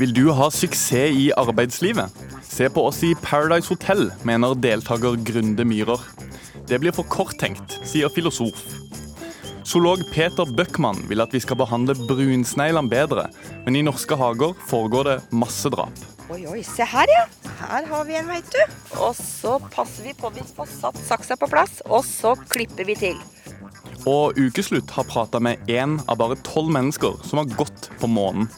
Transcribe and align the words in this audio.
Vil 0.00 0.14
du 0.16 0.30
ha 0.32 0.46
suksess 0.48 1.12
i 1.12 1.26
arbeidslivet? 1.36 2.14
Se 2.40 2.70
på 2.72 2.86
oss 2.88 3.02
i 3.04 3.10
Paradise 3.20 3.68
Hotel, 3.68 4.06
mener 4.24 4.54
deltaker 4.56 5.18
Grunde 5.28 5.66
Myhrer. 5.68 6.00
Det 6.70 6.78
blir 6.80 6.94
for 6.96 7.04
korttenkt, 7.04 7.74
sier 7.84 8.08
filosof. 8.08 8.62
Zoolog 9.68 10.00
Peter 10.14 10.48
Bøckmann 10.48 11.02
vil 11.10 11.20
at 11.20 11.36
vi 11.36 11.42
skal 11.44 11.60
behandle 11.60 11.98
brunsneglene 12.08 12.88
bedre, 12.88 13.26
men 13.66 13.76
i 13.76 13.84
norske 13.84 14.16
hager 14.16 14.54
foregår 14.70 15.10
det 15.10 15.18
massedrap. 15.36 16.00
Oi, 16.32 16.46
oi, 16.48 16.62
se 16.64 16.86
her, 16.94 17.12
ja. 17.12 17.26
Her 17.60 17.92
har 17.92 18.08
vi 18.08 18.16
en, 18.22 18.32
veit 18.32 18.48
du. 18.56 18.74
Og 19.02 19.12
så 19.20 19.58
passer 19.68 20.08
vi 20.08 20.16
på 20.16 20.30
at 20.32 20.40
vi 20.40 20.46
får 20.48 20.72
satt 20.78 21.04
saksa 21.10 21.36
på 21.36 21.50
plass, 21.52 21.82
og 21.84 22.08
så 22.08 22.32
klipper 22.48 22.88
vi 22.88 22.96
til. 23.04 23.20
Og 24.08 24.40
Ukeslutt 24.40 24.96
har 24.96 25.04
prata 25.12 25.44
med 25.44 25.60
én 25.68 26.00
av 26.08 26.22
bare 26.24 26.40
tolv 26.46 26.72
mennesker 26.72 27.20
som 27.20 27.44
har 27.44 27.52
gått 27.60 27.90
på 28.00 28.08
månen. 28.08 28.48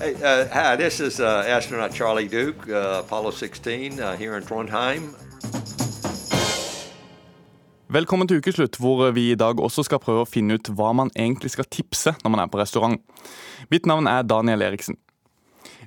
Hey, 0.00 0.14
uh, 0.14 0.48
hi, 0.48 0.76
this 0.76 0.98
is 0.98 1.20
uh, 1.20 1.44
astronaut 1.46 1.92
Charlie 1.92 2.26
Duke, 2.26 2.66
uh, 2.70 3.00
Apollo 3.04 3.32
16, 3.32 4.00
uh, 4.00 4.16
here 4.16 4.34
in 4.36 4.42
Trondheim. 4.42 5.14
Velkommen 7.92 8.28
til 8.28 8.40
ukeslutt, 8.40 8.78
hvor 8.80 9.10
vi 9.10 9.26
i 9.30 9.34
dag 9.34 9.60
også 9.60 9.84
skal 9.84 10.00
prøve 10.00 10.22
å 10.24 10.28
finne 10.30 10.56
ut 10.56 10.70
hva 10.72 10.94
man 10.96 11.12
egentlig 11.12 11.52
skal 11.52 11.68
tipse 11.68 12.14
når 12.22 12.32
man 12.32 12.40
er 12.40 12.48
på 12.48 12.62
restaurant. 12.62 12.96
Mitt 13.68 13.84
navn 13.84 14.08
er 14.08 14.24
Daniel 14.24 14.64
Eriksen. 14.70 14.96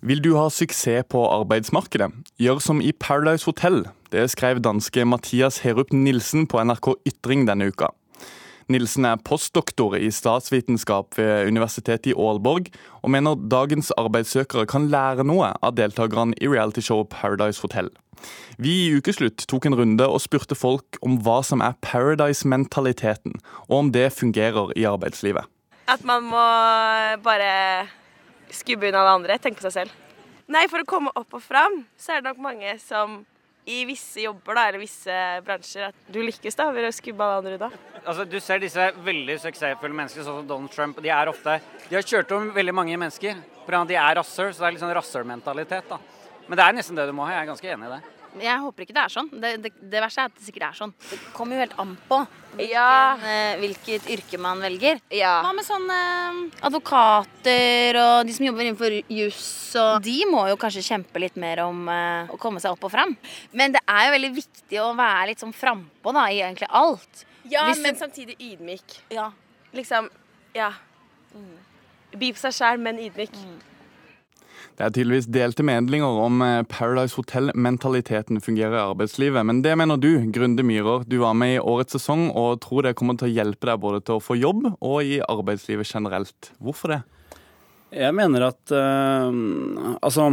Vil 0.06 0.22
du 0.22 0.36
ha 0.38 0.46
suksess 0.54 1.10
på 1.10 1.26
arbeidsmarkedet? 1.34 2.12
Gjør 2.38 2.62
som 2.62 2.86
i 2.86 2.94
Paradise 2.94 3.50
Hotel. 3.50 3.82
Det 4.14 4.28
skrev 4.30 4.62
danske 4.62 5.10
Mathias 5.10 5.64
Herup 5.66 5.90
Nilsen 5.90 6.46
på 6.46 6.62
NRK 6.62 7.00
Ytring 7.10 7.50
denne 7.50 7.74
uka. 7.74 7.90
Nilsen 8.72 9.08
er 9.08 9.22
postdoktor 9.26 9.98
i 9.98 10.12
statsvitenskap 10.14 11.18
ved 11.18 11.50
Universitetet 11.50 12.12
i 12.12 12.16
Aalborg, 12.16 12.70
og 13.04 13.12
mener 13.12 13.40
dagens 13.52 13.92
arbeidssøkere 14.00 14.68
kan 14.70 14.88
lære 14.92 15.26
noe 15.28 15.52
av 15.60 15.76
deltakerne 15.76 16.38
i 16.40 16.48
realityshowet 16.48 17.12
Paradise 17.12 17.64
Hotel. 17.66 17.92
Vi 18.62 18.74
i 18.86 18.94
Ukeslutt 18.96 19.44
tok 19.50 19.68
en 19.68 19.76
runde 19.76 20.08
og 20.08 20.22
spurte 20.24 20.56
folk 20.56 21.00
om 21.04 21.18
hva 21.26 21.42
som 21.44 21.64
er 21.66 21.76
Paradise-mentaliteten, 21.84 23.36
og 23.68 23.76
om 23.82 23.92
det 23.92 24.14
fungerer 24.16 24.72
i 24.80 24.88
arbeidslivet. 24.88 25.50
At 25.92 26.06
man 26.08 26.24
må 26.24 26.46
bare 27.26 27.52
skubbe 28.54 28.88
unna 28.88 29.04
det 29.04 29.18
andre, 29.18 29.38
tenke 29.42 29.60
på 29.60 29.68
seg 29.68 29.82
selv. 29.82 30.00
Nei, 30.52 30.66
for 30.72 30.84
å 30.84 30.88
komme 30.88 31.12
opp 31.20 31.36
og 31.36 31.44
fram, 31.44 31.84
så 32.00 32.16
er 32.16 32.22
det 32.22 32.32
nok 32.32 32.44
mange 32.44 32.78
som 32.84 33.24
i 33.66 33.84
visse 33.88 34.24
jobber 34.26 34.58
da, 34.58 34.66
eller 34.68 34.82
visse 34.82 35.18
bransjer 35.46 35.90
at 35.90 36.12
du 36.12 36.20
lykkes 36.24 36.58
da 36.60 36.70
ved 36.76 36.88
å 36.88 36.94
skubbe 36.96 37.24
alle 37.24 37.40
andre 37.42 37.58
unna. 37.58 37.70
Altså, 38.04 38.26
du 38.28 38.40
ser 38.44 38.60
disse 38.64 38.90
veldig 39.06 39.38
suksessfulle 39.46 39.96
menneskene, 39.96 40.26
sånn 40.26 40.42
som 40.42 40.50
Donald 40.50 40.74
Trump. 40.74 41.00
De 41.04 41.12
er 41.14 41.32
ofte, 41.32 41.60
de 41.88 41.96
har 41.96 42.08
kjørt 42.08 42.34
om 42.36 42.50
veldig 42.56 42.76
mange 42.76 42.98
mennesker. 43.00 43.40
For 43.64 43.88
de 43.88 43.96
er 43.96 44.18
rasser, 44.20 44.52
så 44.52 44.66
det 44.66 44.68
er 44.68 44.76
litt 44.76 44.84
sånn 44.84 44.98
rassermentalitet. 44.98 45.88
da. 45.88 46.00
Men 46.48 46.60
det 46.60 46.66
er 46.66 46.76
nesten 46.76 47.00
det 47.00 47.08
du 47.08 47.16
må 47.16 47.24
ha. 47.24 47.38
Jeg 47.38 47.46
er 47.46 47.52
ganske 47.54 47.72
enig 47.72 47.88
i 47.88 47.94
det. 47.96 48.02
Jeg 48.42 48.62
håper 48.64 48.86
ikke 48.86 48.96
det 48.96 49.02
er 49.04 49.12
sånn. 49.14 49.28
Det, 49.30 49.52
det, 49.62 49.72
det, 49.78 50.00
verste 50.02 50.24
er 50.24 50.32
at 50.32 50.38
det 50.38 50.46
sikkert 50.46 50.66
er 50.70 50.78
sånn. 50.78 50.94
Det 51.10 51.20
kommer 51.36 51.58
jo 51.58 51.64
helt 51.64 51.76
an 51.82 51.92
på 52.10 52.20
hvilken, 52.54 52.72
ja. 52.72 53.18
eh, 53.18 53.58
hvilket 53.62 54.08
yrke 54.14 54.40
man 54.42 54.62
velger. 54.64 55.02
Ja. 55.14 55.36
Hva 55.46 55.52
med 55.58 55.66
sånne 55.68 55.98
eh, 56.00 56.40
advokater 56.70 58.00
og 58.02 58.16
de 58.28 58.36
som 58.36 58.48
jobber 58.48 58.66
innenfor 58.66 58.96
juss 59.14 59.52
og 59.82 60.04
De 60.06 60.16
må 60.30 60.46
jo 60.52 60.58
kanskje 60.62 60.86
kjempe 60.86 61.22
litt 61.22 61.38
mer 61.42 61.64
om 61.66 61.86
eh, 61.90 62.34
å 62.34 62.40
komme 62.42 62.62
seg 62.64 62.74
opp 62.76 62.88
og 62.90 62.94
fram. 62.94 63.16
Men 63.54 63.76
det 63.76 63.84
er 63.86 64.08
jo 64.08 64.16
veldig 64.18 64.34
viktig 64.40 64.82
å 64.82 64.90
være 64.98 65.30
litt 65.32 65.44
sånn 65.44 65.56
frampå 65.56 66.16
i 66.24 66.42
egentlig 66.42 66.70
alt. 66.70 67.26
Ja, 67.44 67.68
Hvis 67.70 67.82
men 67.84 67.94
du- 67.94 68.00
samtidig 68.00 68.38
ydmyk. 68.40 68.98
Ja. 69.14 69.32
Liksom, 69.74 70.10
ja. 70.56 70.72
By 72.14 72.30
på 72.32 72.40
seg 72.40 72.54
sjæl, 72.54 72.80
men 72.80 73.02
ydmyk. 73.02 73.34
Det 74.74 74.82
er 74.82 74.94
tydeligvis 74.96 75.28
delte 75.30 75.64
meninger 75.66 76.16
om 76.24 76.40
eh, 76.42 76.64
Paradise 76.66 77.14
Hotel-mentaliteten 77.20 78.42
fungerer 78.42 78.74
i 78.74 78.86
arbeidslivet. 78.88 79.46
Men 79.46 79.62
det 79.62 79.76
mener 79.78 80.00
du, 80.02 80.10
Grunde 80.34 80.66
Myhrer. 80.66 81.06
Du 81.06 81.20
var 81.22 81.36
med 81.38 81.60
i 81.60 81.62
årets 81.62 81.94
sesong 81.94 82.32
og 82.32 82.64
tror 82.64 82.88
det 82.88 82.96
kommer 82.98 83.20
til 83.20 83.30
å 83.30 83.36
hjelpe 83.36 83.70
deg 83.70 83.84
både 83.84 84.02
til 84.02 84.18
å 84.18 84.24
få 84.24 84.40
jobb 84.40 84.66
og 84.74 84.98
i 85.06 85.20
arbeidslivet 85.22 85.94
generelt. 85.94 86.50
Hvorfor 86.58 86.96
det? 86.96 87.00
Jeg 87.94 88.18
mener 88.18 88.48
at 88.48 88.74
uh, 88.74 89.30
altså 90.02 90.32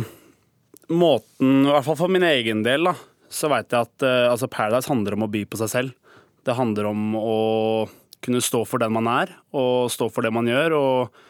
måten, 0.89 1.67
i 1.67 1.69
hvert 1.75 1.85
fall 1.85 2.01
for 2.01 2.13
min 2.13 2.25
egen 2.25 2.65
del, 2.65 2.89
da, 2.89 2.97
så 3.29 3.53
veit 3.53 3.69
jeg 3.69 3.85
at 3.85 4.07
uh, 4.09 4.31
altså 4.33 4.49
Paradise 4.49 4.89
handler 4.89 5.19
om 5.19 5.29
å 5.29 5.33
by 5.37 5.45
på 5.45 5.61
seg 5.61 5.73
selv. 5.75 6.17
Det 6.49 6.57
handler 6.57 6.89
om 6.89 7.13
å 7.21 7.39
kunne 8.25 8.41
stå 8.41 8.65
for 8.65 8.81
den 8.81 8.97
man 8.97 9.09
er, 9.13 9.37
og 9.53 9.93
stå 9.93 10.09
for 10.09 10.25
det 10.25 10.33
man 10.33 10.49
gjør, 10.49 10.79
og 10.81 11.21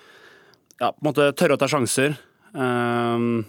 ja, 0.79 0.95
på 0.95 1.01
en 1.03 1.11
måte 1.11 1.33
tørre 1.35 1.59
å 1.59 1.61
ta 1.61 1.67
sjanser. 1.71 2.15
Uh, 2.55 3.43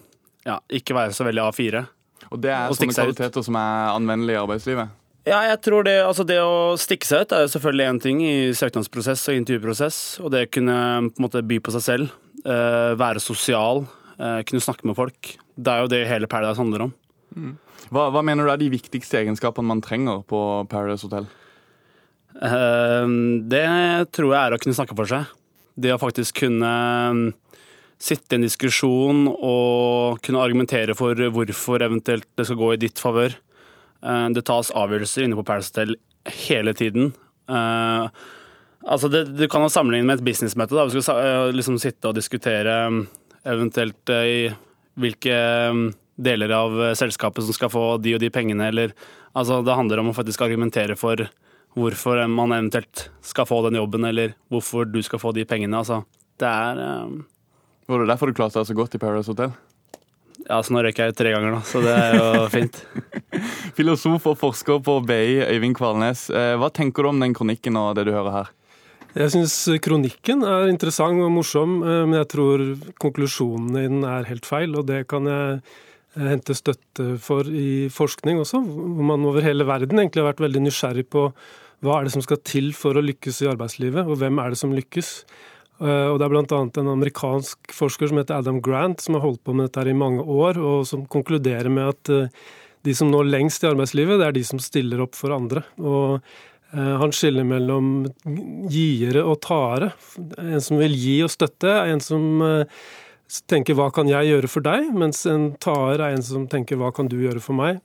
ja, 0.48 0.60
ikke 0.74 0.96
være 0.98 1.16
så 1.16 1.26
veldig 1.28 1.44
A4. 1.50 1.84
Og 2.32 2.40
det 2.42 2.52
er 2.54 2.70
Og 2.70 2.78
sånne 2.78 2.94
ut. 2.94 3.00
kvaliteter 3.02 3.46
som 3.46 3.58
er 3.60 3.94
anvendelige 3.96 4.38
i 4.38 4.42
arbeidslivet? 4.42 4.98
Ja, 5.28 5.44
jeg 5.52 5.60
tror 5.62 5.86
det, 5.86 6.00
altså 6.02 6.24
det 6.26 6.40
å 6.42 6.74
stikke 6.82 7.06
seg 7.06 7.26
ut 7.26 7.34
er 7.38 7.44
jo 7.44 7.52
selvfølgelig 7.54 7.90
én 7.92 8.00
ting 8.02 8.22
i 8.26 8.36
søknadsprosess 8.58 9.28
og 9.30 9.38
intervjuprosess. 9.38 9.98
Og 10.24 10.32
det 10.34 10.48
å 10.48 10.52
kunne 10.58 10.78
på 11.12 11.22
en 11.22 11.26
måte 11.28 11.44
by 11.46 11.60
på 11.62 11.74
seg 11.76 11.84
selv, 11.86 12.16
eh, 12.42 12.94
være 12.98 13.22
sosial, 13.22 13.84
eh, 14.18 14.42
kunne 14.50 14.64
snakke 14.66 14.88
med 14.90 14.98
folk. 14.98 15.36
Det 15.54 15.68
er 15.70 15.84
jo 15.84 15.92
det 15.94 16.08
hele 16.10 16.30
Paradise 16.32 16.58
handler 16.58 16.88
om. 16.88 16.96
Hva, 17.92 18.10
hva 18.10 18.24
mener 18.26 18.46
du 18.46 18.52
er 18.52 18.58
de 18.58 18.72
viktigste 18.74 19.22
egenskapene 19.22 19.68
man 19.68 19.82
trenger 19.86 20.24
på 20.26 20.68
Paradise 20.72 21.06
Hotel? 21.06 21.28
Eh, 22.42 23.06
det 23.52 23.68
tror 24.16 24.34
jeg 24.34 24.42
er 24.42 24.58
å 24.58 24.62
kunne 24.64 24.78
snakke 24.78 24.98
for 24.98 25.06
seg. 25.06 25.30
Det 25.78 25.94
å 25.94 26.02
faktisk 26.02 26.42
kunne 26.48 26.72
mm, 27.14 27.34
sitte 28.02 28.34
i 28.34 28.40
en 28.40 28.46
diskusjon 28.48 29.28
og 29.30 30.22
kunne 30.26 30.42
argumentere 30.42 30.96
for 30.98 31.16
hvorfor 31.16 31.84
eventuelt 31.86 32.26
det 32.40 32.48
skal 32.48 32.60
gå 32.60 32.74
i 32.74 32.82
ditt 32.82 33.02
favør. 33.02 33.36
Eh, 34.04 34.28
Det 34.34 34.46
tas 34.48 34.72
avgjørelser 34.74 35.26
inne 35.28 35.38
på 35.38 35.46
Paradise 35.46 35.72
Hotel 35.76 35.96
hele 36.48 36.74
tiden. 36.74 37.14
Eh, 37.50 38.08
Altså 38.82 39.12
det, 39.14 39.38
du 39.38 39.44
kan 39.48 39.62
jo 39.62 39.70
sammenligne 39.70 40.08
med 40.10 40.18
et 40.18 40.26
businessmøte. 40.26 40.74
da. 40.74 40.88
Vi 40.90 41.02
skal 41.06 41.20
eh, 41.22 41.52
liksom 41.54 41.78
sitte 41.78 42.10
og 42.10 42.16
diskutere 42.18 43.06
eventuelt 43.46 44.10
i 44.10 44.50
hvilke 44.98 45.36
deler 46.18 46.52
av 46.52 46.96
selskapet 46.98 47.46
som 47.46 47.54
skal 47.54 47.70
få 47.70 47.84
de 48.02 48.16
og 48.16 48.20
de 48.20 48.30
pengene, 48.34 48.68
eller 48.68 48.94
Altså 49.36 49.62
det 49.64 49.76
handler 49.78 50.02
om 50.02 50.10
å 50.10 50.16
faktisk 50.18 50.42
argumentere 50.42 50.98
for 50.98 51.16
hvorfor 51.78 52.28
man 52.28 52.52
eventuelt 52.52 53.06
skal 53.22 53.46
få 53.46 53.62
den 53.70 53.78
jobben, 53.80 54.04
eller 54.04 54.34
hvorfor 54.52 54.90
du 54.92 55.02
skal 55.02 55.20
få 55.20 55.32
de 55.32 55.46
pengene. 55.46 55.78
Altså 55.78 56.02
det 56.42 56.50
er 56.50 56.82
Var 57.90 58.04
det 58.04 58.10
derfor 58.12 58.30
du 58.32 58.38
klarte 58.38 58.60
deg 58.62 58.70
så 58.70 58.78
godt 58.78 58.96
i 58.96 59.02
Paradise 59.02 59.32
Hotel? 59.34 59.54
Ja, 60.48 60.58
så 60.64 60.74
nå 60.74 60.82
røyk 60.84 60.98
jeg 60.98 61.14
ut 61.14 61.18
tre 61.20 61.32
ganger, 61.34 61.54
da, 61.54 61.60
så 61.68 61.82
det 61.84 61.92
er 61.94 62.16
jo 62.18 62.46
fint. 62.56 62.80
Filosof 63.78 64.26
og 64.32 64.40
forsker 64.42 64.82
på 64.84 64.98
BI, 65.06 65.38
Øyvind 65.46 65.78
Kvalnes. 65.78 66.26
Eh, 66.34 66.56
Hva 66.60 66.72
tenker 66.74 67.06
du 67.06 67.12
om 67.12 67.22
den 67.22 67.36
kronikken 67.38 67.78
og 67.80 67.94
det 68.00 68.08
du 68.10 68.14
hører 68.16 68.36
her? 68.40 68.52
Jeg 69.12 69.34
syns 69.34 69.54
kronikken 69.84 70.44
er 70.48 70.70
interessant 70.72 71.20
og 71.20 71.32
morsom, 71.36 71.82
eh, 71.84 72.04
men 72.08 72.18
jeg 72.22 72.30
tror 72.32 72.66
konklusjonene 73.04 73.86
i 73.86 73.90
den 73.92 74.06
er 74.08 74.28
helt 74.30 74.48
feil. 74.48 74.74
Og 74.80 74.88
det 74.90 75.04
kan 75.12 75.28
jeg 75.30 75.60
eh, 75.60 76.28
hente 76.32 76.56
støtte 76.58 77.08
for 77.22 77.48
i 77.48 77.90
forskning 77.94 78.42
også, 78.42 78.64
hvor 78.66 79.10
man 79.14 79.28
over 79.28 79.46
hele 79.46 79.68
verden 79.68 80.00
egentlig 80.00 80.24
har 80.24 80.32
vært 80.32 80.46
veldig 80.48 80.64
nysgjerrig 80.66 81.06
på 81.12 81.28
hva 81.82 81.98
er 81.98 82.08
det 82.08 82.14
som 82.14 82.22
skal 82.24 82.38
til 82.46 82.72
for 82.78 82.98
å 82.98 83.02
lykkes 83.04 83.42
i 83.44 83.50
arbeidslivet, 83.50 84.06
og 84.06 84.20
hvem 84.22 84.38
er 84.42 84.54
det 84.54 84.60
som 84.60 84.74
lykkes. 84.76 85.14
Eh, 85.82 86.08
Og 86.12 86.20
Det 86.20 86.28
er 86.28 86.34
bl.a. 86.34 86.62
en 86.82 86.94
amerikansk 86.94 87.74
forsker 87.74 88.12
som 88.12 88.22
heter 88.22 88.38
Adam 88.38 88.62
Grant, 88.62 89.02
som 89.02 89.18
har 89.18 89.26
holdt 89.26 89.44
på 89.44 89.56
med 89.56 89.68
dette 89.68 89.82
her 89.82 89.92
i 89.92 89.98
mange 89.98 90.22
år, 90.22 90.60
og 90.62 90.86
som 90.88 91.08
konkluderer 91.10 91.72
med 91.74 91.96
at 91.96 92.14
eh, 92.14 92.30
de 92.86 92.96
som 92.98 93.12
når 93.14 93.30
lengst 93.30 93.64
i 93.64 93.70
arbeidslivet, 93.70 94.20
det 94.20 94.28
er 94.28 94.38
de 94.38 94.46
som 94.46 94.62
stiller 94.62 95.02
opp 95.04 95.18
for 95.18 95.34
andre. 95.34 95.64
Og 95.82 96.22
eh, 96.74 96.96
han 97.02 97.14
skiller 97.14 97.46
mellom 97.48 98.08
giere 98.70 99.26
og 99.26 99.42
taere. 99.46 99.92
En 100.38 100.62
som 100.62 100.82
vil 100.82 100.98
gi 100.98 101.20
og 101.26 101.34
støtte, 101.34 101.70
er 101.70 101.94
en 101.94 102.04
som 102.04 102.42
tenker 103.48 103.74
'hva 103.74 103.94
kan 103.96 104.10
jeg 104.10 104.28
gjøre 104.28 104.48
for 104.52 104.60
deg', 104.60 104.92
mens 104.92 105.26
en 105.26 105.54
taer 105.56 106.02
er 106.02 106.14
en 106.14 106.22
som 106.22 106.48
tenker 106.48 106.76
'hva 106.76 106.94
kan 106.94 107.08
du 107.08 107.16
gjøre 107.16 107.40
for 107.40 107.54
meg'. 107.56 107.80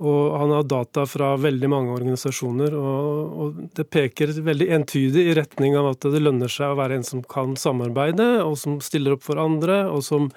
Og 0.00 0.36
han 0.40 0.52
har 0.54 0.64
data 0.64 1.04
fra 1.04 1.34
veldig 1.36 1.68
mange 1.68 1.92
organisasjoner, 1.92 2.72
og, 2.72 3.34
og 3.44 3.58
det 3.76 3.84
peker 3.92 4.32
veldig 4.46 4.70
entydig 4.78 5.26
i 5.28 5.36
retning 5.36 5.76
av 5.76 5.90
at 5.92 6.08
det 6.08 6.22
lønner 6.22 6.48
seg 6.48 6.72
å 6.72 6.78
være 6.78 6.96
en 6.96 7.04
som 7.04 7.20
kan 7.20 7.52
samarbeide, 7.60 8.30
og 8.46 8.56
som 8.60 8.78
stiller 8.84 9.18
opp 9.18 9.26
for 9.26 9.40
andre, 9.42 9.82
og 9.92 10.00
som 10.06 10.30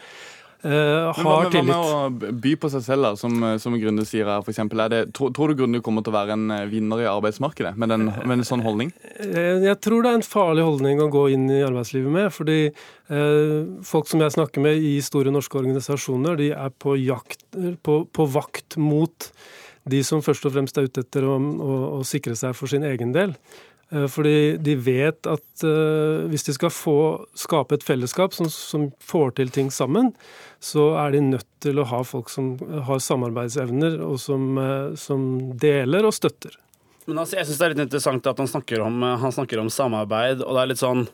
eh, 0.64 1.12
Men 1.18 1.28
hva 1.28 1.36
har 1.38 1.50
med, 1.52 1.70
hva 1.70 2.10
med 2.10 2.26
å 2.28 2.34
by 2.44 2.54
på 2.60 2.70
seg 2.74 2.84
selv, 2.86 3.06
da, 3.08 3.12
som, 3.20 3.36
som 3.62 3.78
Grunde 3.80 4.06
sier 4.08 4.30
her? 4.30 4.44
Er 4.44 4.92
det, 4.94 5.02
tror, 5.16 5.34
tror 5.36 5.52
du 5.52 5.62
Grunde 5.62 5.82
kommer 5.86 6.06
til 6.06 6.14
å 6.14 6.18
være 6.18 6.38
en 6.38 6.52
eh, 6.56 6.66
vinner 6.72 7.04
i 7.04 7.10
arbeidsmarkedet 7.10 7.76
med, 7.80 7.94
den, 7.94 8.08
med 8.12 8.38
en 8.40 8.48
sånn 8.48 8.64
holdning? 8.66 8.94
Eh, 9.20 9.64
Jeg 9.68 9.80
tror 9.84 10.06
det 10.06 10.14
er 10.14 10.22
en 10.22 10.28
farlig 10.28 10.68
holdning 10.68 11.04
å 11.04 11.10
gå 11.14 11.26
inn 11.36 11.50
i 11.52 11.64
arbeidslivet 11.66 12.16
med. 12.16 12.30
Fordi 12.36 12.60
eh, 12.70 13.58
folk 13.88 14.10
som 14.12 14.24
jeg 14.24 14.36
snakker 14.38 14.64
med 14.64 14.80
i 14.80 14.96
store 15.06 15.34
norske 15.36 15.60
organisasjoner, 15.60 16.40
de 16.40 16.54
er 16.56 16.72
på, 16.74 16.96
jakt, 17.02 17.46
på, 17.84 18.00
på 18.08 18.30
vakt 18.34 18.80
mot 18.82 19.30
de 19.90 20.00
som 20.08 20.24
først 20.24 20.46
og 20.48 20.56
fremst 20.56 20.78
er 20.80 20.88
ute 20.88 21.04
etter 21.04 21.26
å, 21.28 21.36
å, 21.36 21.78
å 22.00 22.02
sikre 22.08 22.38
seg 22.40 22.56
for 22.56 22.72
sin 22.72 22.86
egen 22.88 23.12
del. 23.16 23.36
Eh, 23.94 24.08
fordi 24.10 24.58
de 24.58 24.74
vet 24.80 25.28
at 25.30 25.66
uh, 25.66 26.26
hvis 26.32 26.48
de 26.48 26.56
skal 26.56 26.72
få 26.74 26.98
skape 27.38 27.78
et 27.78 27.86
fellesskap 27.86 28.34
som, 28.34 28.50
som, 28.50 28.88
får 29.04 29.36
til 29.38 29.54
ting 29.54 29.70
sammen, 29.74 30.12
så 30.64 30.94
er 31.04 31.14
de 31.14 31.22
nødt 31.28 31.48
til 31.64 31.82
å 31.82 31.88
ha 31.92 32.02
folk 32.08 32.32
som 32.34 32.56
har 32.88 33.04
samarbeidsevner, 33.04 34.00
og 34.02 34.18
som, 34.22 34.58
uh, 34.58 34.96
som 35.00 35.28
deler 35.62 36.08
og 36.08 36.16
støtter. 36.16 36.58
Men 37.06 37.22
altså, 37.22 37.38
jeg 37.38 37.50
syns 37.50 37.60
det 37.60 37.68
er 37.68 37.76
litt 37.76 37.84
interessant 37.86 38.32
at 38.32 38.40
han 38.42 38.50
snakker, 38.50 38.82
om, 38.86 39.04
han 39.22 39.36
snakker 39.36 39.62
om 39.62 39.70
samarbeid, 39.74 40.42
og 40.42 40.56
det 40.56 40.64
er 40.64 40.72
litt 40.72 40.82
sånn 40.82 41.06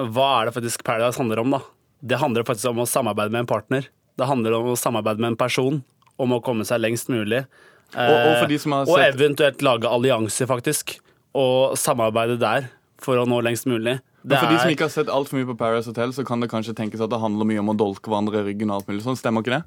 Hva 0.00 0.28
er 0.38 0.48
det 0.48 0.54
faktisk 0.56 0.86
Paradise 0.88 1.20
handler 1.20 1.42
om, 1.42 1.52
da? 1.52 1.60
Det 2.00 2.18
handler 2.18 2.46
faktisk 2.48 2.72
om 2.72 2.80
å 2.82 2.88
samarbeide 2.88 3.30
med 3.30 3.44
en 3.44 3.50
partner. 3.50 3.90
Det 4.18 4.26
handler 4.26 4.56
om 4.56 4.72
å 4.72 4.78
samarbeide 4.80 5.20
med 5.20 5.34
en 5.34 5.38
person, 5.38 5.82
om 6.16 6.32
å 6.32 6.40
komme 6.42 6.64
seg 6.66 6.80
lengst 6.80 7.12
mulig. 7.12 7.44
Og, 7.92 8.08
og, 8.08 8.48
sett... 8.48 8.88
og 8.88 8.96
eventuelt 9.04 9.62
lage 9.62 9.90
allianser, 9.92 10.48
faktisk 10.48 10.96
og 11.38 11.76
samarbeide 11.80 12.38
der 12.40 12.70
for 13.02 13.18
å 13.18 13.26
nå 13.28 13.40
lengst 13.44 13.66
mulig. 13.68 13.98
Det 14.22 14.38
for 14.38 14.52
de 14.52 14.58
som 14.60 14.70
ikke 14.70 14.86
har 14.86 14.94
sett 14.94 15.10
altfor 15.10 15.40
mye 15.40 15.48
på 15.48 15.58
Paris 15.58 15.88
Hotel, 15.90 16.12
så 16.14 16.22
kan 16.26 16.42
det 16.42 16.50
kanskje 16.52 16.76
tenkes 16.78 17.02
at 17.02 17.10
det 17.10 17.18
handler 17.18 17.48
mye 17.48 17.62
om 17.62 17.72
å 17.72 17.78
dolke 17.78 18.10
hverandre 18.10 18.42
i 18.42 18.52
ryggen 18.52 18.70
og 18.70 18.80
alt 18.80 18.90
mulig 18.90 19.02
sånn. 19.02 19.18
Stemmer 19.18 19.42
ikke 19.42 19.56
det? 19.58 19.62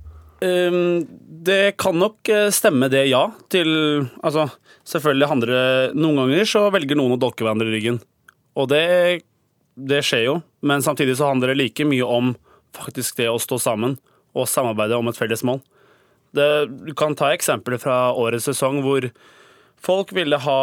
Um, 0.46 1.04
det 1.48 1.76
kan 1.80 1.96
nok 2.00 2.30
eh, 2.32 2.48
stemme 2.56 2.90
det, 2.92 3.06
ja. 3.12 3.26
Til 3.52 3.70
Altså, 4.24 4.50
selvfølgelig 4.88 5.30
handler 5.32 5.54
det 5.54 5.68
Noen 5.96 6.20
ganger 6.20 6.50
så 6.50 6.66
velger 6.76 7.00
noen 7.00 7.16
å 7.16 7.20
dolke 7.20 7.44
hverandre 7.44 7.68
i 7.72 7.76
ryggen. 7.76 8.00
Og 8.56 8.70
det, 8.72 8.86
det 9.76 10.02
skjer 10.08 10.26
jo. 10.30 10.40
Men 10.64 10.84
samtidig 10.86 11.18
så 11.20 11.32
handler 11.32 11.52
det 11.52 11.60
like 11.60 11.88
mye 11.88 12.08
om 12.08 12.36
faktisk 12.76 13.20
det 13.20 13.30
å 13.32 13.40
stå 13.40 13.60
sammen 13.60 14.00
og 14.36 14.50
samarbeide 14.52 14.98
om 15.00 15.08
et 15.12 15.20
felles 15.20 15.44
mål. 15.48 15.62
Det, 16.36 16.48
du 16.88 16.92
kan 16.96 17.16
ta 17.16 17.32
eksempler 17.32 17.80
fra 17.80 18.10
årets 18.16 18.48
sesong 18.50 18.82
hvor 18.84 19.08
folk 19.80 20.12
ville 20.16 20.40
ha 20.44 20.60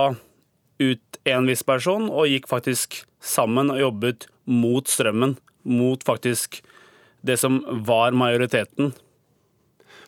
ut 0.80 1.20
en 1.28 1.48
viss 1.50 1.64
person, 1.66 2.08
og 2.10 2.30
gikk 2.30 2.48
faktisk 2.50 3.02
sammen 3.22 3.72
og 3.72 3.80
jobbet 3.80 4.28
mot 4.50 4.88
strømmen. 4.88 5.36
Mot 5.62 6.02
faktisk 6.02 6.62
det 7.22 7.38
som 7.38 7.60
var 7.86 8.16
majoriteten. 8.18 8.92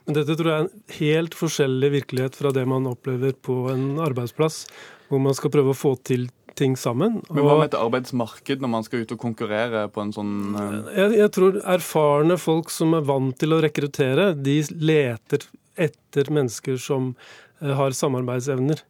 Men 0.04 0.16
dette 0.18 0.36
tror 0.36 0.50
jeg 0.50 0.56
er 0.56 0.64
en 0.66 0.96
helt 0.98 1.36
forskjellig 1.38 1.90
virkelighet 1.94 2.36
fra 2.36 2.50
det 2.52 2.64
man 2.68 2.88
opplever 2.90 3.32
på 3.46 3.68
en 3.72 4.00
arbeidsplass, 4.04 4.64
hvor 5.08 5.22
man 5.22 5.36
skal 5.36 5.52
prøve 5.54 5.72
å 5.72 5.78
få 5.78 5.94
til 6.04 6.26
ting 6.58 6.76
sammen. 6.78 7.20
Men 7.30 7.46
Hva 7.46 7.56
med 7.58 7.70
et 7.70 7.78
arbeidsmarked 7.78 8.62
når 8.62 8.72
man 8.76 8.86
skal 8.86 9.04
ut 9.04 9.14
og 9.16 9.22
konkurrere 9.22 9.86
på 9.90 10.04
en 10.04 10.12
sånn 10.14 10.34
uh... 10.54 10.90
jeg, 10.94 11.16
jeg 11.18 11.32
tror 11.34 11.58
erfarne 11.74 12.36
folk 12.38 12.70
som 12.70 12.94
er 12.98 13.06
vant 13.08 13.34
til 13.40 13.56
å 13.56 13.60
rekruttere, 13.64 14.32
de 14.38 14.60
leter 14.78 15.48
etter 15.74 16.30
mennesker 16.30 16.78
som 16.78 17.14
uh, 17.14 17.72
har 17.80 17.96
samarbeidsevner. 17.96 18.84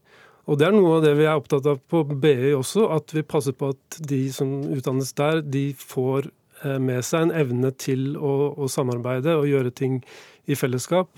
Og 0.44 0.58
det 0.60 0.66
er 0.68 0.74
noe 0.76 0.98
av 0.98 1.04
det 1.06 1.14
vi 1.16 1.24
er 1.24 1.38
opptatt 1.38 1.66
av 1.70 1.78
på 1.88 2.02
BI 2.04 2.52
også, 2.56 2.88
at 2.92 3.14
vi 3.16 3.24
passer 3.24 3.56
på 3.56 3.72
at 3.72 4.00
de 4.04 4.26
som 4.34 4.58
utdannes 4.74 5.14
der, 5.16 5.40
de 5.40 5.70
får 5.80 6.28
eh, 6.64 6.76
med 6.76 7.00
seg 7.06 7.28
en 7.28 7.36
evne 7.44 7.72
til 7.80 8.12
å, 8.18 8.52
å 8.60 8.68
samarbeide 8.68 9.38
og 9.38 9.48
gjøre 9.48 9.72
ting 9.72 10.02
i 10.44 10.58
fellesskap. 10.58 11.08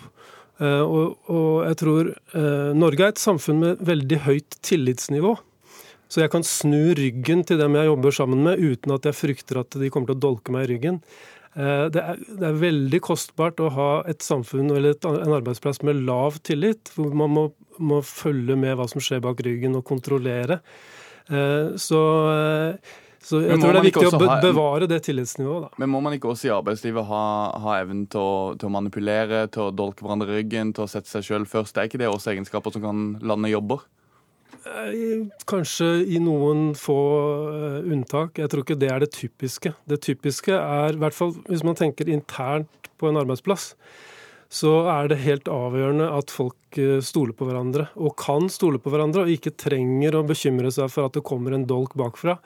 Eh, 0.62 0.82
og, 0.84 1.18
og 1.26 1.66
jeg 1.66 1.80
tror 1.82 2.12
eh, 2.14 2.70
Norge 2.78 3.02
er 3.02 3.16
et 3.16 3.20
samfunn 3.20 3.60
med 3.64 3.84
veldig 3.84 4.22
høyt 4.28 4.58
tillitsnivå. 4.64 5.34
Så 6.06 6.22
jeg 6.22 6.30
kan 6.30 6.46
snu 6.46 6.94
ryggen 6.94 7.42
til 7.46 7.58
dem 7.58 7.74
jeg 7.74 7.88
jobber 7.88 8.14
sammen 8.14 8.44
med, 8.46 8.62
uten 8.62 8.94
at 8.94 9.08
jeg 9.08 9.18
frykter 9.18 9.64
at 9.64 9.74
de 9.74 9.90
kommer 9.90 10.12
til 10.12 10.20
å 10.20 10.24
dolke 10.28 10.54
meg 10.54 10.68
i 10.68 10.70
ryggen. 10.76 11.00
Det 11.56 12.00
er, 12.02 12.18
det 12.20 12.44
er, 12.44 12.56
veldig 12.60 12.98
kostbart 13.00 13.62
å 13.64 13.70
ha 13.72 13.90
et 14.10 14.20
samfunn 14.20 14.68
eller 14.74 14.92
et, 14.92 15.06
en 15.08 15.32
arbeidsplass 15.38 15.80
med 15.88 16.02
lav 16.04 16.36
tillit, 16.44 16.90
hvor 16.92 17.14
man 17.16 17.32
må 17.32 17.44
må 17.82 18.02
følge 18.04 18.56
med 18.58 18.76
hva 18.78 18.86
som 18.90 19.02
skjer 19.02 19.22
bak 19.24 19.40
ryggen, 19.44 19.76
og 19.78 19.84
kontrollere. 19.86 20.60
Eh, 21.28 21.74
så, 21.80 22.00
eh, 22.32 22.94
så 23.26 23.40
jeg 23.42 23.58
tror 23.60 23.74
det 23.74 23.80
er 23.80 23.88
viktig 23.88 24.06
å 24.08 24.20
be 24.20 24.38
bevare 24.44 24.88
det 24.90 25.00
tillitsnivået. 25.08 25.66
Da. 25.66 25.82
Men 25.82 25.92
må 25.92 26.02
man 26.04 26.16
ikke 26.16 26.30
også 26.32 26.50
i 26.50 26.54
arbeidslivet 26.54 27.08
ha, 27.08 27.24
ha 27.64 27.76
evnen 27.82 28.06
til 28.12 28.22
å, 28.22 28.38
til 28.58 28.70
å, 28.70 28.74
manipulere, 28.76 29.46
til 29.52 29.66
å 29.66 29.74
dolke 29.74 30.06
hverandre 30.06 30.30
i 30.32 30.40
ryggen, 30.40 30.72
til 30.76 30.86
å 30.86 30.90
sette 30.90 31.10
seg 31.10 31.26
sjøl 31.26 31.48
først? 31.50 31.78
Er 31.78 31.90
ikke 31.90 32.00
det 32.02 32.10
også 32.10 32.34
egenskaper 32.34 32.76
som 32.76 32.86
kan 32.86 33.06
lande 33.26 33.52
jobber? 33.52 33.86
Eh, 34.66 35.26
kanskje 35.46 35.86
i 36.10 36.18
noen 36.22 36.72
få 36.78 36.98
unntak. 37.86 38.40
Jeg 38.40 38.50
tror 38.50 38.64
ikke 38.64 38.78
det 38.80 38.90
er 38.90 39.04
det 39.04 39.12
typiske. 39.14 39.72
Det 39.86 40.00
typiske 40.02 40.54
er, 40.56 40.96
i 40.96 41.00
hvert 41.00 41.16
fall 41.16 41.36
hvis 41.46 41.64
man 41.66 41.78
tenker 41.78 42.10
internt 42.10 42.90
på 42.98 43.10
en 43.10 43.20
arbeidsplass, 43.20 43.74
så 44.52 44.72
er 44.92 45.10
det 45.10 45.20
helt 45.24 45.48
avgjørende 45.50 46.06
at 46.16 46.32
folk 46.34 46.78
eh, 46.80 46.98
stoler 47.04 47.34
på 47.36 47.48
hverandre, 47.48 47.88
og 47.98 48.16
kan 48.20 48.50
stole 48.52 48.80
på 48.82 48.92
hverandre, 48.92 49.24
og 49.24 49.34
ikke 49.34 49.54
trenger 49.58 50.18
å 50.18 50.26
bekymre 50.26 50.70
seg 50.74 50.90
for 50.92 51.08
at 51.08 51.16
det 51.18 51.24
kommer 51.26 51.54
en 51.54 51.66
dolk 51.68 51.96
bakfra. 51.98 52.38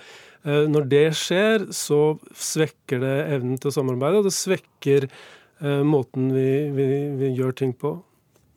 Eh, 0.45 0.67
når 0.71 0.89
det 0.93 1.07
skjer, 1.21 1.69
så 1.77 2.17
svekker 2.33 3.03
det 3.05 3.17
evnen 3.37 3.61
til 3.61 3.73
å 3.73 3.77
samarbeide, 3.81 4.23
og 4.23 4.29
det 4.29 4.37
svekker 4.37 5.09
eh, 5.09 5.83
måten 5.87 6.33
vi, 6.37 6.51
vi, 6.77 6.89
vi 7.21 7.35
gjør 7.37 7.57
ting 7.63 7.77
på. 7.77 7.99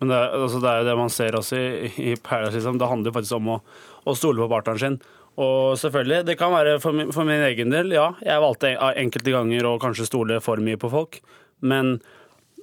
Men 0.03 0.11
det 0.11 0.21
altså 0.35 0.59
det 0.59 0.71
er 0.71 0.87
det 0.87 0.95
man 0.99 1.11
ser 1.13 1.37
også 1.39 1.57
i, 1.57 1.91
i 2.11 2.15
Paradise. 2.19 2.57
Liksom. 2.57 2.79
Det 2.81 2.89
handler 2.91 3.15
faktisk 3.15 3.37
om 3.39 3.53
å, 3.55 3.59
å 4.03 4.15
stole 4.19 4.43
på 4.43 4.51
partneren 4.51 4.81
sin. 4.81 4.97
Og 5.41 5.79
selvfølgelig, 5.81 6.25
det 6.27 6.35
kan 6.37 6.51
være 6.53 6.75
for 6.83 6.93
min, 6.93 7.13
for 7.15 7.25
min, 7.25 7.41
egen 7.47 7.71
del, 7.73 7.95
ja. 7.95 8.11
Jeg 8.21 8.43
valgte 8.43 8.75
enkelte 8.91 9.33
ganger 9.33 9.69
å 9.69 9.79
kanskje 9.81 10.09
stole 10.09 10.37
for 10.43 10.61
mye 10.61 10.77
på 10.81 10.91
folk. 10.91 11.21
Men 11.65 11.95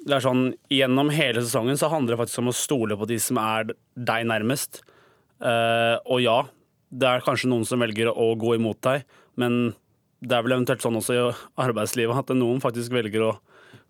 det 0.05 0.19
er 0.19 0.25
sånn, 0.25 0.53
Gjennom 0.73 1.11
hele 1.13 1.43
sesongen 1.43 1.81
så 1.81 1.91
handler 1.93 2.15
det 2.15 2.21
faktisk 2.23 2.45
om 2.45 2.53
å 2.53 2.57
stole 2.57 2.99
på 3.01 3.09
de 3.11 3.19
som 3.23 3.41
er 3.43 3.73
deg 3.97 4.29
nærmest. 4.29 4.85
Uh, 5.41 5.97
og 6.05 6.21
ja, 6.23 6.39
det 6.93 7.09
er 7.09 7.25
kanskje 7.25 7.51
noen 7.51 7.67
som 7.67 7.81
velger 7.81 8.13
å 8.13 8.33
gå 8.39 8.55
imot 8.59 8.81
deg, 8.85 9.07
men 9.41 9.73
det 10.21 10.37
er 10.37 10.45
vel 10.45 10.59
eventuelt 10.59 10.85
sånn 10.85 10.99
også 11.01 11.17
i 11.17 11.21
arbeidslivet 11.65 12.23
at 12.23 12.33
noen 12.37 12.61
faktisk 12.61 12.93
velger 12.93 13.25
å 13.25 13.37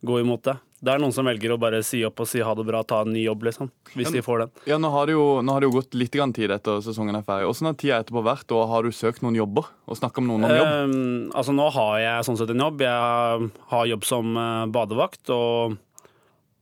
gå 0.06 0.20
imot 0.20 0.44
det. 0.47 0.56
Det 0.81 0.94
er 0.94 1.00
noen 1.02 1.12
som 1.12 1.26
velger 1.29 1.52
å 1.52 1.58
bare 1.61 1.82
si 1.85 1.99
opp 2.08 2.23
og 2.25 2.29
si 2.29 2.41
ha 2.41 2.52
det 2.56 2.64
bra, 2.64 2.81
ta 2.88 3.02
en 3.05 3.12
ny 3.12 3.26
jobb, 3.26 3.43
liksom. 3.50 3.69
Hvis 3.93 4.08
ja, 4.08 4.14
de 4.17 4.23
får 4.25 4.44
den. 4.44 4.52
Ja, 4.70 4.79
Nå 4.81 4.88
har 4.94 5.11
det 5.11 5.12
jo, 5.12 5.25
har 5.44 5.61
det 5.61 5.69
jo 5.69 5.75
gått 5.75 5.97
litt 5.99 6.17
tid 6.17 6.55
etter 6.55 6.81
sesongen 6.85 7.19
er 7.19 7.26
ferdig. 7.26 7.50
Hvordan 7.50 7.69
har 7.69 7.76
tida 7.82 7.99
etterpå 8.00 8.23
vært, 8.25 8.55
og 8.56 8.64
har 8.70 8.88
du 8.88 8.97
søkt 8.97 9.20
noen 9.20 9.36
jobber? 9.36 9.69
Og 9.84 10.01
snakka 10.01 10.25
med 10.25 10.32
noen 10.32 10.48
om 10.48 10.56
jobb? 10.56 10.72
Um, 10.72 11.29
altså 11.36 11.53
Nå 11.56 11.69
har 11.77 11.98
jeg 12.01 12.29
sånn 12.31 12.41
sett 12.41 12.55
en 12.55 12.65
jobb. 12.65 12.81
Jeg 12.86 13.51
har 13.75 13.93
jobb 13.93 14.08
som 14.08 14.41
eh, 14.41 14.65
badevakt. 14.72 15.22
og 15.36 15.77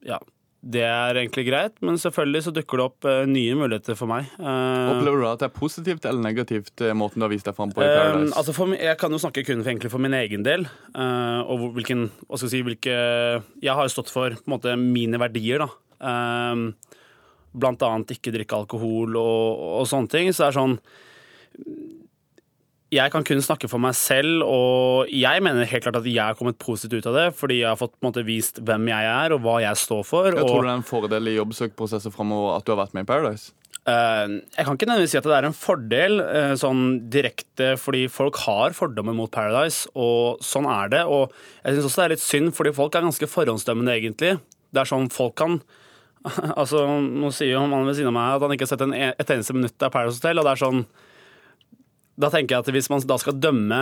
ja, 0.06 0.18
det 0.58 0.82
er 0.82 1.14
egentlig 1.20 1.44
greit, 1.46 1.76
men 1.86 2.00
selvfølgelig 2.02 2.40
så 2.48 2.52
dukker 2.54 2.80
det 2.80 2.84
opp 2.88 3.06
uh, 3.06 3.22
nye 3.30 3.54
muligheter 3.54 3.94
for 3.98 4.10
meg. 4.10 4.26
Uh, 4.40 4.90
Opplever 4.96 5.22
du 5.22 5.26
at 5.28 5.42
det 5.42 5.46
er 5.46 5.54
positivt 5.54 6.08
eller 6.08 6.24
negativt, 6.24 6.72
uh, 6.82 6.90
måten 6.98 7.22
du 7.22 7.26
har 7.28 7.30
vist 7.30 7.46
deg 7.46 7.54
fram 7.54 7.70
på 7.70 7.84
i 7.84 7.86
Paradise? 7.86 8.34
altså 8.34 8.54
for, 8.56 8.74
jeg 8.74 8.98
kan 8.98 9.14
jo 9.14 9.20
snakke 9.22 9.44
kun 9.46 9.62
for, 9.62 9.90
for 9.94 10.02
min 10.02 10.16
egen 10.18 10.42
del. 10.46 10.66
og 10.98 11.68
hvilken, 11.76 12.08
hva 12.26 12.40
skal 12.40 12.48
jeg 12.48 12.56
si, 12.56 12.62
hvilke 12.66 12.96
Jeg 13.62 13.74
har 13.78 13.86
jo 13.86 13.94
stått 13.94 14.10
for 14.10 14.34
på 14.34 14.50
en 14.50 14.56
måte 14.56 14.74
mine 14.80 15.20
verdier, 15.22 15.62
da. 15.62 15.68
blant 17.54 17.86
annet 17.86 18.16
ikke 18.16 18.34
drikke 18.34 18.58
alkohol 18.58 19.14
og, 19.14 19.62
og 19.78 19.86
sånne 19.86 20.10
ting. 20.10 20.32
Så 20.34 20.42
det 20.42 20.50
er 20.50 20.58
sånn 20.58 20.78
jeg 22.94 23.12
kan 23.12 23.24
kun 23.26 23.42
snakke 23.44 23.68
for 23.68 23.82
meg 23.82 23.92
selv, 23.98 24.42
og 24.48 25.10
jeg 25.12 25.42
mener 25.44 25.68
helt 25.68 25.84
klart 25.84 25.98
at 26.00 26.06
jeg 26.08 26.22
har 26.22 26.36
kommet 26.38 26.56
positivt 26.60 27.04
ut 27.04 27.10
av 27.10 27.18
det, 27.18 27.26
fordi 27.36 27.60
jeg 27.60 27.68
har 27.68 27.76
fått 27.76 27.96
måte, 28.04 28.24
vist 28.24 28.62
hvem 28.64 28.88
jeg 28.88 29.08
er 29.12 29.34
og 29.36 29.42
hva 29.44 29.58
jeg 29.60 29.76
står 29.76 30.04
for. 30.08 30.30
Jeg 30.32 30.40
tror 30.40 30.64
du 30.64 30.68
det 30.68 30.72
er 30.72 30.80
en 30.80 30.88
fordel 30.88 31.28
i 31.28 31.36
jobbsøkprosesser 31.36 32.14
framover 32.14 32.56
at 32.56 32.64
du 32.64 32.72
har 32.72 32.80
vært 32.80 32.96
med 32.96 33.04
i 33.04 33.10
Paradise? 33.10 33.52
Uh, 33.88 34.40
jeg 34.52 34.64
kan 34.64 34.76
ikke 34.76 34.88
nødvendigvis 34.88 35.14
si 35.14 35.20
at 35.20 35.28
det 35.28 35.36
er 35.36 35.48
en 35.48 35.56
fordel 35.56 36.22
uh, 36.24 36.54
sånn 36.60 36.82
direkte, 37.12 37.74
fordi 37.80 38.06
folk 38.12 38.40
har 38.44 38.76
fordommer 38.76 39.16
mot 39.16 39.32
Paradise, 39.32 39.88
og 39.92 40.40
sånn 40.44 40.68
er 40.68 40.92
det. 40.92 41.02
Og 41.08 41.32
jeg 41.64 41.76
syns 41.76 41.90
også 41.90 42.02
det 42.02 42.06
er 42.06 42.14
litt 42.14 42.24
synd, 42.24 42.54
fordi 42.56 42.72
folk 42.76 42.96
er 42.96 43.04
ganske 43.04 43.28
forhåndsdømmende, 43.32 43.98
egentlig. 44.00 44.38
Det 44.72 44.80
er 44.80 44.88
sånn 44.88 45.12
folk 45.12 45.36
kan 45.40 45.60
Altså, 46.60 46.82
Nå 47.00 47.30
sier 47.32 47.54
jo 47.54 47.60
mannen 47.70 47.86
ved 47.88 47.94
siden 47.96 48.10
av 48.10 48.16
meg 48.16 48.32
at 48.34 48.42
han 48.44 48.52
ikke 48.56 48.66
har 48.66 48.72
sett 48.72 48.82
en, 48.84 48.96
e-, 48.96 49.14
et 49.14 49.30
eneste 49.32 49.54
minutt 49.56 49.84
av 49.86 49.92
Paradise 49.94 50.18
Hotel, 50.20 50.40
og 50.40 50.48
det 50.48 50.54
er 50.54 50.62
sånn 50.64 50.82
da 52.18 52.30
tenker 52.32 52.56
jeg 52.56 52.64
at 52.64 52.70
Hvis 52.74 52.90
man 52.90 53.02
da 53.06 53.18
skal 53.20 53.38
dømme 53.38 53.80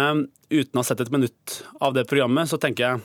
uten 0.53 0.77
å 0.77 0.83
ha 0.83 0.87
sett 0.87 1.01
et 1.01 1.13
minutt 1.13 1.61
av 1.81 1.97
det 1.97 2.07
programmet, 2.11 2.51
så 2.51 2.61
tenker 2.61 2.85
jeg 2.85 3.05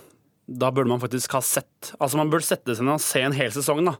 da 0.52 0.72
burde 0.74 0.90
man 0.92 1.00
faktisk 1.00 1.32
ha 1.38 1.42
sett 1.46 1.94
Altså 2.00 2.20
Man 2.20 2.32
burde 2.32 2.48
sette 2.48 2.76
seg 2.76 2.88
ned 2.88 2.98
og 2.98 3.06
se 3.06 3.22
en 3.24 3.36
hel 3.36 3.54
sesong. 3.56 3.86
da, 3.88 3.96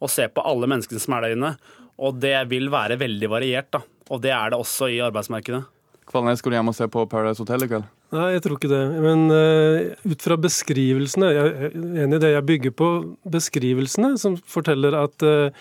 Og 0.00 0.12
se 0.12 0.28
på 0.28 0.44
alle 0.46 0.70
menneskene 0.70 1.02
som 1.02 1.16
er 1.16 1.26
der 1.26 1.36
inne. 1.36 1.56
Og 2.00 2.16
det 2.20 2.36
vil 2.48 2.70
være 2.72 2.96
veldig 3.00 3.28
variert. 3.28 3.70
da, 3.70 3.82
Og 4.08 4.22
det 4.22 4.32
er 4.32 4.50
det 4.50 4.58
også 4.58 4.88
i 4.88 5.02
arbeidsmarkedet. 5.04 5.64
Kvalnes, 6.10 6.40
skal 6.40 6.50
du 6.50 6.56
hjem 6.56 6.72
og 6.72 6.74
se 6.74 6.88
på 6.90 7.04
Paradise 7.06 7.38
Hotel 7.38 7.64
i 7.64 7.68
kveld? 7.70 7.84
Nei, 8.10 8.32
jeg 8.34 8.42
tror 8.42 8.56
ikke 8.56 8.72
det. 8.72 8.82
Men 9.04 9.28
uh, 9.30 10.10
ut 10.10 10.24
fra 10.24 10.34
beskrivelsene 10.40 11.28
Jeg 11.30 11.52
er 11.52 11.76
enig 12.02 12.16
i 12.18 12.22
det. 12.24 12.32
Jeg 12.32 12.46
bygger 12.48 12.74
på 12.74 12.88
beskrivelsene 13.30 14.16
som 14.18 14.34
forteller 14.40 14.96
at, 14.98 15.22
uh, 15.22 15.52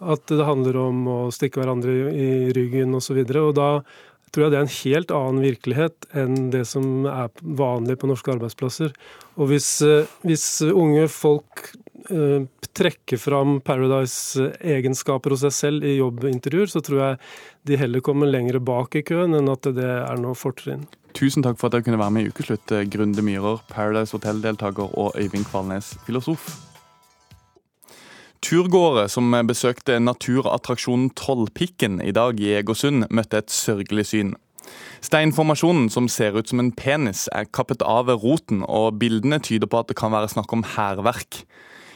at 0.00 0.24
det 0.30 0.46
handler 0.46 0.78
om 0.80 1.02
å 1.10 1.18
stikke 1.34 1.60
hverandre 1.60 1.92
i, 1.92 2.06
i 2.14 2.30
ryggen 2.56 2.96
osv. 2.96 3.18
Og, 3.18 3.34
så 3.34 3.44
og 3.50 3.58
da 3.58 3.68
tror 4.30 4.46
jeg 4.46 4.52
det 4.52 4.58
er 4.60 4.66
en 4.66 4.76
helt 4.76 5.14
annen 5.14 5.44
virkelighet 5.44 6.08
enn 6.22 6.50
det 6.54 6.64
som 6.70 7.06
er 7.10 7.30
vanlig 7.42 7.98
på 8.00 8.10
norske 8.10 8.32
arbeidsplasser. 8.34 8.94
Og 9.36 9.50
hvis, 9.50 9.68
eh, 9.82 10.10
hvis 10.26 10.46
unge 10.70 11.08
folk 11.10 11.70
trekker 12.10 12.48
trekke 12.80 13.18
fram 13.18 13.58
Paradise-egenskaper 13.60 15.34
hos 15.34 15.44
seg 15.44 15.54
selv 15.56 15.84
i 15.86 15.98
jobbintervjuer, 15.98 16.70
så 16.70 16.82
tror 16.84 17.02
jeg 17.02 17.18
de 17.68 17.78
heller 17.80 18.04
kommer 18.04 18.30
lenger 18.30 18.60
bak 18.62 18.96
i 18.96 19.04
køen 19.06 19.36
enn 19.36 19.50
at 19.52 19.68
det 19.76 19.90
er 19.90 20.22
noe 20.22 20.38
fortrinn. 20.38 20.86
Tusen 21.16 21.44
takk 21.44 21.58
for 21.58 21.68
at 21.68 21.76
dere 21.76 21.88
kunne 21.88 22.00
være 22.00 22.14
med 22.14 22.26
i 22.26 22.30
Ukeslutt, 22.32 22.70
eh, 22.72 22.86
Grunde 22.86 23.22
Myhrer, 23.26 23.60
Paradise 23.68 24.14
Hotel-deltaker 24.16 24.94
og 24.94 25.16
Øyvind 25.18 25.48
Kvalnes, 25.50 25.96
filosof. 26.06 26.69
Turgåere 28.40 29.04
som 29.12 29.34
besøkte 29.44 29.98
naturattraksjonen 30.00 31.10
Trollpikken 31.12 31.98
i 32.00 32.12
dag 32.16 32.38
i 32.40 32.54
Egersund, 32.56 33.04
møtte 33.12 33.42
et 33.42 33.52
sørgelig 33.52 34.06
syn. 34.10 34.30
Steinformasjonen, 35.04 35.90
som 35.92 36.08
ser 36.08 36.38
ut 36.38 36.48
som 36.48 36.62
en 36.62 36.72
penis, 36.72 37.26
er 37.36 37.50
kappet 37.52 37.84
av 37.84 38.06
ved 38.08 38.22
roten, 38.24 38.62
og 38.64 38.96
bildene 39.00 39.40
tyder 39.44 39.68
på 39.68 39.82
at 39.82 39.90
det 39.90 39.98
kan 40.00 40.12
være 40.14 40.30
snakk 40.32 40.52
om 40.56 40.64
hærverk. 40.76 41.42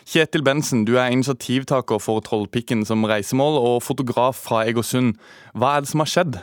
Kjetil 0.04 0.44
Bensen, 0.44 0.84
du 0.84 0.98
er 1.00 1.12
initiativtaker 1.14 1.98
for 1.98 2.20
Trollpikken 2.20 2.84
som 2.84 3.06
reisemål 3.08 3.56
og 3.60 3.78
fotograf 3.82 4.36
fra 4.36 4.66
Egersund. 4.68 5.14
Hva 5.56 5.76
er 5.78 5.84
det 5.86 5.92
som 5.94 6.04
har 6.04 6.10
skjedd? 6.12 6.36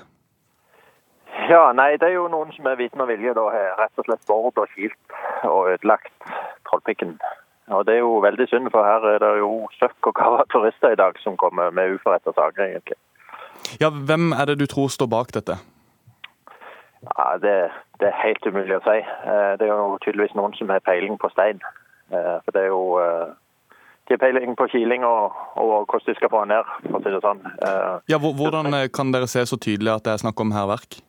Ja, 1.51 1.69
nei, 1.77 1.91
Det 2.01 2.09
er 2.09 2.17
jo 2.17 2.25
noen 2.31 2.49
som 2.57 2.65
er 2.65 2.79
viten 2.79 3.01
og 3.01 3.09
vilje 3.11 3.35
da 3.37 3.45
har 3.53 3.77
rett 3.83 4.01
og 4.01 4.09
slett 4.09 4.25
bord 4.25 4.57
og 4.57 4.73
kilt 4.73 5.17
og 5.45 5.69
ødelagt 5.75 6.09
Trollpikken. 6.65 7.19
Og 7.71 7.85
Det 7.85 7.93
er 7.95 7.99
jo 8.03 8.19
veldig 8.19 8.47
synd, 8.49 8.71
for 8.71 8.83
her 8.83 9.05
er 9.13 9.19
det 9.23 9.31
jo 9.39 9.51
søkk 9.79 10.11
og 10.11 10.15
kava 10.19 10.43
turister 10.51 10.91
i 10.91 10.99
dag 10.99 11.19
som 11.23 11.37
kommer 11.37 11.71
med 11.71 11.95
uforretta 11.95 12.33
saker, 12.35 12.63
egentlig. 12.65 12.97
Ja, 13.81 13.89
Hvem 13.89 14.31
er 14.31 14.45
det 14.45 14.59
du 14.59 14.65
tror 14.65 14.87
står 14.87 15.07
bak 15.07 15.31
dette? 15.33 15.55
Ja, 17.01 17.37
det, 17.41 17.53
det, 17.99 18.07
er 18.07 18.23
helt 18.23 18.45
umulig 18.45 18.75
å 18.77 18.83
si. 18.85 18.97
Eh, 19.01 19.53
det 19.59 19.67
er 19.67 19.71
jo 19.71 19.97
tydeligvis 20.03 20.35
noen 20.37 20.53
som 20.57 20.69
har 20.69 20.83
peiling 20.85 21.17
på 21.21 21.31
stein. 21.33 21.61
Eh, 22.11 22.35
for 22.43 22.53
det 22.53 22.65
er 22.65 22.69
jo 22.69 22.83
eh, 23.01 23.31
De 24.07 24.17
har 24.17 24.21
peiling 24.21 24.57
på 24.59 24.67
kiling 24.73 25.05
og, 25.07 25.37
og, 25.55 25.87
hvordan 25.87 26.09
de 26.11 26.15
skal 26.17 26.29
få 26.33 26.43
den 26.43 26.53
ned, 26.53 26.69
for 26.89 26.99
å 26.99 27.01
si 27.01 27.13
det 27.13 27.23
sånn. 27.23 27.41
Ja, 28.11 28.19
Hvordan 28.19 28.75
kan 28.91 29.13
dere 29.15 29.29
se 29.31 29.45
så 29.47 29.57
tydelig 29.57 29.93
at 29.93 30.05
det 30.05 30.13
er 30.13 30.23
snakk 30.25 30.43
om 30.43 30.51
hærverk? 30.51 30.99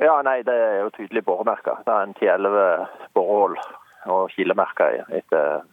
Ja, 0.00 0.20
nei, 0.24 0.40
Det 0.46 0.54
er 0.54 0.78
jo 0.84 0.92
tydelig 0.94 1.24
boremerker. 1.26 1.82
Det 1.84 1.92
er 1.92 2.06
en 2.06 2.14
10-11 2.14 2.86
borehull 3.18 3.58
og 4.06 4.30
kilemerker 4.34 5.02
etter 5.08 5.66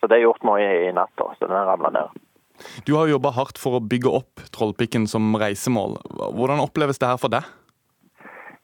Så 0.00 0.08
det 0.10 0.18
er 0.18 0.24
gjort 0.26 0.44
noe 0.46 0.58
i, 0.58 0.90
natt, 0.94 1.12
da, 1.18 1.28
så 1.38 1.46
den 1.46 1.66
ramla 1.68 1.90
ned. 1.94 2.20
Du 2.86 2.94
har 2.96 3.10
jobba 3.10 3.32
hardt 3.34 3.58
for 3.58 3.78
å 3.78 3.82
bygge 3.82 4.10
opp 4.10 4.42
Trollpikken 4.54 5.06
som 5.10 5.34
reisemål. 5.38 5.96
Hvordan 6.36 6.62
oppleves 6.62 6.98
det 6.98 7.10
her 7.10 7.20
for 7.22 7.32
deg? 7.32 7.46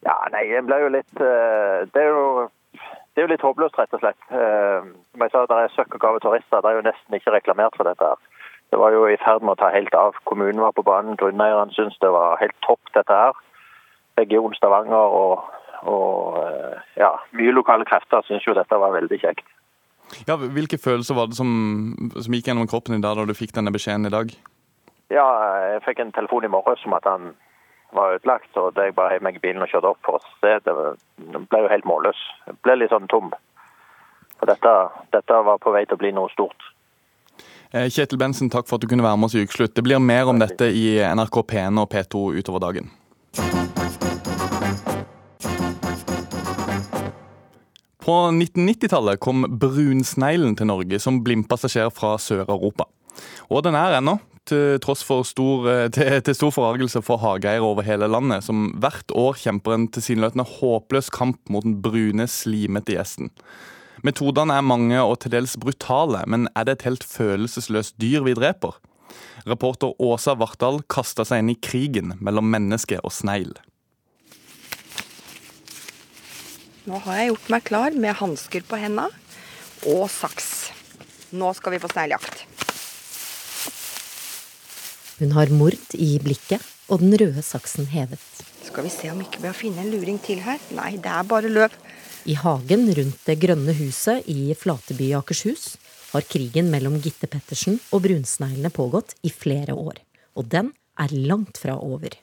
Ja, 0.07 0.17
nei, 0.33 0.45
jeg 0.51 0.65
ble 0.67 0.79
jo 0.83 0.91
litt 0.95 1.23
eh, 1.23 1.85
Det 1.91 2.03
er 2.03 2.11
jo, 2.11 2.49
det 2.75 3.23
er 3.23 3.27
jo 3.27 3.31
litt 3.33 3.45
håpløst, 3.45 3.79
rett 3.79 3.95
og 3.97 4.03
slett. 4.03 4.21
Eh, 4.31 4.91
som 5.13 5.25
jeg 5.25 5.35
sa, 5.35 5.45
Det 5.51 5.59
er 5.63 5.75
søkk 5.75 5.97
og 5.99 6.05
gave 6.05 6.23
turister. 6.23 6.63
Det 6.63 6.71
er 6.71 6.79
jo 6.79 6.87
nesten 6.87 7.19
ikke 7.19 7.35
reklamert 7.35 7.79
for 7.79 7.89
dette. 7.89 8.13
her. 8.13 8.49
Det 8.71 8.79
var 8.79 8.93
jo 8.93 9.07
i 9.09 9.19
ferd 9.23 9.43
med 9.43 9.57
å 9.57 9.61
ta 9.63 9.71
helt 9.73 9.95
av. 9.97 10.19
Kommunen 10.29 10.61
var 10.61 10.75
på 10.77 10.85
banen, 10.87 11.17
grunneierne 11.17 11.73
syntes 11.75 11.99
det 12.03 12.11
var 12.13 12.39
helt 12.43 12.57
topp, 12.67 12.83
dette 12.95 13.15
her. 13.23 13.39
Region 14.21 14.55
Stavanger 14.55 15.15
og, 15.23 15.47
og 15.87 16.39
eh, 16.43 16.81
ja, 16.99 17.13
mye 17.39 17.55
lokale 17.55 17.87
krefter 17.89 18.25
syns 18.27 18.47
jo 18.47 18.55
dette 18.57 18.79
var 18.81 18.95
veldig 18.97 19.19
kjekt. 19.23 19.45
Ja, 20.27 20.37
Hvilke 20.41 20.79
følelser 20.81 21.15
var 21.15 21.29
det 21.29 21.37
som, 21.37 21.51
som 22.17 22.35
gikk 22.35 22.49
gjennom 22.49 22.69
kroppen 22.71 22.97
din 22.97 23.05
da, 23.05 23.13
da 23.15 23.27
du 23.29 23.35
fikk 23.37 23.53
denne 23.55 23.73
beskjeden 23.75 24.09
i 24.09 24.15
dag? 24.15 24.33
Ja, 25.13 25.27
Jeg 25.75 25.85
fikk 25.85 26.01
en 26.01 26.13
telefon 26.17 26.45
i 26.45 26.53
morges 26.53 26.85
om 26.89 26.97
at 26.97 27.05
han 27.09 27.35
var 27.97 28.17
ødelagt. 28.17 28.57
og 28.57 28.75
da 28.77 28.89
jeg 28.89 28.97
bare 28.97 29.15
heiv 29.15 29.23
meg 29.25 29.37
i 29.37 29.45
bilen 29.45 29.63
og 29.65 29.69
kjørte 29.69 29.93
opp 29.93 30.01
for 30.05 30.19
å 30.19 30.25
se, 30.41 30.57
det 30.65 30.75
ble 31.49 31.63
jo 31.63 31.71
helt 31.73 31.89
målløs. 31.89 32.21
Jeg 32.49 32.59
ble 32.65 32.77
litt 32.81 32.93
sånn 32.93 33.09
tom. 33.09 33.31
Og 34.41 34.47
dette, 34.49 34.75
dette 35.13 35.41
var 35.45 35.61
på 35.63 35.73
vei 35.75 35.85
til 35.87 35.97
å 35.97 36.03
bli 36.03 36.13
noe 36.17 36.33
stort. 36.33 36.69
Eh, 37.73 37.89
Kjetil 37.93 38.21
Bensen, 38.21 38.49
takk 38.53 38.69
for 38.69 38.77
at 38.79 38.85
du 38.85 38.89
kunne 38.89 39.05
være 39.05 39.17
med 39.21 39.29
oss 39.29 39.37
i 39.37 39.45
Ukeslutt. 39.45 39.75
Det 39.77 39.85
blir 39.85 40.01
mer 40.01 40.31
om 40.31 40.41
dette 40.41 40.71
i 40.73 40.87
NRK 41.05 41.43
P1 41.53 41.83
og 41.83 41.91
P2 41.93 42.25
utover 42.41 42.65
dagen. 42.65 42.89
På 48.09 48.31
1990-tallet 48.33 49.21
kom 49.21 49.43
brunsneglen 49.61 50.55
til 50.57 50.71
Norge 50.71 50.97
som 51.03 51.19
blindpassasjer 51.27 51.91
fra 51.93 52.15
Sør-Europa. 52.17 52.87
Og 53.53 53.61
den 53.67 53.77
er 53.77 53.99
ennå, 53.99 54.15
til 54.49 54.79
tross 54.81 55.03
for 55.05 55.27
stor, 55.29 55.67
eh, 55.69 55.91
til, 55.95 56.15
til 56.25 56.39
stor 56.39 56.55
forargelse 56.57 57.03
for 57.05 57.21
hageeiere 57.21 57.67
over 57.69 57.85
hele 57.85 58.09
landet, 58.09 58.47
som 58.47 58.71
hvert 58.81 59.13
år 59.13 59.37
kjemper 59.43 59.77
en 59.77 59.85
tilsynelatende 59.93 60.49
håpløs 60.55 61.13
kamp 61.13 61.53
mot 61.53 61.69
den 61.69 61.77
brune, 61.85 62.25
slimete 62.33 62.97
gjesten. 62.97 63.29
Metodene 64.07 64.57
er 64.57 64.65
mange 64.65 65.05
og 65.05 65.19
til 65.21 65.37
dels 65.37 65.59
brutale, 65.61 66.25
men 66.25 66.49
er 66.57 66.65
det 66.65 66.79
et 66.79 66.89
helt 66.89 67.05
følelsesløst 67.05 67.99
dyr 68.01 68.25
vi 68.25 68.39
dreper? 68.41 68.81
Reporter 69.45 69.93
Åsa 70.01 70.33
Vartdal 70.41 70.81
kasta 70.89 71.29
seg 71.29 71.45
inn 71.45 71.53
i 71.53 71.61
krigen 71.61 72.17
mellom 72.25 72.49
menneske 72.57 73.03
og 73.05 73.13
snegl. 73.13 73.53
Nå 76.89 76.97
har 77.05 77.19
jeg 77.19 77.33
gjort 77.35 77.49
meg 77.53 77.65
klar 77.69 77.97
med 78.01 78.17
hansker 78.17 78.65
på 78.65 78.79
henda 78.81 79.11
og 79.91 80.07
saks. 80.09 80.47
Nå 81.37 81.51
skal 81.59 81.75
vi 81.75 81.81
på 81.83 81.91
sneglejakt. 81.93 82.47
Hun 85.19 85.35
har 85.37 85.53
mord 85.53 85.97
i 85.99 86.15
blikket 86.23 86.65
og 86.89 87.03
den 87.03 87.13
røde 87.21 87.45
saksen 87.45 87.91
hevet. 87.93 88.23
Skal 88.65 88.87
vi 88.87 88.93
se 88.95 89.11
om 89.13 89.21
ikke 89.21 89.43
vi 89.43 89.51
har 89.51 89.59
funnet 89.59 89.83
en 89.85 89.91
luring 89.93 90.21
til 90.25 90.41
her. 90.41 90.63
Nei, 90.73 90.95
det 90.97 91.13
er 91.13 91.29
bare 91.29 91.51
løp. 91.53 91.77
I 92.25 92.39
hagen 92.41 92.89
rundt 92.97 93.21
det 93.29 93.37
grønne 93.43 93.75
huset 93.77 94.25
i 94.31 94.55
Flateby 94.57 95.11
Akershus 95.19 95.75
har 96.15 96.25
krigen 96.25 96.71
mellom 96.73 96.97
Gitte 97.05 97.29
Pettersen 97.29 97.77
og 97.93 98.07
brunsneglene 98.07 98.73
pågått 98.73 99.13
i 99.29 99.35
flere 99.35 99.77
år. 99.77 100.01
Og 100.41 100.49
den 100.49 100.73
er 100.97 101.13
langt 101.13 101.61
fra 101.61 101.77
over. 101.77 102.17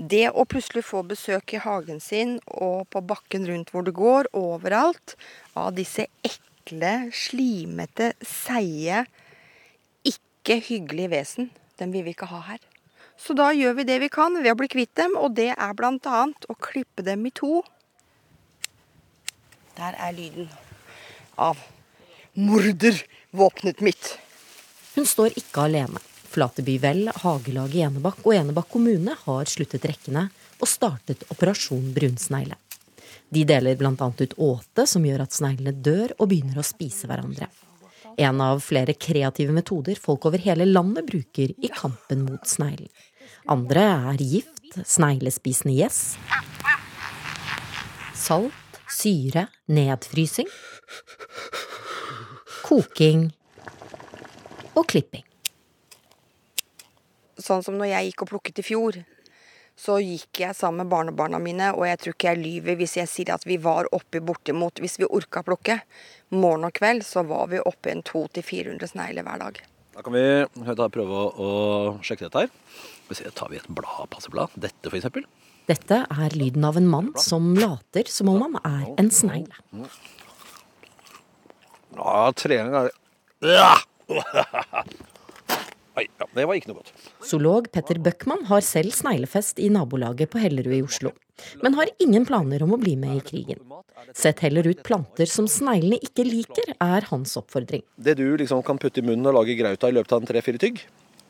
Det 0.00 0.30
å 0.32 0.46
plutselig 0.48 0.86
få 0.88 1.02
besøk 1.04 1.52
i 1.52 1.60
hagen 1.60 1.98
sin 2.00 2.38
og 2.48 2.86
på 2.88 3.02
bakken 3.04 3.44
rundt 3.48 3.72
hvor 3.74 3.84
det 3.84 3.92
går, 3.98 4.30
overalt, 4.32 5.16
av 5.52 5.74
disse 5.76 6.06
ekle, 6.24 7.10
slimete, 7.12 8.14
seige, 8.24 9.04
ikke 10.08 10.56
hyggelige 10.70 11.12
vesen 11.12 11.50
dem 11.80 11.92
vil 11.92 12.06
vi 12.06 12.14
ikke 12.14 12.30
ha 12.30 12.40
her. 12.48 12.60
Så 13.20 13.36
da 13.36 13.50
gjør 13.52 13.76
vi 13.80 13.88
det 13.88 13.98
vi 14.00 14.08
kan 14.12 14.36
ved 14.40 14.52
å 14.52 14.56
bli 14.56 14.68
kvitt 14.72 14.94
dem, 14.96 15.16
og 15.20 15.34
det 15.36 15.50
er 15.52 15.76
bl.a. 15.76 16.22
å 16.48 16.56
klippe 16.56 17.04
dem 17.04 17.26
i 17.28 17.32
to. 17.36 17.60
Der 19.76 19.96
er 20.00 20.16
lyden 20.16 20.48
av 21.40 21.60
mordervåpenet 22.36 23.84
mitt. 23.84 24.14
Hun 24.94 25.08
står 25.08 25.36
ikke 25.40 25.68
alene. 25.68 26.00
Flateby 26.30 26.78
Vel, 26.78 27.08
Hagelaget 27.22 27.74
i 27.74 27.84
Enebakk 27.88 28.20
og 28.22 28.34
Enebakk 28.36 28.68
kommune 28.70 29.16
har 29.24 29.48
sluttet 29.50 29.86
rekkene 29.90 30.28
og 30.60 30.68
startet 30.70 31.24
Operasjon 31.32 31.88
brunsnegle. 31.96 32.54
De 33.30 33.42
deler 33.46 33.78
bl.a. 33.78 33.94
ut 33.94 34.36
åte 34.38 34.86
som 34.86 35.06
gjør 35.06 35.24
at 35.24 35.34
sneglene 35.34 35.74
dør 35.74 36.14
og 36.18 36.30
begynner 36.30 36.60
å 36.60 36.66
spise 36.66 37.10
hverandre. 37.10 37.48
En 38.20 38.42
av 38.42 38.60
flere 38.62 38.94
kreative 38.94 39.54
metoder 39.54 39.98
folk 39.98 40.26
over 40.28 40.42
hele 40.42 40.66
landet 40.68 41.06
bruker 41.08 41.54
i 41.54 41.70
kampen 41.74 42.24
mot 42.26 42.46
sneglen. 42.46 42.90
Andre 43.50 43.86
er 44.12 44.22
gift, 44.22 44.76
sneglespisende 44.86 45.74
gjess, 45.78 46.00
salt, 48.14 48.78
syre, 48.90 49.48
nedfrysing, 49.70 50.50
koking 52.66 53.30
og 54.76 54.86
klipping. 54.90 55.24
Sånn 57.40 57.64
som 57.64 57.78
når 57.80 57.92
jeg 57.94 58.10
gikk 58.10 58.26
og 58.26 58.30
plukket 58.34 58.60
i 58.62 58.66
fjor, 58.66 59.00
så 59.80 59.96
gikk 60.02 60.42
jeg 60.42 60.56
sammen 60.56 60.84
med 60.84 60.92
barnebarna 60.92 61.38
mine, 61.40 61.70
og 61.72 61.86
jeg 61.88 62.00
tror 62.02 62.16
ikke 62.16 62.32
jeg 62.34 62.40
lyver 62.42 62.78
hvis 62.80 62.98
jeg 62.98 63.08
sier 63.08 63.32
at 63.32 63.46
vi 63.48 63.56
var 63.62 63.88
oppe 63.96 64.20
bortimot, 64.20 64.82
hvis 64.82 64.98
vi 65.00 65.08
orka 65.08 65.42
plukke, 65.46 65.78
morgen 66.34 66.68
og 66.68 66.74
kveld, 66.76 67.04
så 67.06 67.24
var 67.24 67.48
vi 67.52 67.62
oppe 67.64 67.94
en 67.94 68.04
200-400 68.04 68.92
snegler 68.92 69.24
hver 69.24 69.40
dag. 69.46 69.60
Da 69.96 70.04
kan 70.04 70.14
vi 70.14 70.74
da 70.78 70.88
prøve 70.92 71.24
å, 71.32 71.50
sjekke 72.04 72.28
dette 72.28 72.44
her. 72.44 72.52
Da 73.08 73.32
tar 73.36 73.50
vi 73.52 73.58
et 73.58 73.70
blad, 73.72 74.06
passeblad. 74.12 74.52
Dette 74.60 74.92
f.eks. 74.92 75.08
Dette 75.70 75.98
er 76.04 76.36
lyden 76.38 76.64
av 76.66 76.78
en 76.78 76.88
mann 76.90 77.10
som 77.20 77.52
later 77.56 78.08
som 78.10 78.30
om 78.32 78.42
han 78.46 78.56
er 78.60 78.86
en 79.00 79.10
snegle. 79.14 79.86
Ja, 81.96 82.30
tre 82.38 82.60
ganger 82.60 82.90
ja. 83.40 83.78
Oi, 86.00 86.06
ja, 86.16 86.26
det 86.32 86.46
var 86.48 86.56
ikke 86.56 86.70
noe 86.70 86.78
godt. 86.78 86.92
Zoolog 87.28 87.66
Petter 87.74 87.98
Bøckmann 88.00 88.46
har 88.48 88.62
selv 88.64 88.94
sneglefest 88.96 89.58
i 89.60 89.68
nabolaget 89.72 90.30
på 90.32 90.40
Hellerud 90.40 90.72
i 90.78 90.80
Oslo, 90.86 91.12
men 91.60 91.76
har 91.76 91.90
ingen 92.00 92.24
planer 92.28 92.64
om 92.64 92.72
å 92.72 92.78
bli 92.80 92.94
med 93.00 93.18
i 93.18 93.24
krigen. 93.26 93.60
Sett 94.16 94.40
heller 94.40 94.64
ut 94.70 94.80
planter 94.86 95.28
som 95.28 95.48
sneglene 95.50 95.98
ikke 96.00 96.24
liker, 96.24 96.72
er 96.80 97.04
hans 97.10 97.36
oppfordring. 97.36 97.84
Det 98.00 98.16
du 98.16 98.24
liksom 98.40 98.64
kan 98.64 98.80
putte 98.80 99.02
i 99.02 99.04
munnen 99.04 99.28
og 99.28 99.36
lage 99.42 99.58
grauta 99.60 99.90
i 99.90 99.96
løpet 99.98 100.16
av 100.16 100.22
en 100.22 100.30
tre-fire 100.32 100.62
tygg, 100.62 100.80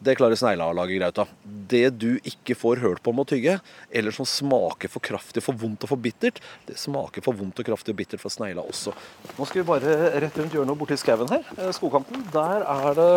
det 0.01 0.17
klarer 0.17 0.39
snegla 0.39 0.71
å 0.71 0.75
lage 0.77 0.97
grauta. 0.97 1.27
av. 1.27 1.33
Det 1.71 1.91
du 2.01 2.19
ikke 2.27 2.57
får 2.57 2.81
hørt 2.81 3.03
på 3.05 3.13
med 3.13 3.27
å 3.27 3.31
tygge, 3.31 3.59
eller 3.93 4.15
som 4.17 4.27
smaker 4.27 4.89
for 4.89 5.05
kraftig, 5.05 5.43
for 5.45 5.55
vondt 5.55 5.85
og 5.85 5.93
for 5.93 6.01
bittert, 6.01 6.41
det 6.67 6.79
smaker 6.81 7.23
for 7.23 7.37
vondt 7.37 7.61
og 7.61 7.69
kraftig 7.69 7.93
og 7.93 8.01
bittert 8.01 8.23
for 8.23 8.33
snegla 8.33 8.65
også. 8.65 8.95
Nå 9.37 9.47
skal 9.47 9.61
vi 9.61 9.69
bare 9.69 9.97
rett 10.25 10.41
rundt 10.41 10.57
hjørnet 10.57 10.81
borti 10.81 10.99
skauen 10.99 11.31
her, 11.31 11.45
eh, 11.59 11.71
skogkanten. 11.77 12.25
Der 12.33 12.65
er 12.65 12.95
det 12.95 13.11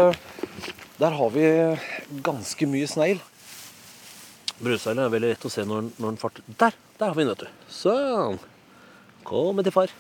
Der 1.00 1.10
har 1.10 1.30
vi 1.34 1.42
ganske 2.22 2.68
mye 2.70 2.88
snegl. 2.88 3.20
Brunsneglen 4.62 5.04
er 5.04 5.10
veldig 5.10 5.30
lett 5.34 5.46
å 5.46 5.52
se 5.52 5.66
når, 5.66 5.90
når 5.98 6.14
den 6.14 6.18
farter. 6.22 6.44
Der! 6.60 6.74
Der 7.00 7.08
har 7.08 7.16
vi 7.16 7.24
den, 7.24 7.34
vet 7.34 7.40
du. 7.40 7.48
Sånn. 7.68 8.40
Kom 9.26 9.56
med 9.56 9.66
til 9.66 9.74
far. 9.74 9.92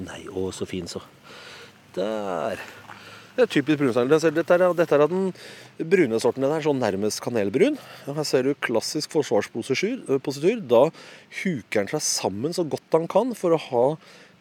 Nei, 0.00 0.24
å, 0.32 0.48
så 0.50 0.66
fin, 0.66 0.88
så. 0.88 1.02
Der. 1.94 2.79
Det 3.36 3.44
er 3.46 3.50
typisk 3.54 3.78
brunsnegl. 3.80 4.10
Dette, 4.10 4.54
er- 4.56 4.74
dette 4.74 4.92
er 4.96 5.04
av 5.04 5.10
den 5.12 5.32
brune 5.88 6.18
sorten. 6.20 6.42
Den 6.42 6.52
er 6.56 6.64
sånn 6.64 6.80
nærmest 6.82 7.20
kanelbrun. 7.24 7.78
Her 8.06 8.24
ser 8.24 8.42
du 8.42 8.54
klassisk 8.54 9.10
forsvarspositur. 9.14 10.02
eh. 10.08 10.60
Da 10.66 10.90
huker 11.42 11.80
den 11.84 11.88
seg 11.88 12.02
sammen 12.02 12.52
så 12.52 12.64
godt 12.68 12.82
han 12.92 13.06
kan 13.08 13.34
for 13.34 13.50
å 13.56 13.60
ha 13.70 13.96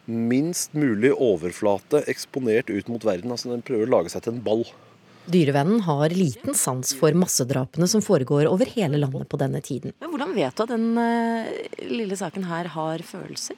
minst 0.09 0.73
mulig 0.73 1.11
overflate 1.13 2.03
eksponert 2.09 2.69
ut 2.73 2.87
mot 2.89 3.01
verden. 3.05 3.31
Altså 3.31 3.51
Den 3.53 3.61
prøver 3.61 3.85
å 3.87 3.93
lage 3.99 4.09
seg 4.09 4.23
til 4.23 4.33
en 4.33 4.41
ball. 4.43 4.65
Dyrevennen 5.29 5.81
har 5.85 6.09
liten 6.09 6.55
sans 6.57 6.91
for 6.97 7.11
massedrapene 7.13 7.87
som 7.87 8.01
foregår 8.01 8.47
over 8.49 8.65
hele 8.73 8.97
landet 8.97 9.29
på 9.29 9.37
denne 9.37 9.61
tiden. 9.61 9.93
Men 10.01 10.09
hvordan 10.09 10.33
vet 10.33 10.55
du 10.57 10.63
at 10.63 10.71
den 10.73 10.97
eh, 10.97 11.67
lille 11.85 12.17
saken 12.17 12.47
her 12.49 12.65
har 12.73 12.97
følelser? 13.05 13.53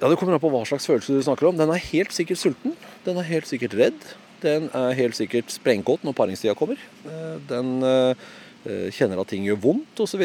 Ja, 0.00 0.08
Det 0.08 0.16
kommer 0.16 0.32
an 0.32 0.40
på 0.40 0.48
hva 0.48 0.64
slags 0.64 0.88
følelse 0.88 1.12
du 1.12 1.22
snakker 1.22 1.50
om. 1.50 1.58
Den 1.60 1.68
er 1.68 1.82
helt 1.90 2.14
sikkert 2.16 2.40
sulten. 2.40 2.76
Den 3.04 3.18
er 3.20 3.26
helt 3.28 3.48
sikkert 3.48 3.76
redd. 3.76 4.04
Den 4.40 4.70
er 4.72 4.94
helt 4.96 5.18
sikkert 5.18 5.52
sprengkåt 5.52 6.06
når 6.06 6.16
paringstida 6.16 6.54
kommer. 6.56 6.80
Eh, 7.04 7.34
Den 7.50 7.82
eh, 7.84 8.88
kjenner 8.96 9.20
at 9.20 9.28
ting 9.28 9.44
gjør 9.44 9.60
vondt 9.60 10.00
osv. 10.00 10.24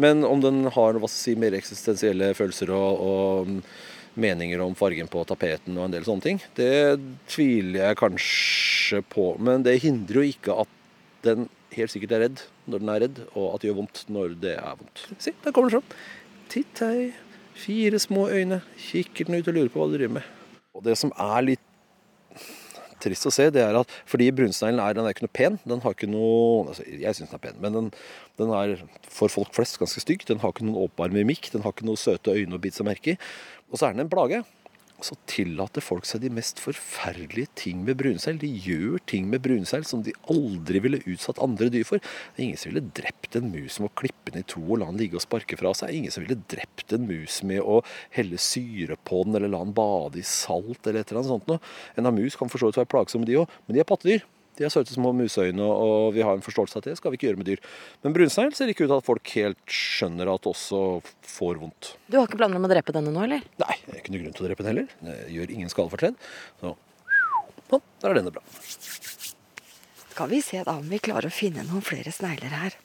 Men 0.00 0.24
om 0.24 0.40
den 0.40 0.64
har 0.72 0.96
hva 0.96 1.10
skal 1.10 1.20
si, 1.20 1.34
mer 1.36 1.56
eksistensielle 1.56 2.32
følelser 2.36 2.72
og, 2.72 3.04
og 3.04 3.50
mm, 3.50 3.60
meninger 4.24 4.64
om 4.64 4.76
fargen 4.78 5.10
på 5.12 5.26
tapeten 5.28 5.76
og 5.76 5.84
en 5.86 5.94
del 5.96 6.06
sånne 6.06 6.24
ting, 6.24 6.40
det 6.56 6.96
tviler 7.28 7.90
jeg 7.90 8.00
kanskje 8.00 9.02
på. 9.12 9.34
Men 9.36 9.66
det 9.66 9.82
hindrer 9.84 10.22
jo 10.22 10.32
ikke 10.32 10.56
at 10.64 10.80
den 11.24 11.48
helt 11.76 11.92
sikkert 11.92 12.16
er 12.16 12.24
redd 12.28 12.44
når 12.70 12.80
den 12.80 12.92
er 12.92 13.04
redd, 13.04 13.22
og 13.34 13.50
at 13.52 13.60
det 13.60 13.68
gjør 13.68 13.80
vondt 13.82 14.04
når 14.12 14.36
det 14.40 14.56
er 14.56 14.80
vondt. 14.80 15.06
Si, 15.20 15.34
der 15.44 15.52
kommer 15.52 15.68
den 15.72 15.82
fram. 15.82 15.98
Titt 16.52 16.80
hei. 16.84 17.12
Fire 17.54 18.00
små 18.02 18.28
øyne. 18.30 18.60
Kikker 18.90 19.28
den 19.28 19.38
ut 19.38 19.48
og 19.48 19.56
lurer 19.56 19.70
på 19.72 19.80
hva 19.80 19.88
du 19.90 19.96
driver 19.96 20.18
med. 20.18 20.32
Og 20.74 20.82
det 20.86 20.96
som 20.98 21.12
er 21.14 21.46
litt 21.52 21.70
trist 23.04 23.28
å 23.28 23.32
se, 23.34 23.46
det 23.52 23.62
er 23.62 23.76
at 23.78 23.90
fordi 24.08 24.30
brunsneglen 24.34 24.80
er, 24.82 24.98
er 24.98 25.14
ikke 25.14 25.26
noe 25.26 25.36
pen. 25.36 25.58
Den 25.68 25.82
har 25.84 25.94
ikke 25.94 26.10
noe 26.10 26.70
altså, 26.72 26.86
Jeg 26.88 27.16
syns 27.18 27.30
den 27.30 27.38
er 27.38 27.44
pen, 27.46 27.60
men 27.62 27.76
den, 27.76 27.90
den 28.40 28.52
er 28.56 28.76
for 29.12 29.32
folk 29.32 29.54
flest 29.56 29.78
ganske 29.80 30.02
stygg. 30.02 30.26
Den 30.28 30.40
har 30.42 30.54
ikke 30.54 30.66
noen 30.66 30.86
åpenbar 30.86 31.14
mimikk, 31.14 31.52
den 31.54 31.64
har 31.64 31.74
ikke 31.74 31.88
noe 31.88 32.00
søte 32.00 32.34
øyne 32.34 32.58
å 32.58 32.62
bite 32.62 32.80
seg 32.80 32.88
merke 32.88 33.14
i. 33.14 33.18
Og 33.70 33.78
så 33.78 33.88
er 33.88 33.96
den 33.96 34.06
en 34.06 34.12
plage. 34.12 34.42
Så 35.04 35.16
tillater 35.28 35.84
folk 35.84 36.06
seg 36.08 36.22
de 36.24 36.30
mest 36.32 36.60
forferdelige 36.62 37.50
ting 37.60 37.82
med 37.84 37.98
brunsel. 38.00 38.38
De 38.40 38.48
gjør 38.48 39.02
ting 39.10 39.26
med 39.28 39.42
brunsel 39.44 39.84
som 39.84 40.04
de 40.06 40.14
aldri 40.32 40.80
ville 40.84 41.02
utsatt 41.10 41.42
andre 41.44 41.68
dyr 41.72 41.84
for. 41.88 42.00
Det 42.00 42.40
er 42.40 42.46
ingen 42.46 42.60
som 42.60 42.72
ville 42.72 42.86
drept 42.96 43.36
en 43.36 43.50
mus 43.52 43.76
med 43.82 43.90
å 43.90 43.96
klippe 44.00 44.32
den 44.32 44.44
i 44.44 44.48
to 44.54 44.62
og 44.64 44.80
la 44.80 44.88
den 44.88 45.02
ligge 45.02 45.20
og 45.20 45.26
sparke 45.26 45.58
fra 45.60 45.74
seg. 45.76 45.92
Ingen 45.92 46.14
som 46.14 46.24
ville 46.24 46.40
drept 46.50 46.96
en 46.96 47.04
mus 47.10 47.42
med 47.44 47.60
å 47.60 47.82
helle 48.16 48.40
syre 48.40 48.96
på 49.04 49.24
den 49.26 49.36
eller 49.36 49.52
la 49.52 49.60
den 49.66 49.76
bade 49.76 50.22
i 50.22 50.24
salt 50.24 50.88
eller 50.88 51.02
et 51.02 51.12
eller 51.12 51.20
annet 51.20 51.34
sånt 51.34 51.52
noe. 51.52 51.74
En 52.00 52.08
av 52.08 52.16
mus 52.16 52.38
kan 52.40 52.48
for 52.48 52.62
så 52.62 52.70
vidt 52.70 52.80
være 52.80 52.94
plagsomme, 52.96 53.28
de 53.28 53.42
òg, 53.42 53.60
men 53.66 53.76
de 53.76 53.84
er 53.84 53.92
pattedyr. 53.92 54.24
De 54.54 54.66
har 54.66 54.70
søte 54.70 54.94
små 54.94 55.10
museøyne, 55.16 55.64
og 55.64 56.14
vi 56.14 56.22
har 56.22 56.36
en 56.36 56.44
forståelse 56.44 56.76
av 56.76 56.84
at 56.84 56.88
det 56.92 56.96
skal 57.00 57.10
vi 57.10 57.18
ikke 57.18 57.28
gjøre 57.30 57.40
med 57.40 57.48
dyr. 57.50 57.62
Men 58.04 58.14
brunsnegl 58.14 58.54
ser 58.54 58.70
ikke 58.70 58.86
ut 58.86 58.92
til 58.92 58.96
at 59.00 59.06
folk 59.06 59.32
helt 59.34 59.74
skjønner 59.74 60.30
at 60.30 60.46
også 60.50 60.82
får 61.26 61.58
vondt. 61.62 61.94
Du 62.06 62.20
har 62.20 62.28
ikke 62.28 62.38
planer 62.38 62.60
om 62.60 62.68
å 62.68 62.70
drepe 62.70 62.94
denne 62.94 63.10
nå, 63.14 63.24
eller? 63.26 63.42
Nei, 63.64 63.78
det 63.86 63.96
er 63.96 64.02
ikke 64.02 64.14
noe 64.14 64.22
grunn 64.22 64.36
til 64.36 64.46
å 64.46 64.48
drepe 64.50 64.66
den 64.66 64.70
heller. 64.72 64.94
Det 65.08 65.16
gjør 65.34 65.54
ingen 65.56 65.72
skade 65.72 65.94
for 65.94 66.04
tredd. 66.04 66.20
Så 66.60 66.70
sånn, 66.70 67.88
der 68.04 68.12
er 68.12 68.20
denne 68.20 68.34
bra. 68.34 68.44
Skal 70.14 70.30
vi 70.30 70.38
se 70.46 70.62
da 70.62 70.76
om 70.78 70.86
vi 70.86 71.02
klarer 71.02 71.26
å 71.26 71.34
finne 71.34 71.66
noen 71.66 71.82
flere 71.82 72.14
snegler 72.14 72.54
her. 72.54 72.78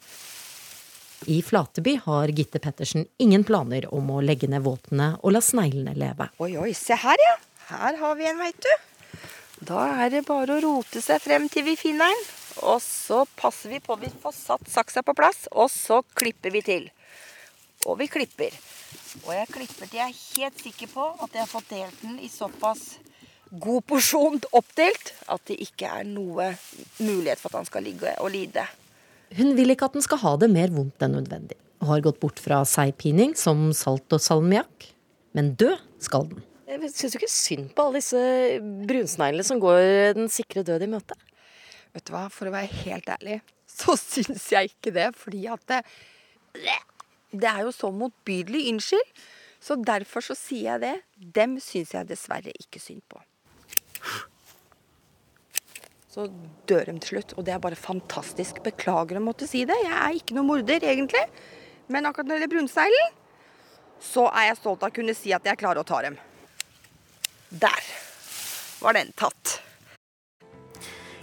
I 1.29 1.41
Flateby 1.45 1.99
har 2.05 2.31
Gitte 2.33 2.61
Pettersen 2.63 3.05
ingen 3.21 3.43
planer 3.45 3.85
om 3.93 4.07
å 4.09 4.21
legge 4.23 4.47
ned 4.49 4.63
våtene 4.65 5.11
og 5.19 5.35
la 5.35 5.41
sneglene 5.43 5.93
leve. 5.99 6.31
Oi, 6.41 6.55
oi, 6.57 6.71
se 6.73 6.97
her, 6.97 7.21
ja. 7.27 7.35
Her 7.69 7.99
har 7.99 8.15
vi 8.17 8.25
en, 8.25 8.39
veit 8.41 8.57
du. 8.63 8.71
Da 9.59 9.85
er 10.05 10.13
det 10.13 10.23
bare 10.27 10.55
å 10.55 10.61
rote 10.63 11.01
seg 11.03 11.19
frem 11.23 11.49
til 11.51 11.65
vi 11.67 11.75
finner 11.79 12.07
den. 12.07 12.27
Og 12.69 12.79
så 12.83 13.23
passer 13.39 13.71
vi 13.73 13.81
på 13.83 13.95
at 13.95 14.03
vi 14.03 14.11
får 14.21 14.35
satt 14.35 14.71
saksa 14.71 15.03
på 15.05 15.15
plass, 15.15 15.45
og 15.51 15.69
så 15.71 16.01
klipper 16.17 16.51
vi 16.51 16.63
til. 16.65 16.87
Og 17.87 17.99
vi 18.01 18.09
klipper. 18.11 18.55
Og 19.25 19.31
jeg 19.35 19.51
klipper 19.51 19.87
til 19.87 19.99
jeg 19.99 20.09
er 20.09 20.23
helt 20.39 20.63
sikker 20.63 20.91
på 20.91 21.05
at 21.11 21.35
jeg 21.35 21.43
har 21.43 21.51
fått 21.51 21.71
delt 21.71 22.01
den 22.03 22.17
i 22.23 22.31
såpass 22.31 22.97
god 23.49 23.85
porsjon 23.89 24.37
oppdelt 24.53 25.13
at 25.31 25.41
det 25.49 25.57
ikke 25.63 25.89
er 25.89 26.05
noe 26.05 26.51
mulighet 26.99 27.39
for 27.41 27.49
at 27.49 27.61
han 27.61 27.69
skal 27.69 27.87
ligge 27.87 28.13
og 28.21 28.29
lide. 28.35 28.65
Hun 29.37 29.55
vil 29.57 29.73
ikke 29.73 29.89
at 29.89 29.97
den 29.97 30.05
skal 30.05 30.21
ha 30.21 30.35
det 30.41 30.51
mer 30.53 30.73
vondt 30.73 31.01
enn 31.05 31.15
nødvendig, 31.17 31.57
og 31.81 31.93
har 31.93 32.05
gått 32.05 32.21
bort 32.21 32.41
fra 32.41 32.61
seigpining 32.67 33.35
som 33.37 33.69
salt 33.77 34.13
og 34.13 34.21
salmiakk. 34.21 34.91
Men 35.37 35.53
død 35.57 35.77
skal 36.01 36.29
den. 36.29 36.45
Jeg 36.69 36.91
syns 36.93 37.15
jo 37.15 37.17
ikke 37.17 37.33
synd 37.33 37.69
på 37.73 37.87
alle 37.87 37.97
disse 37.97 38.19
brunsneglene 38.89 39.45
som 39.47 39.61
går 39.61 40.13
den 40.19 40.29
sikre 40.29 40.61
død 40.67 40.85
i 40.85 40.89
møte. 40.91 41.17
Vet 41.95 42.05
du 42.05 42.13
hva, 42.13 42.27
for 42.29 42.45
å 42.45 42.53
være 42.53 42.69
helt 42.83 43.09
ærlig, 43.09 43.39
så 43.65 43.95
syns 43.97 44.45
jeg 44.53 44.69
ikke 44.69 44.93
det. 44.93 45.07
Fordi 45.17 45.47
at 45.49 45.63
det, 45.71 45.79
det 47.33 47.49
er 47.49 47.63
jo 47.65 47.73
så 47.73 47.89
motbydelig. 47.89 48.67
Unnskyld. 48.75 49.23
Så 49.59 49.79
derfor 49.81 50.23
så 50.23 50.37
sier 50.37 50.75
jeg 50.75 50.83
det. 50.85 50.93
Dem 51.39 51.57
syns 51.63 51.95
jeg 51.97 52.07
dessverre 52.11 52.53
ikke 52.61 52.81
synd 52.83 53.01
på. 53.09 53.23
Så 56.09 56.29
dør 56.69 56.85
de 56.85 56.99
til 57.01 57.15
slutt, 57.15 57.33
og 57.37 57.49
det 57.49 57.57
er 57.57 57.65
bare 57.65 57.77
fantastisk. 57.77 58.61
Beklager 58.65 59.17
å 59.17 59.25
måtte 59.25 59.49
si 59.49 59.65
det. 59.65 59.77
Jeg 59.87 59.97
er 59.97 60.21
ikke 60.21 60.37
noen 60.37 60.53
morder, 60.53 60.85
egentlig. 60.85 61.25
Men 61.89 62.05
akkurat 62.05 62.29
når 62.29 62.37
det 62.37 62.43
gjelder 62.43 62.55
brunsneglen, 62.59 63.13
så 63.99 64.29
er 64.29 64.51
jeg 64.51 64.61
stolt 64.61 64.85
av 64.85 64.93
å 64.93 64.99
kunne 65.01 65.17
si 65.17 65.33
at 65.33 65.49
jeg 65.49 65.59
klarer 65.59 65.81
å 65.81 65.87
ta 65.87 66.05
dem. 66.05 66.15
Der 67.49 67.81
var 68.81 68.93
den 68.93 69.09
tatt. 69.17 69.59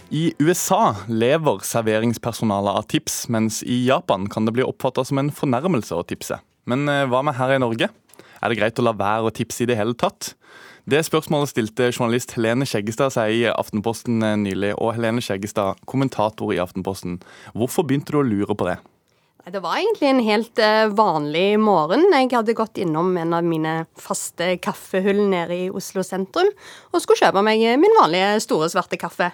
I 0.09 0.33
USA 0.39 0.95
lever 1.07 1.63
serveringspersonalet 1.63 2.79
av 2.79 2.87
tips, 2.91 3.27
mens 3.31 3.61
i 3.63 3.85
Japan 3.85 4.27
kan 4.31 4.47
det 4.47 4.53
bli 4.55 4.63
oppfatta 4.63 5.03
som 5.07 5.19
en 5.19 5.31
fornærmelse 5.31 5.95
å 5.95 6.03
tipse. 6.07 6.39
Men 6.67 6.87
eh, 6.91 7.05
hva 7.07 7.23
med 7.23 7.35
her 7.39 7.55
i 7.55 7.61
Norge? 7.63 7.89
Er 8.37 8.51
det 8.51 8.59
greit 8.59 8.79
å 8.79 8.85
la 8.85 8.93
være 8.95 9.27
å 9.27 9.33
tipse 9.35 9.63
i 9.63 9.67
det 9.67 9.79
hele 9.79 9.95
tatt? 9.99 10.33
Det 10.87 10.99
spørsmålet 11.03 11.51
stilte 11.51 11.89
journalist 11.91 12.35
Helene 12.37 12.67
Skjeggestad 12.67 13.11
seg 13.15 13.33
i 13.35 13.41
Aftenposten 13.51 14.23
eh, 14.23 14.37
nylig. 14.39 14.73
Og 14.79 14.93
Helene 14.95 15.23
Skjeggestad, 15.23 15.79
kommentator 15.87 16.51
i 16.55 16.61
Aftenposten, 16.63 17.21
hvorfor 17.55 17.87
begynte 17.87 18.15
du 18.15 18.21
å 18.21 18.27
lure 18.27 18.55
på 18.55 18.67
det? 18.67 18.77
Det 19.47 19.59
var 19.63 19.77
egentlig 19.77 20.09
en 20.09 20.19
helt 20.19 20.59
eh, 20.59 20.89
vanlig 20.91 21.59
morgen. 21.59 22.01
Jeg 22.11 22.33
hadde 22.33 22.55
gått 22.57 22.79
innom 22.83 23.13
en 23.15 23.35
av 23.37 23.45
mine 23.47 23.85
faste 23.95 24.57
kaffehull 24.59 25.21
nede 25.31 25.55
i 25.55 25.69
Oslo 25.71 26.03
sentrum 26.03 26.49
og 26.91 26.99
skulle 26.99 27.21
kjøpe 27.21 27.43
meg 27.47 27.63
min 27.79 27.95
vanlige 27.95 28.41
store, 28.43 28.67
svarte 28.73 28.99
kaffe. 28.99 29.29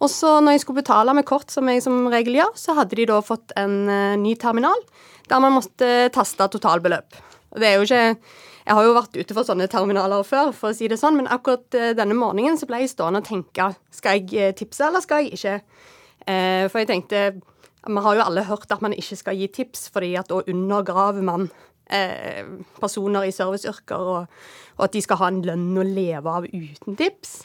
Og 0.00 0.08
så 0.08 0.38
når 0.40 0.56
jeg 0.56 0.62
skulle 0.64 0.80
betale 0.80 1.12
med 1.12 1.28
kort, 1.28 1.52
som 1.52 1.68
jeg 1.68 1.84
som 1.84 2.08
regel 2.08 2.40
gjør, 2.40 2.56
så 2.56 2.78
hadde 2.80 2.96
de 2.96 3.06
da 3.12 3.20
fått 3.20 3.52
en 3.60 3.76
eh, 3.92 4.16
ny 4.24 4.32
terminal 4.40 4.86
der 5.28 5.44
man 5.44 5.58
måtte 5.58 6.08
taste 6.16 6.48
totalbeløp. 6.56 7.20
Det 7.52 7.68
er 7.68 7.76
jo 7.76 7.84
ikke 7.84 8.16
Jeg 8.62 8.76
har 8.78 8.84
jo 8.86 8.96
vært 8.96 9.16
ute 9.18 9.34
for 9.34 9.44
sånne 9.44 9.66
terminaler 9.68 10.24
før, 10.24 10.52
for 10.56 10.70
å 10.70 10.76
si 10.78 10.88
det 10.88 10.96
sånn, 10.96 11.18
men 11.20 11.28
akkurat 11.28 11.76
eh, 11.76 11.92
denne 11.98 12.16
morgenen 12.16 12.56
så 12.56 12.64
ble 12.70 12.86
jeg 12.86 12.94
stående 12.96 13.20
og 13.20 13.28
tenke 13.28 13.74
skal 13.92 14.22
jeg 14.22 14.56
tipse, 14.56 14.86
eller 14.86 15.04
skal 15.04 15.26
jeg 15.26 15.36
ikke? 15.36 15.60
For 16.22 16.78
jeg 16.78 16.86
tenkte 16.86 17.20
Vi 17.86 18.02
har 18.04 18.16
jo 18.16 18.24
alle 18.24 18.46
hørt 18.46 18.70
at 18.70 18.82
man 18.84 18.94
ikke 18.94 19.18
skal 19.18 19.38
gi 19.38 19.48
tips, 19.50 19.88
fordi 19.92 20.14
at 20.20 20.30
da 20.30 20.42
undergraver 20.46 21.22
man 21.26 21.48
eh, 21.90 22.44
personer 22.80 23.26
i 23.26 23.34
serviceyrker, 23.34 23.96
og, 23.96 24.26
og 24.76 24.84
at 24.86 24.92
de 24.94 25.02
skal 25.02 25.18
ha 25.22 25.32
en 25.32 25.42
lønn 25.46 25.80
å 25.80 25.86
leve 25.86 26.36
av 26.38 26.46
uten 26.46 26.98
tips. 26.98 27.40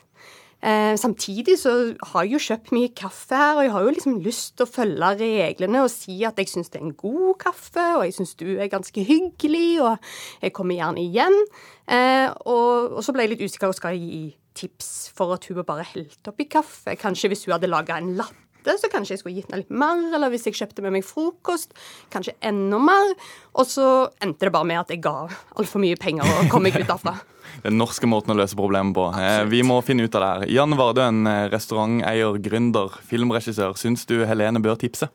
Eh, 0.57 0.95
samtidig 0.97 1.53
så 1.61 1.71
har 2.11 2.25
jeg 2.25 2.33
jo 2.33 2.39
kjøpt 2.47 2.71
mye 2.73 2.89
kaffe 2.97 3.37
her, 3.37 3.59
og 3.59 3.65
jeg 3.65 3.73
har 3.75 3.83
jo 3.85 3.91
liksom 3.93 4.15
lyst 4.25 4.55
til 4.57 4.65
å 4.65 4.71
følge 4.71 5.11
reglene 5.19 5.83
og 5.85 5.91
si 5.93 6.15
at 6.25 6.39
jeg 6.41 6.49
syns 6.49 6.73
det 6.73 6.81
er 6.81 6.87
en 6.87 6.97
god 6.97 7.37
kaffe, 7.43 7.85
og 7.99 8.05
jeg 8.07 8.15
syns 8.17 8.33
du 8.39 8.47
er 8.55 8.71
ganske 8.71 9.05
hyggelig, 9.05 9.83
og 9.85 10.09
jeg 10.41 10.55
kommer 10.57 10.79
gjerne 10.79 11.03
igjen. 11.03 11.37
Eh, 11.85 12.25
og, 12.49 12.97
og 12.97 13.05
så 13.05 13.13
ble 13.13 13.27
jeg 13.27 13.35
litt 13.35 13.45
usikker 13.45 13.69
på 13.69 13.77
skal 13.77 13.97
jeg 13.97 14.09
gi 14.09 14.25
tips 14.57 14.89
for 15.13 15.35
at 15.35 15.45
hun 15.45 15.61
bare 15.61 15.85
helte 15.85 16.33
oppi 16.33 16.47
kaffe. 16.49 16.97
Kanskje 16.97 17.29
hvis 17.29 17.45
hun 17.45 17.53
hadde 17.53 17.69
laga 17.69 17.99
en 18.01 18.15
latte 18.17 18.46
så 18.65 18.89
kanskje 18.91 19.15
jeg 19.15 19.21
skulle 19.21 19.37
gitt 19.37 19.51
henne 19.51 19.63
litt 19.63 19.71
mer. 19.71 20.01
Eller 20.15 20.31
hvis 20.33 20.47
jeg 20.49 20.57
kjøpte 20.57 20.83
med 20.85 20.97
meg 20.97 21.05
frokost, 21.07 21.75
kanskje 22.13 22.35
enda 22.45 22.79
mer. 22.81 23.13
Og 23.55 23.67
så 23.69 23.87
endte 24.23 24.47
det 24.47 24.53
bare 24.55 24.67
med 24.67 24.81
at 24.81 24.93
jeg 24.93 25.03
ga 25.05 25.27
altfor 25.57 25.83
mye 25.83 25.99
penger 25.99 26.27
og 26.27 26.51
kom 26.51 26.65
meg 26.67 26.77
ut 26.77 26.87
derfra. 26.87 27.17
Den 27.65 27.79
norske 27.79 28.07
måten 28.09 28.33
å 28.33 28.37
løse 28.37 28.57
problemet 28.57 28.93
på. 28.97 29.07
Absolutt. 29.09 29.51
vi 29.53 29.61
må 29.65 29.79
finne 29.85 30.05
ut 30.05 30.17
av 30.17 30.23
det 30.23 30.31
her. 30.33 30.55
Jan 30.59 30.75
Vardøen, 30.77 31.21
eh, 31.29 31.45
restauranteier, 31.53 32.41
gründer, 32.43 32.97
filmregissør. 33.07 33.77
Syns 33.79 34.05
du 34.09 34.19
Helene 34.27 34.61
bør 34.63 34.77
tipse? 34.81 35.09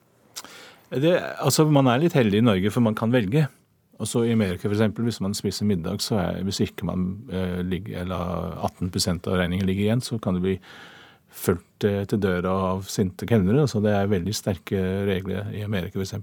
Det, 0.93 1.13
altså, 1.41 1.65
man 1.73 1.89
er 1.89 2.03
litt 2.03 2.17
heldig 2.17 2.41
i 2.43 2.45
Norge, 2.45 2.73
for 2.73 2.85
man 2.85 2.97
kan 2.99 3.13
velge. 3.15 3.47
Også 4.03 4.25
I 4.27 4.33
Amerika 4.35 4.67
for 4.67 4.75
eksempel, 4.75 5.07
hvis 5.07 5.21
man 5.23 5.37
spiser 5.37 5.69
middag, 5.69 6.03
så 6.03 6.19
er, 6.21 6.41
hvis 6.47 6.61
ikke 6.65 6.89
man 6.89 7.07
eh, 7.31 7.61
ligger, 7.63 8.03
eller 8.03 8.57
18% 8.67 9.29
av 9.31 9.39
regningen 9.39 9.69
ligger 9.69 9.87
igjen, 9.87 10.03
så 10.05 10.19
kan 10.23 10.37
det 10.37 10.43
bli 10.45 10.57
fulgt 11.33 11.87
eh, 11.89 12.03
til 12.09 12.21
døra 12.23 12.53
av 12.73 12.87
sinte 12.91 13.27
kelnere. 13.29 13.65
Altså, 13.65 13.81
det 13.85 13.95
er 13.97 14.11
veldig 14.13 14.35
sterke 14.37 14.83
regler 15.09 15.51
i 15.57 15.65
Amerika 15.67 16.01
f.eks. 16.01 16.15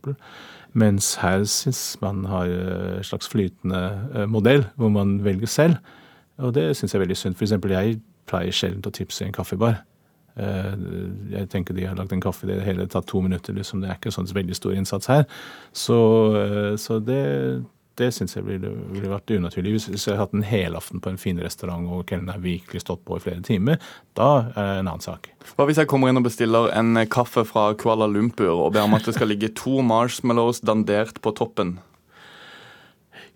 Mens 0.77 1.15
her 1.23 1.43
syns 1.49 1.97
man 2.03 2.23
har 2.29 2.45
en 2.45 3.05
slags 3.05 3.29
flytende 3.31 3.83
eh, 4.13 4.29
modell, 4.29 4.67
hvor 4.77 4.93
man 4.93 5.17
velger 5.25 5.49
selv. 5.49 5.79
Og 6.39 6.53
det 6.55 6.71
syns 6.77 6.93
jeg 6.93 6.99
er 6.99 7.05
veldig 7.07 7.19
synd. 7.19 7.37
F.eks. 7.39 7.57
jeg 7.57 8.01
pleier 8.29 8.55
sjelden 8.55 8.85
å 8.85 8.93
tipse 8.93 9.25
i 9.25 9.29
en 9.29 9.35
kaffebar. 9.35 9.81
Eh, 10.39 10.75
jeg 11.33 11.49
tenker 11.51 11.75
de 11.75 11.87
har 11.89 11.97
lagd 11.99 12.13
en 12.15 12.23
kaffe, 12.23 12.47
det 12.47 12.61
hele 12.63 12.87
tatt 12.87 13.09
to 13.09 13.21
minutter. 13.25 13.55
Liksom. 13.55 13.81
Det 13.81 13.89
er 13.89 13.99
ikke 13.99 14.13
sånn 14.13 14.29
veldig 14.35 14.57
stor 14.57 14.77
innsats 14.77 15.11
her. 15.11 15.25
Så, 15.73 15.99
eh, 16.39 16.75
så 16.79 16.99
det, 17.03 17.23
det 17.99 18.09
syns 18.15 18.35
jeg 18.38 18.45
ville, 18.47 18.71
ville, 18.93 19.12
vært 19.12 19.33
unaturlig. 19.35 19.75
Hvis 19.77 20.07
jeg 20.07 20.15
hadde 20.15 20.23
hatt 20.23 20.38
en 20.38 20.47
helaften 20.47 21.03
på 21.03 21.12
en 21.12 21.19
fin 21.21 21.39
restaurant 21.43 21.85
og 21.91 22.05
kelneren 22.09 22.33
har 22.33 22.43
virkelig 22.43 22.83
stått 22.85 23.03
på 23.07 23.19
i 23.19 23.23
flere 23.23 23.43
timer, 23.45 23.77
da 24.17 24.29
er 24.53 24.71
det 24.73 24.79
en 24.79 24.91
annen 24.93 25.05
sak. 25.05 25.29
Hva 25.55 25.67
hvis 25.69 25.81
jeg 25.81 25.89
kommer 25.91 26.12
inn 26.12 26.21
og 26.21 26.25
bestiller 26.27 26.71
en 26.75 27.03
kaffe 27.12 27.45
fra 27.47 27.69
Kuala 27.79 28.09
Lumpur 28.09 28.55
og 28.55 28.73
ber 28.75 28.88
om 28.88 28.97
at 28.97 29.07
det 29.07 29.17
skal 29.17 29.31
ligge 29.31 29.51
to 29.59 29.83
marshmallows 29.85 30.63
dandert 30.65 31.21
på 31.23 31.35
toppen? 31.38 31.77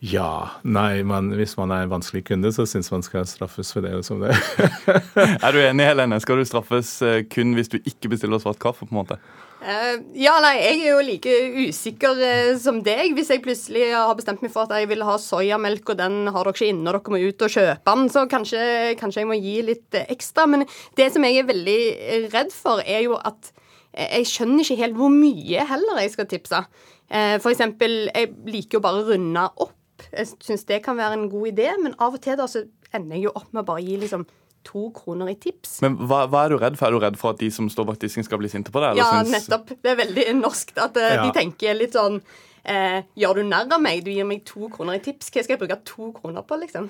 Ja. 0.04 0.50
Nei, 0.68 1.00
men 1.08 1.32
hvis 1.38 1.56
man 1.56 1.72
er 1.72 1.86
en 1.86 1.94
vanskelig 1.94 2.26
kunde, 2.28 2.52
så 2.52 2.66
syns 2.68 2.92
man 2.92 3.06
skal 3.06 3.24
straffes 3.30 3.72
for 3.72 3.86
det. 3.86 3.96
som 4.04 4.20
det. 4.20 4.36
er 5.46 5.56
du 5.56 5.62
enig, 5.64 5.86
Helene? 5.88 6.20
Skal 6.20 6.42
du 6.42 6.48
straffes 6.48 6.98
eh, 7.06 7.22
kun 7.32 7.56
hvis 7.56 7.72
du 7.72 7.78
ikke 7.80 8.12
bestiller 8.12 8.42
svart 8.44 8.60
kaffe? 8.60 8.84
på 8.84 8.92
en 8.92 9.00
måte? 9.00 9.20
Uh, 9.64 10.02
ja, 10.20 10.34
nei, 10.44 10.58
jeg 10.60 10.80
er 10.82 10.90
jo 10.90 11.04
like 11.08 11.34
usikker 11.70 12.20
uh, 12.20 12.54
som 12.60 12.82
deg. 12.84 13.14
Hvis 13.16 13.32
jeg 13.32 13.44
plutselig 13.46 13.86
har 13.96 14.12
bestemt 14.20 14.44
meg 14.44 14.52
for 14.52 14.68
at 14.68 14.82
jeg 14.82 14.90
vil 14.92 15.06
ha 15.08 15.16
soyamelk, 15.22 15.94
og 15.94 16.00
den 16.02 16.18
har 16.28 16.44
dere 16.44 16.56
ikke 16.58 16.72
inne, 16.74 16.92
og 16.92 16.98
dere 16.98 17.14
må 17.16 17.22
ut 17.24 17.46
og 17.48 17.54
kjøpe 17.54 17.96
den, 17.96 18.10
så 18.12 18.26
kanskje, 18.32 18.64
kanskje 19.00 19.24
jeg 19.24 19.30
må 19.30 19.38
gi 19.40 19.58
litt 19.70 20.00
uh, 20.00 20.04
ekstra. 20.12 20.48
Men 20.52 20.68
det 21.00 21.08
som 21.16 21.24
jeg 21.24 21.40
er 21.40 21.48
veldig 21.52 21.78
redd 22.34 22.52
for, 22.56 22.84
er 22.84 23.06
jo 23.08 23.16
at 23.20 23.54
jeg 23.94 24.26
skjønner 24.26 24.66
ikke 24.66 24.80
helt 24.80 24.98
hvor 24.98 25.12
mye 25.14 25.68
heller 25.70 26.00
jeg 26.02 26.16
skal 26.16 26.26
tipse. 26.26 26.60
For 27.14 27.52
eksempel, 27.52 28.08
jeg 28.10 28.32
liker 28.50 28.80
jo 28.80 28.82
bare 28.82 29.04
å 29.04 29.06
runde 29.06 29.44
opp 29.62 29.76
jeg 30.12 30.32
syns 30.44 30.66
det 30.70 30.82
kan 30.86 30.98
være 30.98 31.18
en 31.18 31.30
god 31.32 31.52
idé, 31.54 31.70
men 31.82 31.96
av 32.02 32.18
og 32.18 32.24
til 32.24 32.38
da 32.40 32.48
så 32.50 32.66
ender 32.94 33.18
jeg 33.18 33.28
jo 33.28 33.36
opp 33.38 33.52
med 33.54 33.64
å 33.64 33.68
bare 33.68 33.84
gi 33.86 33.98
liksom 34.02 34.26
to 34.68 34.88
kroner 34.96 35.34
i 35.34 35.36
tips. 35.40 35.80
Men 35.86 35.98
hva, 36.02 36.24
hva, 36.32 36.46
er 36.46 36.56
du 36.56 36.62
redd 36.62 36.80
for? 36.80 36.88
Er 36.88 36.96
du 36.96 37.04
redd 37.04 37.20
for 37.20 37.36
at 37.36 37.44
de 37.44 37.52
som 37.54 37.70
står 37.72 37.90
bak 37.92 38.02
disken 38.02 38.26
skal 38.26 38.42
bli 38.42 38.52
sinte 38.52 38.74
på 38.74 38.84
deg? 38.84 39.02
Ja, 39.02 39.12
syns... 39.20 39.36
nettopp. 39.38 39.76
Det 39.84 39.94
er 39.94 40.00
veldig 40.00 40.26
norsk 40.40 40.74
at 40.78 40.98
uh, 41.00 41.12
ja. 41.12 41.22
de 41.28 41.36
tenker 41.36 41.78
litt 41.78 41.98
sånn 41.98 42.22
eh, 42.70 43.04
Gjør 43.20 43.40
du 43.40 43.44
narr 43.48 43.72
av 43.74 43.82
meg? 43.84 44.04
Du 44.06 44.12
gir 44.14 44.28
meg 44.28 44.44
to 44.48 44.70
kroner 44.74 44.98
i 44.98 45.04
tips. 45.04 45.30
Hva 45.34 45.44
skal 45.44 45.56
jeg 45.56 45.62
bruke 45.64 45.80
to 45.88 46.10
kroner 46.16 46.46
på, 46.48 46.58
liksom? 46.62 46.90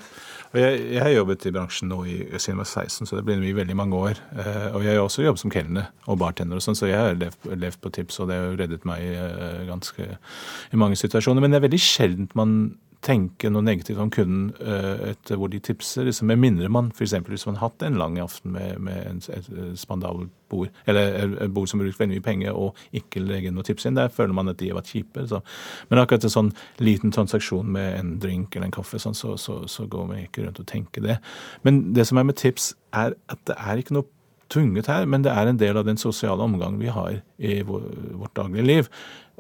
Jeg, 0.53 0.79
jeg, 0.93 1.01
har 1.01 1.13
jobbet 1.13 1.47
i 1.49 1.53
bransjen 1.55 1.91
nå 1.91 1.99
i, 2.05 2.17
siden 2.38 2.53
jeg 2.53 2.62
var 2.62 2.69
16, 2.69 3.09
så 3.09 3.19
det 3.19 3.25
blir 3.27 3.43
i 3.47 3.55
veldig 3.57 3.77
mange 3.79 3.99
år. 4.09 4.21
Eh, 4.38 4.69
og 4.71 4.86
jeg 4.86 4.97
har 4.97 5.03
også 5.03 5.25
jobbet 5.25 5.43
som 5.43 5.53
kelner 5.53 5.89
og 6.05 6.19
bartender 6.21 6.59
og 6.59 6.65
sånn, 6.65 6.77
så 6.77 6.89
jeg 6.91 6.99
har 6.99 7.19
levd, 7.19 7.51
levd, 7.65 7.81
på 7.83 7.93
tips, 7.97 8.21
og 8.21 8.31
det 8.31 8.39
har 8.39 8.57
reddet 8.62 8.88
meg 8.88 9.03
eh, 9.03 9.63
ganske 9.69 10.09
i 10.13 10.79
mange 10.79 10.99
situasjoner. 10.99 11.43
Men 11.43 11.53
det 11.53 11.62
er 11.62 11.67
veldig 11.69 11.83
sjeldent 11.83 12.38
man 12.39 12.57
tenke 13.03 13.49
noe 13.51 13.65
negativt 13.65 13.99
om 13.99 14.11
kunden 14.13 14.51
uh, 14.63 15.09
etter 15.11 15.39
hvor 15.39 15.51
de 15.51 15.59
tipser. 15.63 16.07
Liksom, 16.07 16.29
med 16.31 16.39
mindre 16.39 16.69
man 16.71 16.91
f.eks. 16.93 17.15
hvis 17.27 17.45
man 17.49 17.59
har 17.59 17.69
hatt 17.69 17.85
en 17.85 17.99
lang 17.99 18.17
aften 18.23 18.55
med, 18.55 18.79
med 18.83 19.01
en, 19.09 19.21
et 19.35 19.49
spandabelt 19.79 20.31
bord, 20.53 20.69
eller 20.87 21.35
et 21.43 21.53
bord 21.53 21.67
som 21.69 21.81
bruker 21.81 21.99
veldig 21.99 22.19
mye 22.19 22.25
penger, 22.25 22.55
og 22.55 22.79
ikke 22.95 23.23
legger 23.23 23.53
noe 23.53 23.65
tips 23.67 23.89
inn, 23.89 23.99
der 23.99 24.13
føler 24.13 24.35
man 24.37 24.51
at 24.51 24.59
de 24.61 24.71
har 24.71 24.79
vært 24.79 24.93
kjipe. 24.93 25.27
Så. 25.29 25.41
Men 25.89 26.03
akkurat 26.03 26.27
en 26.27 26.35
sånn 26.35 26.51
liten 26.83 27.13
transaksjon 27.15 27.69
med 27.75 27.99
en 27.99 28.15
drink 28.23 28.55
eller 28.55 28.69
en 28.69 28.75
kaffe, 28.75 29.01
sånn, 29.01 29.17
så, 29.17 29.35
så, 29.41 29.63
så 29.69 29.87
går 29.89 30.09
man 30.09 30.23
ikke 30.23 30.45
rundt 30.45 30.63
og 30.63 30.69
tenker 30.69 31.05
det. 31.05 31.19
Men 31.67 31.85
det 31.97 32.07
som 32.09 32.21
er 32.21 32.29
med 32.29 32.39
tips, 32.39 32.73
er 32.93 33.17
at 33.33 33.41
det 33.49 33.57
er 33.57 33.81
ikke 33.81 33.97
noe 33.97 34.09
tvunget 34.53 34.89
her, 34.91 35.07
men 35.09 35.25
det 35.25 35.33
er 35.33 35.49
en 35.49 35.59
del 35.59 35.79
av 35.79 35.87
den 35.87 35.99
sosiale 35.99 36.45
omgangen 36.45 36.81
vi 36.81 36.91
har 36.93 37.19
i 37.41 37.61
vårt 37.65 38.35
daglige 38.37 38.67
liv. 38.67 38.89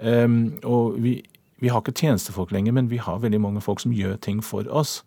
Um, 0.01 0.55
og 0.65 0.97
vi 1.03 1.19
vi 1.63 1.71
har 1.71 1.79
ikke 1.79 1.95
tjenestefolk 1.95 2.51
lenger, 2.51 2.75
men 2.75 2.91
vi 2.91 2.99
har 2.99 3.21
veldig 3.23 3.39
mange 3.39 3.63
folk 3.63 3.79
som 3.79 3.95
gjør 3.95 4.17
ting 4.23 4.43
for 4.43 4.67
oss. 4.67 4.99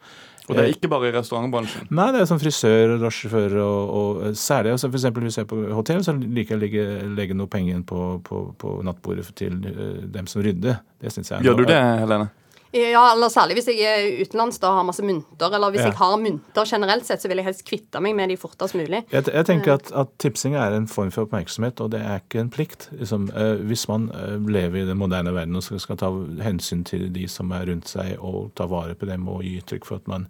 Og 0.46 0.54
det 0.54 0.62
er 0.62 0.72
ikke 0.76 0.88
bare 0.88 1.08
i 1.08 1.12
restaurantbransjen? 1.14 1.88
Nei, 1.98 2.06
det 2.14 2.20
er 2.22 2.28
som 2.30 2.38
frisør, 2.38 2.94
drosjesjåfører 3.00 3.58
og, 3.64 3.94
og 3.98 4.38
særlig 4.38 4.76
altså 4.76 4.88
for 4.92 5.00
eksempel 5.00 5.26
Hvis 5.26 5.40
jeg 5.40 5.46
er 5.46 5.50
på 5.50 5.58
hotell, 5.74 6.04
så 6.06 6.14
liker 6.14 6.62
jeg 6.62 6.84
å 6.86 7.08
legge 7.18 7.36
noe 7.36 7.50
penger 7.50 7.82
på, 7.88 8.02
på, 8.26 8.42
på 8.60 8.74
nattbordet 8.86 9.26
til 9.38 9.58
eh, 9.72 10.04
dem 10.14 10.30
som 10.30 10.44
rydder. 10.46 10.78
Det 11.02 11.12
synes 11.12 11.34
jeg 11.34 11.48
Gjør 11.48 11.64
du 11.64 11.66
det, 11.66 11.80
Helene? 12.04 12.30
Ja, 12.76 13.02
eller 13.12 13.30
særlig 13.32 13.56
hvis 13.58 13.68
jeg 13.70 13.82
er 13.86 14.20
utenlands 14.22 14.58
og 14.62 14.78
har 14.78 14.86
masse 14.86 15.04
mynter. 15.06 15.54
Eller 15.54 15.72
hvis 15.72 15.82
ja. 15.82 15.90
jeg 15.90 15.98
har 15.98 16.16
mynter 16.20 16.68
generelt 16.68 17.06
sett, 17.08 17.22
så 17.22 17.30
vil 17.30 17.40
jeg 17.40 17.48
helst 17.48 17.64
kvitte 17.68 18.02
meg 18.04 18.16
med 18.18 18.32
de 18.32 18.36
fortest 18.40 18.76
mulig. 18.76 19.02
Jeg, 19.12 19.26
jeg 19.32 19.48
tenker 19.48 19.76
at, 19.76 19.90
at, 19.96 20.12
tipsing 20.22 20.56
er 20.58 20.76
en 20.76 20.88
form 20.90 21.12
for 21.14 21.26
oppmerksomhet, 21.26 21.80
og 21.80 21.92
det 21.94 22.02
er 22.04 22.22
ikke 22.22 22.42
en 22.44 22.52
plikt. 22.52 22.88
Liksom, 22.96 23.28
eh, 23.32 23.64
hvis 23.68 23.86
man 23.90 24.08
eh, 24.14 24.36
lever 24.52 24.82
i 24.82 24.86
den 24.88 25.00
moderne 25.00 25.34
verden 25.36 25.58
og 25.58 25.64
skal, 25.66 25.82
skal, 25.82 26.00
ta 26.00 26.12
hensyn 26.44 26.84
til 26.86 27.08
de 27.14 27.26
som 27.30 27.52
er 27.56 27.68
rundt 27.70 27.90
seg, 27.90 28.16
og 28.20 28.52
ta 28.58 28.68
vare 28.70 28.96
på 28.98 29.08
dem 29.08 29.28
og 29.32 29.44
gi 29.46 29.56
uttrykk 29.60 29.88
for 29.88 30.02
at 30.02 30.10
man 30.10 30.26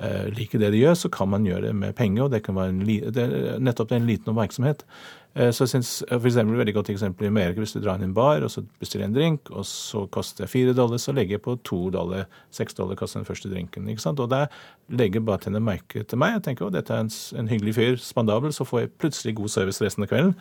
uh, 0.00 0.28
liker 0.32 0.60
det 0.62 0.72
de 0.74 0.82
gjør, 0.82 0.96
så 0.98 1.10
kan 1.12 1.30
man 1.32 1.46
gjøre 1.46 1.68
det 1.68 1.74
med 1.76 1.96
penger, 1.98 2.26
og 2.26 2.32
det 2.34 2.42
kan 2.46 2.56
være 2.56 2.74
en, 2.74 2.84
det 2.86 3.26
nettopp 3.62 3.90
det 3.90 3.98
er 3.98 4.02
en 4.02 4.08
liten 4.08 4.32
oppmerksomhet. 4.32 4.86
Eh, 5.34 5.48
så 5.52 5.64
jeg 5.64 5.68
synes 5.68 5.90
eh, 6.08 6.18
for 6.18 6.28
eksempel, 6.28 6.58
veldig 6.60 6.74
godt 6.74 6.90
eksempel 6.92 7.24
i 7.24 7.30
Amerika, 7.32 7.60
Hvis 7.60 7.72
du 7.72 7.80
drar 7.80 7.96
inn 7.96 8.10
en 8.10 8.14
bar 8.14 8.44
og 8.44 8.50
så 8.50 8.64
bestiller 8.80 9.06
en 9.06 9.14
drink, 9.14 9.50
og 9.50 9.64
så 9.66 10.06
koster 10.06 10.44
jeg 10.44 10.50
fire 10.50 10.74
dollar, 10.76 10.96
så 11.00 11.12
legger 11.12 11.38
jeg 11.38 11.42
på 11.42 11.56
to 11.64 11.90
dollar. 11.90 12.26
Seks 12.50 12.74
dollar 12.74 12.94
koster 12.94 13.20
den 13.20 13.26
første 13.26 13.48
drinken. 13.48 13.88
ikke 13.88 14.02
sant? 14.02 14.20
Og 14.20 14.30
der 14.30 14.46
legger 14.88 15.20
bartenderen 15.20 15.64
merke 15.64 16.02
til 16.02 16.18
meg. 16.18 16.32
Jeg 16.32 16.42
tenker 16.42 16.66
at 16.66 16.72
dette 16.72 16.92
er 16.92 17.00
en, 17.06 17.10
en 17.38 17.48
hyggelig 17.48 17.74
fyr, 17.74 17.96
spandabel, 17.96 18.52
så 18.52 18.64
får 18.64 18.80
jeg 18.80 18.92
plutselig 18.98 19.36
god 19.36 19.48
service 19.48 19.84
resten 19.84 20.02
av 20.04 20.08
kvelden. 20.08 20.36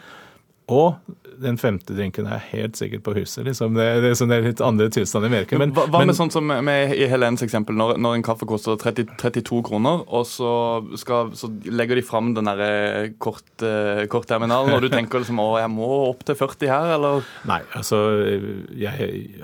Og 0.72 1.18
den 1.42 1.58
femte 1.58 1.96
drinken 1.98 2.28
er 2.30 2.42
helt 2.52 2.78
sikkert 2.78 3.04
på 3.06 3.16
huset. 3.18 3.44
liksom. 3.48 3.76
Det, 3.78 3.88
det, 4.04 4.12
det 4.14 4.36
er 4.36 4.46
litt 4.46 4.62
andre 4.64 4.88
tilstander 4.94 5.30
i 5.30 5.34
Amerika. 5.34 5.60
Men, 5.62 5.74
hva, 5.76 5.88
hva 5.92 6.04
med 6.06 6.18
sånn 6.18 6.32
som 6.34 6.48
med, 6.48 6.94
i 6.94 7.08
Helens 7.12 7.44
eksempel, 7.46 7.76
når, 7.78 7.96
når, 8.02 8.18
en 8.18 8.26
kaffe 8.26 8.48
koster 8.50 8.78
30, 8.80 9.16
32 9.22 9.62
kroner, 9.68 10.06
og 10.08 10.28
så, 10.30 10.54
skal, 11.02 11.34
så 11.38 11.50
legger 11.66 12.00
de 12.00 12.06
fram 12.06 12.34
den 12.38 12.50
derre 12.50 13.12
kort, 13.22 13.50
uh, 13.66 14.04
kortterminalen, 14.12 14.76
og 14.76 14.86
du 14.86 14.92
tenker 14.94 15.24
liksom 15.24 15.42
å, 15.42 15.50
jeg 15.62 15.74
må 15.74 15.90
opp 16.12 16.24
til 16.28 16.38
40 16.38 16.72
her, 16.72 16.96
eller? 17.00 17.28
Nei, 17.50 17.62
altså 17.78 18.04
jeg 18.78 19.42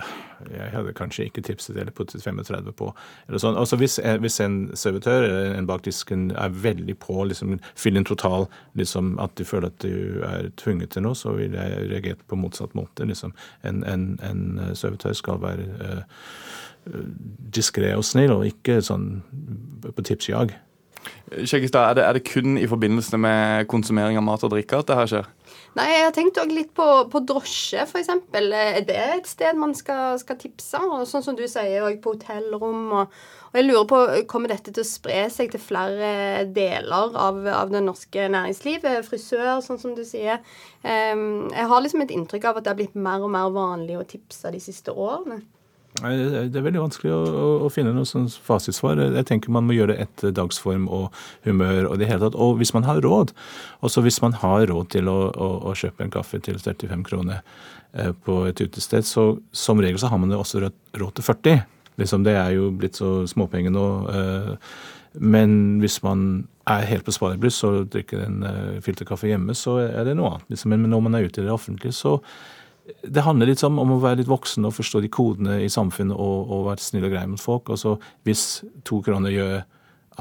jeg 0.52 0.70
hadde 0.74 0.94
kanskje 0.98 1.28
ikke 1.28 1.42
tipset 1.46 1.78
eller 1.78 1.92
puttet 1.96 2.24
35 2.24 2.72
på. 2.78 2.92
eller 3.28 3.42
sånn. 3.42 3.58
Altså 3.58 3.80
hvis, 3.80 4.00
hvis 4.22 4.40
en 4.44 4.58
servitør 4.78 5.24
eller 5.24 5.56
en 5.58 5.70
bak 5.70 5.86
disken 5.86 6.30
er 6.32 6.54
veldig 6.54 6.98
på, 7.04 7.24
liksom 7.30 7.58
fyller 7.76 8.04
en 8.04 8.10
total, 8.10 8.48
liksom 8.80 9.16
at 9.24 9.36
du 9.38 9.46
føler 9.46 9.72
at 9.72 9.82
du 9.84 10.22
er 10.28 10.52
tvunget 10.58 10.96
til 10.96 11.08
noe, 11.08 11.18
så 11.18 11.34
vil 11.38 11.58
jeg 11.58 11.90
reagere 11.90 12.22
på 12.28 12.40
motsatt 12.40 12.76
måte. 12.78 13.06
liksom. 13.06 13.34
En, 13.64 13.84
en, 13.84 14.20
en 14.24 14.76
servitør 14.76 15.14
skal 15.18 15.42
være 15.42 15.68
uh, 15.82 16.06
diskré 17.56 17.94
og 17.96 18.06
snill, 18.06 18.34
og 18.36 18.48
ikke 18.48 18.80
sånn 18.86 19.22
på 19.88 20.06
tipsjag. 20.06 20.56
Skjeggestad, 21.28 21.98
er 21.98 22.04
er 22.04 22.14
det 22.18 22.28
kun 22.28 22.58
i 22.58 22.68
forbindelse 22.68 23.18
med 23.20 23.68
konsumering 23.68 24.18
av 24.18 24.24
mat 24.24 24.44
og 24.44 24.52
drikke 24.52 24.80
at 24.80 24.88
det 24.88 24.98
her 25.00 25.12
skjer? 25.12 25.28
Nei, 25.78 25.86
jeg 25.92 26.06
har 26.08 26.14
tenkt 26.16 26.38
òg 26.42 26.50
litt 26.56 26.70
på, 26.74 26.86
på 27.12 27.20
drosje, 27.30 27.84
f.eks. 27.84 28.08
Er 28.34 28.80
det 28.88 28.96
et 28.98 29.28
sted 29.30 29.58
man 29.62 29.76
skal, 29.78 30.16
skal 30.18 30.40
tipse? 30.42 30.80
Og 30.82 31.04
sånn 31.06 31.26
som 31.26 31.36
du 31.38 31.44
sier, 31.46 31.84
òg 31.86 32.00
på 32.02 32.16
hotellrom. 32.16 32.88
Og, 32.98 33.20
og, 33.52 33.58
jeg 33.60 33.68
lurer 33.68 33.86
på, 33.92 34.00
Kommer 34.32 34.56
dette 34.56 34.74
til 34.74 34.82
å 34.82 34.88
spre 34.90 35.28
seg 35.34 35.52
til 35.54 35.62
flere 35.62 36.48
deler 36.56 37.14
av, 37.14 37.46
av 37.46 37.70
det 37.70 37.84
norske 37.86 38.26
næringslivet? 38.34 39.06
Frisør, 39.06 39.60
sånn 39.66 39.82
som 39.84 39.94
du 39.98 40.02
sier. 40.08 40.42
Um, 40.82 41.46
jeg 41.54 41.70
har 41.70 41.86
liksom 41.86 42.08
et 42.08 42.16
inntrykk 42.16 42.50
av 42.50 42.58
at 42.58 42.66
det 42.66 42.74
har 42.74 42.82
blitt 42.82 42.98
mer 42.98 43.28
og 43.28 43.36
mer 43.38 43.54
vanlig 43.54 44.00
å 44.00 44.08
tipse 44.10 44.50
de 44.54 44.64
siste 44.64 44.98
årene. 44.98 45.44
Det 45.98 46.54
er 46.54 46.66
veldig 46.66 46.82
vanskelig 46.84 47.14
å, 47.14 47.22
å 47.66 47.70
finne 47.74 47.94
noe 47.96 48.06
sånn 48.06 48.28
fasitsvar. 48.30 49.00
Jeg 49.16 49.26
tenker 49.30 49.54
man 49.54 49.66
må 49.66 49.74
gjøre 49.74 49.96
det 49.96 50.06
etter 50.06 50.34
dagsform 50.36 50.86
og 50.94 51.16
humør 51.48 51.90
og 51.90 51.98
det 52.02 52.10
hele 52.10 52.22
tatt. 52.22 52.38
Og 52.38 52.60
hvis 52.60 52.74
man 52.76 52.86
har 52.86 53.02
råd, 53.02 53.34
også 53.86 54.04
hvis 54.06 54.20
man 54.22 54.38
har 54.44 54.68
råd 54.70 54.92
til 54.94 55.10
å, 55.10 55.18
å, 55.34 55.74
kjøpe 55.78 56.06
en 56.06 56.14
kaffe 56.14 56.40
til 56.44 56.60
35 56.62 57.06
kroner 57.08 57.42
eh, 57.94 58.12
på 58.14 58.44
et 58.50 58.62
utested, 58.62 59.08
så 59.10 59.30
som 59.50 59.82
regel 59.82 59.98
så 60.02 60.12
har 60.12 60.22
man 60.22 60.34
det 60.34 60.38
også 60.38 60.62
råd 60.68 61.18
til 61.18 61.28
40. 61.32 61.66
Liksom, 61.98 62.28
det 62.28 62.36
er 62.38 62.54
jo 62.60 62.70
blitt 62.78 63.00
så 63.00 63.24
småpenger 63.30 63.74
nå. 63.74 63.88
Eh, 64.14 64.78
men 65.18 65.58
hvis 65.82 65.98
man 66.06 66.46
er 66.70 66.86
helt 66.86 67.08
på 67.08 67.16
sparebluss 67.16 67.64
og 67.66 67.88
drikker 67.94 68.22
en 68.26 68.44
filterkaffe 68.86 69.30
hjemme, 69.32 69.56
så 69.58 69.80
er 69.88 70.06
det 70.06 70.18
noe 70.20 70.36
annet. 70.36 70.50
Liksom. 70.52 70.76
Men 70.76 70.92
når 70.92 71.04
man 71.08 71.18
er 71.18 71.26
ute 71.26 71.42
i 71.42 71.48
det 71.48 71.54
offentlige, 71.54 71.96
så 71.96 72.20
det 73.04 73.24
handler 73.26 73.50
litt 73.52 73.64
om, 73.68 73.80
å 73.80 74.00
være 74.02 74.22
litt 74.22 74.32
voksen 74.32 74.68
og 74.68 74.76
forstå 74.78 75.02
de 75.04 75.12
kodene 75.12 75.60
i 75.64 75.70
samfunnet 75.72 76.16
og, 76.16 76.52
og 76.54 76.68
være 76.70 76.84
snill 76.84 77.08
og 77.08 77.16
grei 77.16 77.26
mot 77.30 77.42
folk. 77.42 77.72
Og 77.74 77.82
så 77.82 77.96
hvis 78.28 78.64
to 78.88 79.02
kroner 79.06 79.34
gjør 79.34 79.58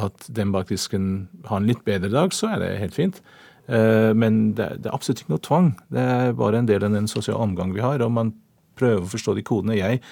at 0.07 0.29
den 0.37 0.53
bakdisken 0.53 1.11
har 1.49 1.61
en 1.61 1.69
litt 1.69 1.85
bedre 1.87 2.11
dag, 2.13 2.35
så 2.37 2.53
er 2.53 2.63
det 2.63 2.73
helt 2.83 2.97
fint. 2.97 3.21
Uh, 3.67 4.13
men 4.15 4.53
det, 4.59 4.69
det, 4.83 4.91
er 4.91 4.95
absolutt 4.95 5.25
ikke 5.25 5.35
noe 5.35 5.47
tvang. 5.47 5.73
Det 5.95 6.03
er 6.03 6.37
bare 6.39 6.61
en 6.61 6.69
del 6.69 6.85
av 6.87 6.95
den 6.95 7.09
sosiale 7.11 7.43
omgang 7.43 7.73
vi 7.75 7.85
har. 7.85 8.03
Og 8.05 8.13
man 8.13 8.35
prøver 8.77 9.07
å 9.07 9.13
forstå 9.15 9.39
de 9.39 9.47
kodene. 9.47 9.79
Jeg 9.79 10.03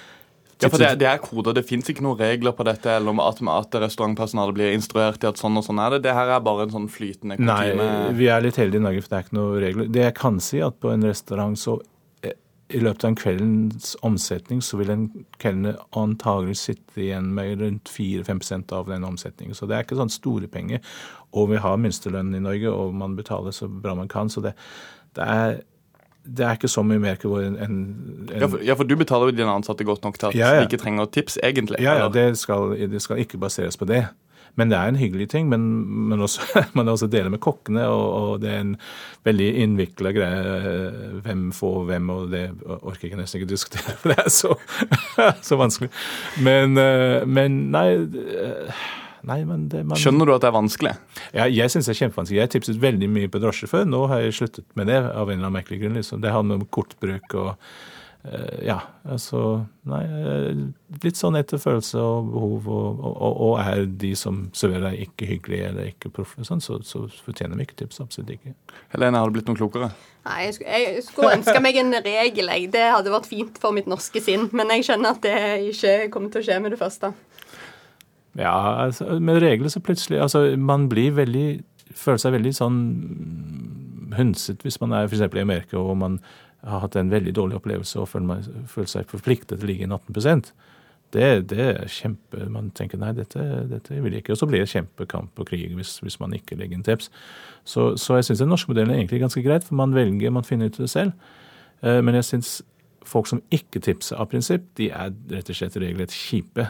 ja, 0.61 0.69
for 0.71 0.79
det, 0.79 0.93
det 1.01 1.07
er 1.09 1.19
koder. 1.19 1.55
Det 1.57 1.65
fins 1.67 1.89
ikke 1.91 2.03
noen 2.05 2.19
regler 2.21 2.53
på 2.55 2.63
dette 2.67 2.93
eller 2.95 3.11
om 3.11 3.19
at, 3.19 3.41
at 3.51 3.75
restaurantpersonalet 3.83 4.55
blir 4.55 4.75
instruert 4.75 5.23
i 5.25 5.27
at 5.27 5.39
sånn 5.41 5.59
og 5.59 5.65
sånn 5.67 5.81
er 5.83 5.97
det. 5.97 6.05
Det 6.05 6.13
her 6.15 6.31
er 6.37 6.45
bare 6.45 6.67
en 6.67 6.71
sånn 6.77 6.87
flytende 6.91 7.35
kutyme. 7.41 7.75
Nei, 7.75 8.13
vi 8.15 8.29
er 8.31 8.45
litt 8.45 8.59
heldige 8.61 8.79
i 8.79 8.85
Norge, 8.85 9.03
for 9.03 9.11
det 9.11 9.17
er 9.17 9.27
ikke 9.27 9.37
noen 9.37 9.59
regler. 9.65 9.89
Det 9.97 10.05
jeg 10.05 10.15
kan 10.21 10.39
si, 10.43 10.61
at 10.63 10.79
på 10.79 10.93
en 10.93 11.03
restaurant 11.09 11.59
så 11.59 11.75
eh, 11.81 11.91
i 12.75 12.81
løpet 12.83 13.05
av 13.05 13.11
en 13.11 13.17
kveldens 13.19 13.93
omsetning 14.05 14.61
så 14.63 14.79
vil 14.79 14.91
en 14.91 15.05
kelner 15.41 15.77
antagelig 15.95 16.57
sitte 16.59 17.05
igjen 17.05 17.29
med 17.35 17.61
rundt 17.61 17.91
4-5% 17.91 18.73
av 18.75 18.89
den 18.91 19.05
omsetningen. 19.07 19.55
Så 19.55 19.69
det 19.69 19.77
er 19.77 19.85
ikke 19.85 19.99
sånn 19.99 20.11
store 20.13 20.49
penger. 20.51 20.83
Og 21.35 21.53
vi 21.53 21.61
har 21.63 21.79
minstelønn 21.79 22.35
i 22.35 22.43
Norge, 22.43 22.71
og 22.71 22.95
man 22.97 23.15
betaler 23.15 23.55
så 23.55 23.69
bra 23.71 23.95
man 23.95 24.11
kan. 24.11 24.31
Så 24.31 24.43
det, 24.43 24.55
det 25.15 25.29
er 25.37 25.57
det 26.25 26.45
er 26.45 26.57
ikke 26.57 26.69
så 26.71 26.81
mye 26.81 26.97
mer 26.97 27.19
en, 27.21 27.57
en, 27.61 27.73
en 28.33 28.41
ja, 28.41 28.47
for, 28.49 28.61
ja, 28.65 28.73
for, 28.73 28.87
du 28.89 28.95
betaler 28.97 29.29
jo 29.29 29.35
dine 29.37 29.51
ansatte 29.53 29.85
godt 29.85 30.03
nok 30.03 30.17
til 30.17 30.31
at 30.31 30.37
ja, 30.37 30.47
ja. 30.55 30.63
de 30.63 30.69
ikke 30.69 30.81
trenger 30.81 31.05
tips, 31.05 31.37
egentlig? 31.43 31.77
Ja, 31.83 31.99
ja 32.01 32.07
det, 32.09 32.37
skal, 32.41 32.73
det, 32.73 33.01
skal, 33.03 33.21
ikke 33.21 33.37
baseres 33.37 33.77
på 33.77 33.85
det. 33.85 34.07
Men 34.59 34.71
det 34.71 34.77
er 34.79 34.91
en 34.91 34.99
hyggelig 34.99 35.29
ting. 35.33 35.49
Men, 35.51 35.67
men 36.09 36.23
også, 36.25 36.45
man 36.77 36.91
også 36.91 37.09
deler 37.11 37.31
med 37.33 37.43
kokkene, 37.43 37.85
og, 37.91 38.05
og 38.15 38.43
det 38.43 38.51
er 38.51 38.63
en 38.63 38.75
veldig 39.27 39.49
innvikla 39.63 40.13
greie. 40.15 40.59
Hvem 41.25 41.47
får 41.55 41.79
hvem, 41.91 42.11
og 42.13 42.27
det 42.33 42.45
orker 42.81 43.09
jeg 43.09 43.19
nesten 43.19 43.41
ikke 43.41 43.53
diskutere, 43.53 43.95
for 44.01 44.13
det 44.13 44.19
er 44.25 44.33
så, 44.33 44.53
så 45.49 45.59
vanskelig. 45.59 45.91
Men, 46.45 46.77
eh, 46.81 47.23
men 47.27 47.65
nei 47.75 47.89
Nei, 49.25 49.39
men 49.41 49.63
det, 49.71 49.79
man... 49.89 49.97
Skjønner 49.97 50.29
du 50.29 50.35
at 50.35 50.43
det 50.43 50.49
er 50.51 50.53
vanskelig? 50.53 50.91
Ja, 51.33 51.47
jeg 51.49 51.71
syns 51.73 51.87
det 51.89 51.95
er 51.95 52.01
kjempevanskelig. 52.03 52.37
Jeg 52.37 52.51
tipset 52.53 52.77
veldig 52.81 53.07
mye 53.09 53.29
på 53.33 53.39
drosje 53.41 53.65
før. 53.71 53.87
Nå 53.89 54.03
har 54.11 54.21
jeg 54.21 54.35
sluttet 54.37 54.67
med 54.77 54.85
det 54.91 54.99
av 55.01 55.31
en 55.31 55.39
eller 55.39 55.47
annen 55.47 55.55
merkelig 55.57 55.79
grunn. 55.81 55.97
Liksom. 55.97 56.21
Det 56.21 56.33
handler 56.33 56.59
om 56.59 56.67
kortbruk 56.77 57.33
og 57.41 57.55
Ja, 58.65 58.79
altså 59.05 59.39
Nei, 59.85 60.01
eh, 60.01 60.61
litt 61.03 61.19
sånn 61.19 61.37
etter 61.37 61.59
følelse 61.61 62.01
og 62.01 62.31
behov, 62.31 62.69
og, 62.73 63.03
og, 63.05 63.35
og, 63.45 63.51
er 63.61 63.83
de 63.85 64.11
som 64.17 64.47
serverer 64.57 64.87
deg 64.87 65.03
ikke 65.03 65.27
hyggelige 65.29 65.67
eller 65.69 65.91
ikke 65.91 66.09
proffe, 66.15 66.41
sånn, 66.47 66.63
så, 66.63 66.79
så, 66.81 67.03
fortjener 67.25 67.59
vi 67.59 67.67
ikke 67.67 67.77
tips. 67.83 68.01
Absolutt 68.01 68.33
ikke. 68.33 68.55
Helene, 68.95 69.21
har 69.21 69.29
du 69.29 69.37
blitt 69.37 69.51
noe 69.51 69.59
klokere? 69.59 69.91
Nei, 70.25 70.39
jeg 70.47 70.57
skulle, 70.57 70.79
jeg 70.81 71.05
skulle 71.05 71.35
ønske 71.37 71.61
meg 71.61 71.77
en 71.83 71.99
regel. 71.99 72.49
Jeg. 72.55 72.71
Det 72.73 72.87
hadde 72.95 73.13
vært 73.13 73.29
fint 73.29 73.61
for 73.61 73.77
mitt 73.77 73.89
norske 73.91 74.23
sinn. 74.25 74.47
Men 74.57 74.73
jeg 74.73 74.87
skjønner 74.89 75.13
at 75.13 75.21
det 75.25 75.37
ikke 75.69 75.95
kommer 76.15 76.33
til 76.33 76.41
å 76.41 76.47
skje 76.49 76.59
med 76.63 76.73
det 76.73 76.81
første. 76.81 77.13
Ja, 78.39 78.55
altså, 78.87 79.19
med 79.21 79.37
regler 79.43 79.69
så 79.71 79.79
plutselig 79.79 80.19
Altså, 80.19 80.57
man 80.59 80.89
blir 80.91 81.13
veldig 81.15 81.63
Føler 81.95 82.19
seg 82.19 82.33
veldig 82.35 82.51
sånn 82.57 82.79
hunset 84.15 84.63
hvis 84.65 84.77
man 84.81 84.91
er 84.95 85.07
f.eks. 85.07 85.21
i 85.23 85.41
Amerika 85.43 85.79
og 85.79 85.95
man 86.01 86.17
har 86.65 86.81
hatt 86.83 86.95
en 86.99 87.11
veldig 87.11 87.33
dårlig 87.35 87.59
opplevelse 87.59 87.99
og 88.01 88.09
føler, 88.09 88.29
meg, 88.29 88.47
føler 88.71 88.89
seg 88.89 89.09
forpliktet 89.11 89.57
til 89.57 89.67
å 89.67 89.69
ligge 89.69 89.85
i 89.85 89.91
18 89.91 90.53
det, 91.15 91.49
det 91.49 91.65
er 91.65 91.91
kjempe 91.91 92.47
Man 92.51 92.71
tenker 92.75 92.99
nei, 92.99 93.13
dette, 93.15 93.41
dette 93.69 93.95
vil 94.03 94.15
jeg 94.15 94.23
ikke. 94.23 94.35
Og 94.35 94.39
så 94.41 94.47
blir 94.49 94.63
det 94.63 94.71
kjempekamp 94.71 95.39
og 95.39 95.47
krig 95.47 95.73
hvis, 95.77 95.97
hvis 96.03 96.19
man 96.19 96.33
ikke 96.35 96.57
legger 96.59 96.77
inn 96.77 96.85
tips. 96.85 97.11
Så, 97.63 97.93
så 98.01 98.19
jeg 98.19 98.27
syns 98.27 98.43
den 98.43 98.51
norske 98.51 98.71
modellen 98.71 98.93
er 98.93 98.99
egentlig 98.99 99.21
ganske 99.23 99.43
greit, 99.45 99.63
for 99.67 99.77
man 99.79 99.95
velger, 99.95 100.33
man 100.33 100.47
finner 100.47 100.71
ut 100.71 100.79
det 100.81 100.89
selv. 100.91 101.13
Eh, 101.81 102.01
men 102.03 102.17
jeg 102.19 102.27
syns 102.31 102.55
folk 103.05 103.29
som 103.29 103.43
ikke 103.53 103.79
tipser 103.85 104.19
av 104.19 104.29
prinsipp, 104.31 104.65
de 104.77 104.89
er 104.89 105.13
rett 105.31 105.49
og 105.49 105.57
slett 105.57 105.77
regelrett 105.79 106.15
kjipe. 106.15 106.67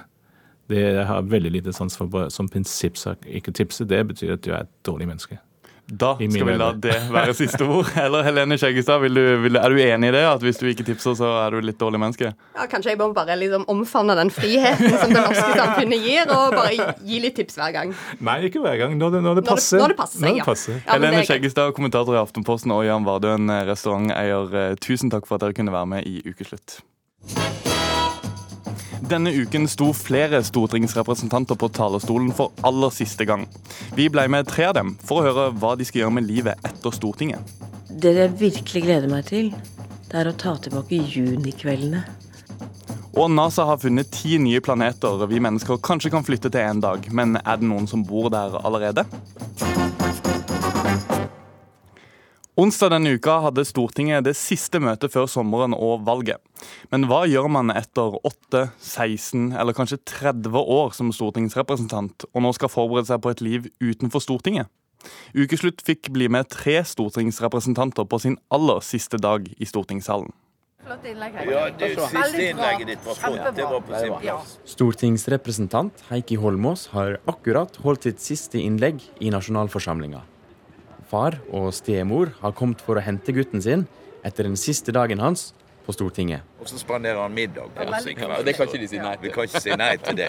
Det 0.70 0.86
har 1.08 1.28
veldig 1.30 1.52
lite 1.54 1.74
sans 1.74 1.98
for 1.98 2.30
som 2.34 2.50
prinsippsak. 2.50 3.28
Ikke 3.40 3.54
tipse, 3.56 3.86
det 3.88 4.02
betyr 4.10 4.36
at 4.36 4.46
du 4.46 4.52
er 4.52 4.64
et 4.66 4.74
dårlig 4.86 5.08
menneske. 5.10 5.40
Da 5.86 6.16
skal 6.18 6.48
vi 6.48 6.54
la 6.58 6.72
det 6.82 6.96
være 7.14 7.34
siste 7.38 7.66
ord. 7.70 7.92
Eller 8.06 8.26
Helene 8.26 8.58
Skjeggestad, 8.58 9.04
vil 9.04 9.20
du, 9.20 9.22
vil, 9.44 9.60
er 9.60 9.70
du 9.70 9.82
enig 9.84 10.10
i 10.10 10.16
det? 10.16 10.24
At 10.26 10.42
hvis 10.42 10.58
du 10.58 10.66
ikke 10.70 10.86
tipser, 10.88 11.14
så 11.20 11.30
er 11.44 11.54
du 11.54 11.68
litt 11.68 11.78
dårlig 11.82 12.02
menneske? 12.02 12.32
Ja, 12.34 12.66
Kanskje 12.72 12.96
jeg 12.96 13.00
må 13.02 13.12
bare 13.14 13.38
liksom 13.38 13.68
omfavne 13.70 14.16
den 14.18 14.34
friheten 14.34 14.96
som 14.98 15.14
det 15.14 15.22
norske 15.22 15.52
samfunnet 15.62 16.02
gir, 16.08 16.26
og 16.34 16.58
bare 16.58 16.90
gi 17.06 17.22
litt 17.22 17.38
tips 17.38 17.60
hver 17.62 17.76
gang. 17.76 17.94
Nei, 18.18 18.40
ikke 18.50 18.64
hver 18.66 18.82
gang. 18.82 18.98
Når 18.98 19.18
det, 19.18 19.24
når 19.28 19.40
det 19.42 19.46
passer. 19.52 19.84
Når 19.84 19.94
det, 19.94 20.00
passer, 20.02 20.26
når 20.26 20.42
det 20.42 20.50
passer. 20.50 20.82
Ja. 20.82 20.98
Helene 20.98 21.22
Skjeggestad, 21.30 21.76
kommentator 21.78 22.18
i 22.18 22.22
Aftenposten, 22.24 22.74
og 22.74 22.82
Jan 22.88 23.06
Vardøen, 23.06 23.54
restauranteier. 23.70 24.60
Eh, 24.66 24.76
tusen 24.82 25.14
takk 25.14 25.30
for 25.30 25.38
at 25.38 25.46
dere 25.46 25.58
kunne 25.58 25.76
være 25.76 25.94
med 25.94 26.10
i 26.10 26.18
Ukeslutt. 26.26 26.80
Denne 29.06 29.30
uken 29.30 29.68
sto 29.70 29.92
flere 29.94 30.40
stortingsrepresentanter 30.44 31.58
på 31.62 31.68
talerstolen 31.70 32.32
for 32.34 32.56
aller 32.66 32.90
siste 32.90 33.28
gang. 33.30 33.44
Vi 33.94 34.08
ble 34.10 34.24
med 34.34 34.48
tre 34.50 34.66
av 34.72 34.74
dem 34.80 34.96
for 35.06 35.22
å 35.22 35.26
høre 35.28 35.44
hva 35.62 35.76
de 35.78 35.86
skal 35.86 36.02
gjøre 36.02 36.16
med 36.18 36.26
livet 36.26 36.66
etter 36.66 36.96
Stortinget. 36.96 37.54
Det 37.86 38.16
jeg 38.18 38.34
virkelig 38.40 38.82
gleder 38.88 39.12
meg 39.12 39.28
til, 39.30 39.52
det 40.10 40.18
er 40.24 40.32
å 40.32 40.34
ta 40.34 40.56
tilbake 40.58 40.98
junikveldene. 41.14 42.02
Og 43.14 43.30
NASA 43.30 43.68
har 43.70 43.78
funnet 43.80 44.10
ti 44.12 44.40
nye 44.42 44.64
planeter 44.66 45.22
vi 45.30 45.38
mennesker 45.44 45.78
kanskje 45.86 46.10
kan 46.16 46.26
flytte 46.26 46.50
til 46.50 46.66
en 46.66 46.82
dag. 46.82 47.06
Men 47.14 47.38
er 47.44 47.62
det 47.62 47.70
noen 47.70 47.86
som 47.88 48.02
bor 48.04 48.32
der 48.34 48.58
allerede? 48.66 49.06
Onsdag 52.56 52.94
denne 52.94 53.12
uka 53.18 53.34
hadde 53.44 53.66
Stortinget 53.68 54.24
det 54.24 54.32
siste 54.40 54.80
møtet 54.80 55.12
før 55.12 55.26
sommeren 55.28 55.74
og 55.76 56.06
valget. 56.08 56.40
Men 56.88 57.04
hva 57.10 57.26
gjør 57.28 57.50
man 57.52 57.74
etter 57.74 58.14
8, 58.22 58.62
16 58.80 59.50
eller 59.60 59.76
kanskje 59.76 59.98
30 60.08 60.56
år 60.56 60.94
som 60.96 61.10
stortingsrepresentant, 61.12 62.24
og 62.32 62.46
nå 62.46 62.54
skal 62.56 62.72
forberede 62.72 63.10
seg 63.10 63.20
på 63.26 63.34
et 63.34 63.44
liv 63.44 63.66
utenfor 63.84 64.24
Stortinget? 64.24 64.72
Ukeslutt 65.36 65.84
fikk 65.84 66.08
bli 66.16 66.30
med 66.32 66.48
tre 66.48 66.78
stortingsrepresentanter 66.88 68.08
på 68.08 68.20
sin 68.24 68.38
aller 68.56 68.80
siste 68.88 69.20
dag 69.20 69.50
i 69.52 69.68
stortingssalen. 69.68 70.32
Ja, 70.86 71.66
det 71.76 71.90
siste 71.98 72.46
innlegget 72.54 72.88
ditt 72.94 73.04
var 73.04 73.20
flott. 73.20 73.50
Det 73.58 73.66
var 73.68 73.84
på 73.84 74.00
sin 74.00 74.16
plass. 74.22 74.56
Stortingsrepresentant 74.78 76.06
Heikki 76.08 76.40
Holmås 76.40 76.88
har 76.96 77.18
akkurat 77.28 77.76
holdt 77.84 78.08
sitt 78.08 78.24
siste 78.24 78.64
innlegg 78.64 79.04
i 79.20 79.34
nasjonalforsamlinga. 79.36 80.24
Far 81.16 81.38
og 81.56 81.70
stemor 81.72 82.34
har 82.42 82.52
kommet 82.58 82.82
for 82.84 83.00
å 83.00 83.02
hente 83.04 83.32
gutten 83.32 83.62
sin 83.64 83.86
etter 84.26 84.44
den 84.50 84.58
siste 84.60 84.92
dagen 84.92 85.22
hans 85.24 85.54
på 85.86 85.94
Stortinget. 85.96 86.42
Og 86.60 86.68
så 86.68 86.76
spanderer 86.82 87.22
han 87.22 87.32
middag 87.32 87.70
på 87.72 87.86
oss 87.88 88.08
i 88.10 88.16
kveld. 88.18 88.44
Det 88.44 88.54
kan 88.58 88.68
ikke 88.68 88.82
de 88.82 88.88
si 88.92 89.00
nei 89.00 89.16
til. 89.16 89.24
Vi 89.24 89.30
kan 89.36 89.44
ikke 89.48 89.62
si 89.64 89.72
nei 89.80 89.98
til 90.02 90.16
det. 90.20 90.28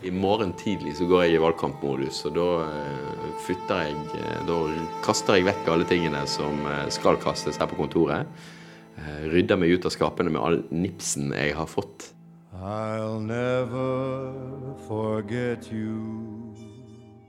I 0.08 0.10
morgen 0.14 0.52
tidlig 0.56 0.96
så 0.96 1.04
går 1.10 1.20
jeg 1.26 1.34
i 1.36 1.42
valgkampmodus, 1.42 2.24
og 2.30 2.34
da 2.38 2.48
futter 2.64 3.38
flytter 3.44 3.78
jeg 3.84 3.94
uh, 4.14 4.38
Da 4.48 4.56
kaster 5.04 5.32
jeg 5.36 5.44
vekk 5.50 5.64
alle 5.74 5.86
tingene 5.90 6.22
som 6.30 6.54
uh, 6.64 6.88
skal 6.92 7.16
kastes 7.20 7.58
her 7.60 7.68
på 7.68 7.76
kontoret. 7.82 8.24
rydder 9.00 9.56
meg 9.56 9.70
ut 9.72 9.86
av 9.88 9.92
skapene 9.94 10.30
med 10.32 10.40
all 10.40 10.62
nipsen 10.70 11.32
jeg 11.32 11.54
har 11.56 11.66
fått. 11.68 12.12
I'll 12.60 13.20
never 13.20 14.74
forget 14.88 15.72
you. 15.72 16.49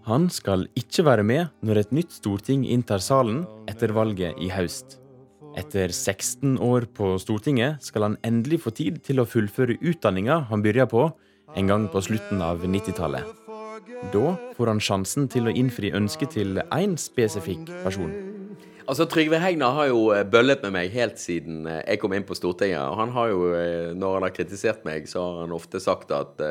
Han 0.08 0.30
skal 0.34 0.66
ikke 0.80 1.04
være 1.06 1.24
med 1.24 1.52
når 1.62 1.84
et 1.84 1.92
nytt 1.94 2.16
storting 2.16 2.64
inntar 2.66 3.04
salen 3.04 3.44
etter 3.70 3.94
valget 3.94 4.40
i 4.42 4.50
høst. 4.50 4.98
Etter 5.60 5.92
16 5.92 6.56
år 6.64 6.88
på 6.96 7.18
Stortinget 7.20 7.84
skal 7.86 8.08
han 8.08 8.18
endelig 8.26 8.64
få 8.64 8.74
tid 8.74 9.02
til 9.06 9.22
å 9.22 9.28
fullføre 9.28 9.78
utdanninga 9.78 10.46
han 10.50 10.64
begynte 10.64 10.88
på 10.90 11.06
en 11.60 11.70
gang 11.70 11.86
på 11.92 12.02
slutten 12.02 12.42
av 12.42 12.64
90-tallet. 12.64 13.28
Da 14.14 14.36
får 14.56 14.72
han 14.72 14.82
sjansen 14.82 15.28
til 15.30 15.50
å 15.50 15.54
innfri 15.54 15.92
ønsket 15.94 16.34
til 16.40 16.62
én 16.72 16.96
spesifikk 16.98 17.70
person. 17.84 18.14
Altså, 18.92 19.06
Trygve 19.08 19.38
Hegnar 19.40 19.72
har 19.72 19.86
jo 19.88 20.00
eh, 20.12 20.26
bøllet 20.28 20.66
med 20.66 20.74
meg 20.76 20.90
helt 20.92 21.16
siden 21.22 21.62
eh, 21.64 21.78
jeg 21.86 22.00
kom 22.02 22.12
inn 22.12 22.26
på 22.28 22.36
Stortinget. 22.36 22.82
Og 22.92 22.98
han 23.00 23.14
har 23.16 23.30
jo, 23.32 23.46
eh, 23.56 23.94
når 23.96 24.18
han 24.18 24.26
har 24.26 24.34
kritisert 24.36 24.82
meg, 24.84 25.06
så 25.08 25.22
har 25.24 25.38
han 25.46 25.54
ofte 25.56 25.80
sagt 25.80 26.12
at 26.12 26.42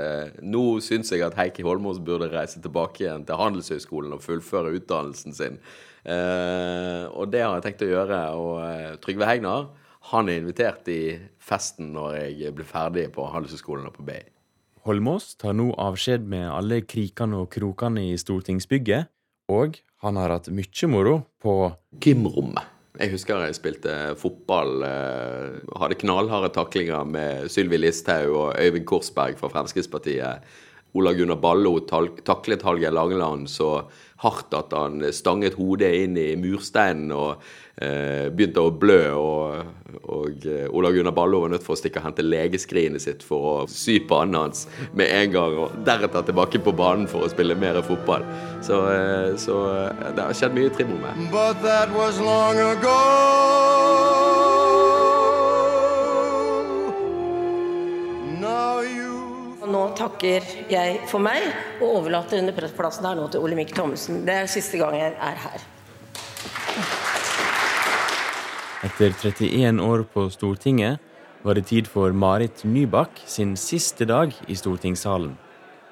nå 0.41 0.63
syns 0.81 1.13
jeg 1.13 1.21
at 1.27 1.37
Heikki 1.37 1.67
Holmås 1.67 2.01
burde 2.01 2.31
reise 2.33 2.63
tilbake 2.65 3.05
igjen 3.05 3.27
til 3.29 3.37
Handelshøyskolen 3.37 4.17
og 4.17 4.25
fullføre 4.25 4.73
utdannelsen 4.79 5.37
sin. 5.37 5.61
Og 6.01 7.29
det 7.29 7.43
har 7.45 7.59
jeg 7.59 7.67
tenkt 7.67 7.85
å 7.85 7.91
gjøre. 7.91 8.23
Og 8.41 8.97
Trygve 9.05 9.29
Hegnar 9.29 9.69
han 10.15 10.33
er 10.33 10.41
invitert 10.41 10.89
i 10.89 11.03
festen 11.45 11.93
når 11.93 12.17
jeg 12.23 12.57
blir 12.57 12.69
ferdig 12.69 13.11
på 13.13 13.29
Handelshøyskolen 13.35 13.91
og 13.91 13.99
på 13.99 14.07
Bay. 14.09 14.25
Holmås 14.89 15.35
tar 15.37 15.53
nå 15.61 15.75
avskjed 15.77 16.25
med 16.25 16.49
alle 16.49 16.81
krikene 16.89 17.45
og 17.45 17.53
krokene 17.53 18.09
i 18.15 18.17
stortingsbygget, 18.17 19.13
og 19.53 19.77
han 20.01 20.17
har 20.17 20.33
hatt 20.33 20.49
mye 20.55 20.89
moro 20.89 21.17
på 21.43 21.55
Gymrommet. 22.01 22.77
Jeg 23.01 23.15
husker 23.15 23.45
jeg 23.47 23.57
spilte 23.57 23.93
fotball. 24.21 24.83
Eh, 24.85 25.61
hadde 25.81 25.99
knallharde 26.01 26.51
taklinger 26.53 27.07
med 27.09 27.49
Sylvi 27.53 27.79
Listhaug 27.79 28.35
og 28.35 28.49
Øyvind 28.61 28.89
Korsberg 28.89 29.39
fra 29.41 29.49
Fremskrittspartiet 29.53 30.45
Ola 30.93 31.13
Gunnar 31.15 31.37
Ballo 31.37 31.79
taklet 31.81 32.63
Hallgeir 32.63 32.91
Langeland 32.91 33.51
så 33.51 33.85
hardt 34.21 34.55
at 34.55 34.73
han 34.77 35.05
stanget 35.15 35.55
hodet 35.57 35.93
inn 36.03 36.17
i 36.19 36.35
mursteinen 36.37 37.13
og 37.15 37.45
eh, 37.81 38.27
begynte 38.35 38.65
å 38.67 38.73
blø. 38.75 38.99
Og, 39.17 39.71
og 40.03 40.45
eh, 40.51 40.67
Ola 40.69 40.91
Gunnar 40.93 41.15
Ballo 41.17 41.45
var 41.45 41.55
nødt 41.55 41.65
for 41.65 41.77
å 41.77 41.81
stikke 41.81 42.03
og 42.03 42.09
hente 42.09 42.27
legeskrinet 42.27 43.07
sitt 43.07 43.25
for 43.25 43.49
å 43.53 43.55
sy 43.71 44.01
pannen 44.11 44.41
hans 44.43 44.67
med 44.93 45.09
en 45.15 45.33
gang, 45.37 45.57
og 45.65 45.79
deretter 45.87 46.27
tilbake 46.29 46.61
på 46.65 46.75
banen 46.77 47.09
for 47.11 47.25
å 47.25 47.33
spille 47.33 47.57
mer 47.57 47.81
fotball. 47.87 48.27
Så, 48.67 48.83
eh, 48.91 49.33
så 49.41 49.63
eh, 49.79 50.11
det 50.11 50.27
har 50.27 50.37
skjedd 50.37 50.59
mye 50.59 50.75
Trimo 50.75 51.01
med. 51.01 51.27
But 51.33 51.63
that 51.65 51.95
was 51.97 52.21
long 52.21 52.59
ago. 52.59 54.40
Nå 59.71 59.83
takker 59.95 60.47
jeg 60.71 60.97
for 61.07 61.23
meg 61.23 61.45
og 61.79 62.01
overlater 62.01 62.41
denne 62.41 62.71
plassen 62.75 63.07
her 63.07 63.19
nå 63.19 63.29
til 63.31 63.45
Olemic 63.45 63.71
Thommessen. 63.77 64.25
Det 64.27 64.35
er 64.43 64.51
siste 64.51 64.81
gang 64.81 64.97
jeg 64.99 65.13
er 65.15 65.39
her. 65.45 65.67
Etter 68.89 69.15
31 69.15 69.83
år 69.85 70.03
på 70.11 70.27
Stortinget 70.33 70.99
var 71.45 71.55
det 71.55 71.69
tid 71.71 71.87
for 71.89 72.11
Marit 72.11 72.65
Nybakk 72.65 73.23
sin 73.31 73.55
siste 73.61 74.09
dag 74.09 74.35
i 74.49 74.57
stortingssalen. 74.59 75.37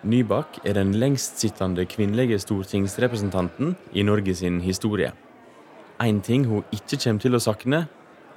Nybakk 0.02 0.60
er 0.64 0.74
den 0.78 0.94
lengstsittende 0.98 1.86
kvinnelige 1.86 2.38
stortingsrepresentanten 2.42 3.76
i 3.92 4.02
Norge 4.02 4.34
sin 4.34 4.60
historie. 4.64 5.12
Én 6.02 6.22
ting 6.22 6.46
hun 6.46 6.64
ikke 6.74 6.98
kommer 6.98 7.22
til 7.22 7.34
å 7.34 7.42
sakne, 7.42 7.86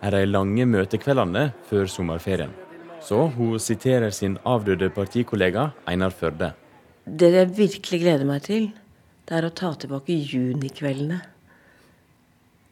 er 0.01 0.17
de 0.17 0.25
lange 0.25 0.65
møtekveldene 0.65 1.51
før 1.69 1.89
sommerferien. 1.89 2.53
Så 3.01 3.25
hun 3.35 3.59
siterer 3.59 4.13
sin 4.13 4.37
avdøde 4.45 4.91
partikollega 4.93 5.71
Einar 5.89 6.13
Førde. 6.13 6.51
Det 7.05 7.31
jeg 7.33 7.49
virkelig 7.57 7.99
gleder 8.03 8.27
meg 8.29 8.43
til, 8.45 8.69
det 9.25 9.37
er 9.37 9.47
å 9.47 9.53
ta 9.57 9.71
tilbake 9.73 10.13
junikveldene. 10.13 11.17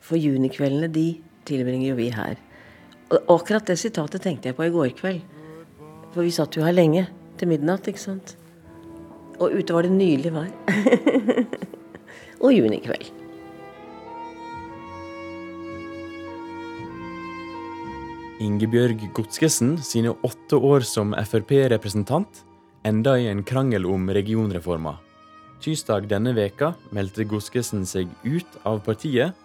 For 0.06 0.22
junikveldene, 0.22 0.90
de 0.94 1.08
tilbringer 1.50 1.92
jo 1.92 1.98
vi 1.98 2.10
her. 2.14 2.38
Og 3.10 3.34
akkurat 3.40 3.66
det 3.66 3.80
sitatet 3.82 4.22
tenkte 4.22 4.52
jeg 4.52 4.58
på 4.58 4.68
i 4.68 4.74
går 4.74 4.94
kveld. 5.00 5.24
For 6.14 6.26
vi 6.26 6.34
satt 6.34 6.58
jo 6.58 6.66
her 6.66 6.78
lenge. 6.78 7.08
Til 7.40 7.50
midnatt, 7.50 7.88
ikke 7.88 8.02
sant. 8.02 8.36
Og 9.40 9.56
ute 9.56 9.74
var 9.74 9.88
det 9.88 9.96
nydelig 9.96 10.34
vær. 10.36 10.52
og 12.44 12.54
junikveld. 12.54 13.19
Ingebjørg 18.40 19.02
Godskesen 19.18 19.74
sine 19.84 20.14
åtte 20.24 20.56
år 20.56 20.86
som 20.88 21.12
Frp-representant 21.12 22.46
enda 22.88 23.18
i 23.20 23.28
en 23.28 23.42
krangel 23.44 23.84
om 23.90 24.06
regionreforma. 24.16 24.94
Tirsdag 25.60 26.08
denne 26.08 26.32
veka 26.38 26.72
meldte 26.96 27.26
Godskesen 27.28 27.84
seg 27.88 28.08
ut 28.24 28.60
av 28.64 28.80
partiet, 28.86 29.36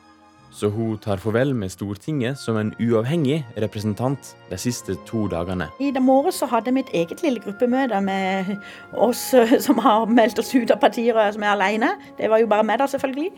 så 0.55 0.71
hun 0.71 1.01
tar 1.03 1.19
farvel 1.19 1.51
med 1.59 1.73
Stortinget 1.75 2.39
som 2.39 2.55
en 2.61 2.71
uavhengig 2.79 3.41
representant 3.65 4.31
de 4.53 4.59
siste 4.63 4.95
to 5.09 5.25
dagene. 5.33 5.67
I 5.83 5.91
morges 5.99 6.39
så 6.39 6.47
hadde 6.53 6.71
jeg 6.71 6.77
mitt 6.77 6.95
eget 6.95 7.25
lille 7.27 7.43
gruppemøte 7.43 7.99
med 7.99 8.55
oss 8.95 9.33
eh, 9.35 9.57
som 9.65 9.83
har 9.83 10.07
meldt 10.07 10.39
oss 10.39 10.55
ut 10.55 10.71
av 10.71 10.79
partiet 10.85 11.19
og 11.19 11.35
som 11.35 11.43
er 11.43 11.57
alene. 11.57 11.91
Det 12.21 12.31
var 12.31 12.45
jo 12.45 12.53
bare 12.55 12.63
meg, 12.71 12.79
da, 12.79 12.87
selvfølgelig. 12.95 13.33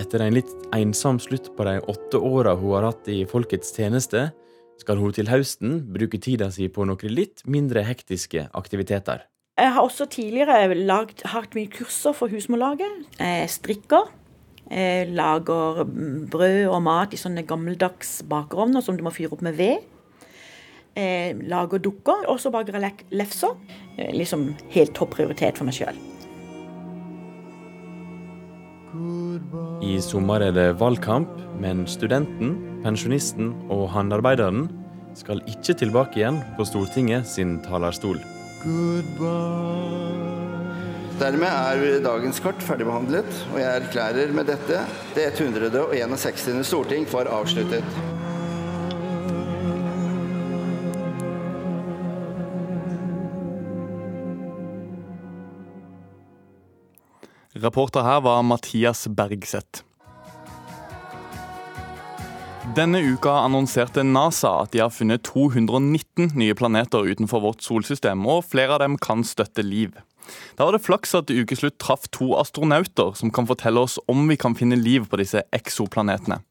Etter 0.00 0.24
en 0.24 0.40
litt 0.40 0.56
ensom 0.76 1.20
slutt 1.20 1.52
på 1.56 1.68
de 1.68 1.76
åtte 1.84 2.16
åra 2.16 2.56
hun 2.56 2.72
har 2.78 2.88
hatt 2.88 3.12
i 3.12 3.26
folkets 3.28 3.76
tjeneste, 3.76 4.30
skal 4.80 5.00
hun 5.00 5.14
til 5.16 5.30
høsten 5.30 5.80
bruke 5.92 6.20
tida 6.22 6.50
si 6.54 6.68
på 6.72 6.84
noen 6.88 7.12
litt 7.12 7.42
mindre 7.48 7.84
hektiske 7.86 8.48
aktiviteter. 8.56 9.24
Jeg 9.56 9.72
har 9.72 9.86
også 9.86 10.04
tidligere 10.12 10.76
lagd, 10.76 11.22
hatt 11.32 11.54
mye 11.56 11.70
kurser 11.72 12.12
for 12.16 12.28
Husmorlaget. 12.28 13.06
Jeg 13.16 13.48
strikker. 13.54 14.10
Jeg 14.68 15.12
lager 15.14 15.84
brød 16.28 16.66
og 16.66 16.82
mat 16.84 17.14
i 17.14 17.20
sånne 17.20 17.46
gammeldags 17.46 18.18
bakerovner 18.28 18.84
som 18.84 18.98
du 18.98 19.04
må 19.06 19.14
fyre 19.14 19.32
opp 19.32 19.44
med 19.46 19.56
ved. 19.56 19.86
Jeg 20.96 21.38
lager 21.48 21.80
dukker, 21.84 22.26
og 22.28 22.40
så 22.40 22.52
baker 22.52 22.76
jeg 22.80 23.06
lefser. 23.16 23.56
Liksom 23.96 24.50
helt 24.74 24.94
topp 24.96 25.16
prioritet 25.16 25.56
for 25.56 25.68
meg 25.68 25.76
sjøl. 25.78 26.04
I 29.86 29.98
sommer 30.02 30.42
er 30.46 30.54
det 30.56 30.66
valgkamp, 30.80 31.30
men 31.60 31.84
studenten, 31.90 32.56
pensjonisten 32.84 33.52
og 33.72 33.88
håndarbeideren 33.94 34.66
skal 35.16 35.42
ikke 35.48 35.76
tilbake 35.80 36.20
igjen 36.20 36.40
på 36.56 36.66
Stortinget 36.68 37.28
sin 37.28 37.58
talerstol. 37.64 38.20
Dermed 41.16 41.48
er 41.48 42.02
dagens 42.04 42.42
kart 42.44 42.60
ferdigbehandlet, 42.64 43.30
og 43.54 43.60
jeg 43.62 43.80
erklærer 43.80 44.34
med 44.36 44.50
dette 44.50 44.82
det 45.16 45.30
161. 45.38 46.60
storting 46.66 47.08
for 47.08 47.28
avsluttet. 47.30 48.15
Reporter 57.66 58.02
her 58.06 58.20
var 58.22 58.42
Mathias 58.46 59.08
Bergseth. 59.08 59.82
Denne 62.76 63.00
uka 63.02 63.30
annonserte 63.30 64.04
NASA 64.04 64.52
at 64.62 64.74
de 64.74 64.82
har 64.84 64.92
funnet 64.94 65.24
219 65.26 66.36
nye 66.38 66.54
planeter 66.54 67.06
utenfor 67.06 67.42
vårt 67.42 67.64
solsystem, 67.66 68.22
og 68.26 68.44
flere 68.46 68.76
av 68.76 68.84
dem 68.84 68.94
kan 69.02 69.24
støtte 69.26 69.64
liv. 69.66 69.96
Da 70.58 70.66
var 70.66 70.76
det 70.76 70.84
flaks 70.84 71.14
at 71.18 71.30
ukeslutt 71.30 71.78
traff 71.82 72.06
to 72.14 72.36
astronauter 72.38 73.14
som 73.18 73.32
kan 73.34 73.48
fortelle 73.50 73.82
oss 73.82 73.96
om 74.06 74.28
vi 74.30 74.36
kan 74.38 74.54
finne 74.58 74.78
liv 74.78 75.08
på 75.10 75.18
disse 75.18 75.42
eksoplanetene. 75.54 76.42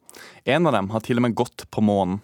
En 0.43 0.67
av 0.67 0.75
dem 0.75 0.89
har 0.91 1.03
til 1.03 1.19
og 1.19 1.27
med 1.27 1.35
gått 1.35 1.67
på 1.71 1.83
månen. 1.83 2.19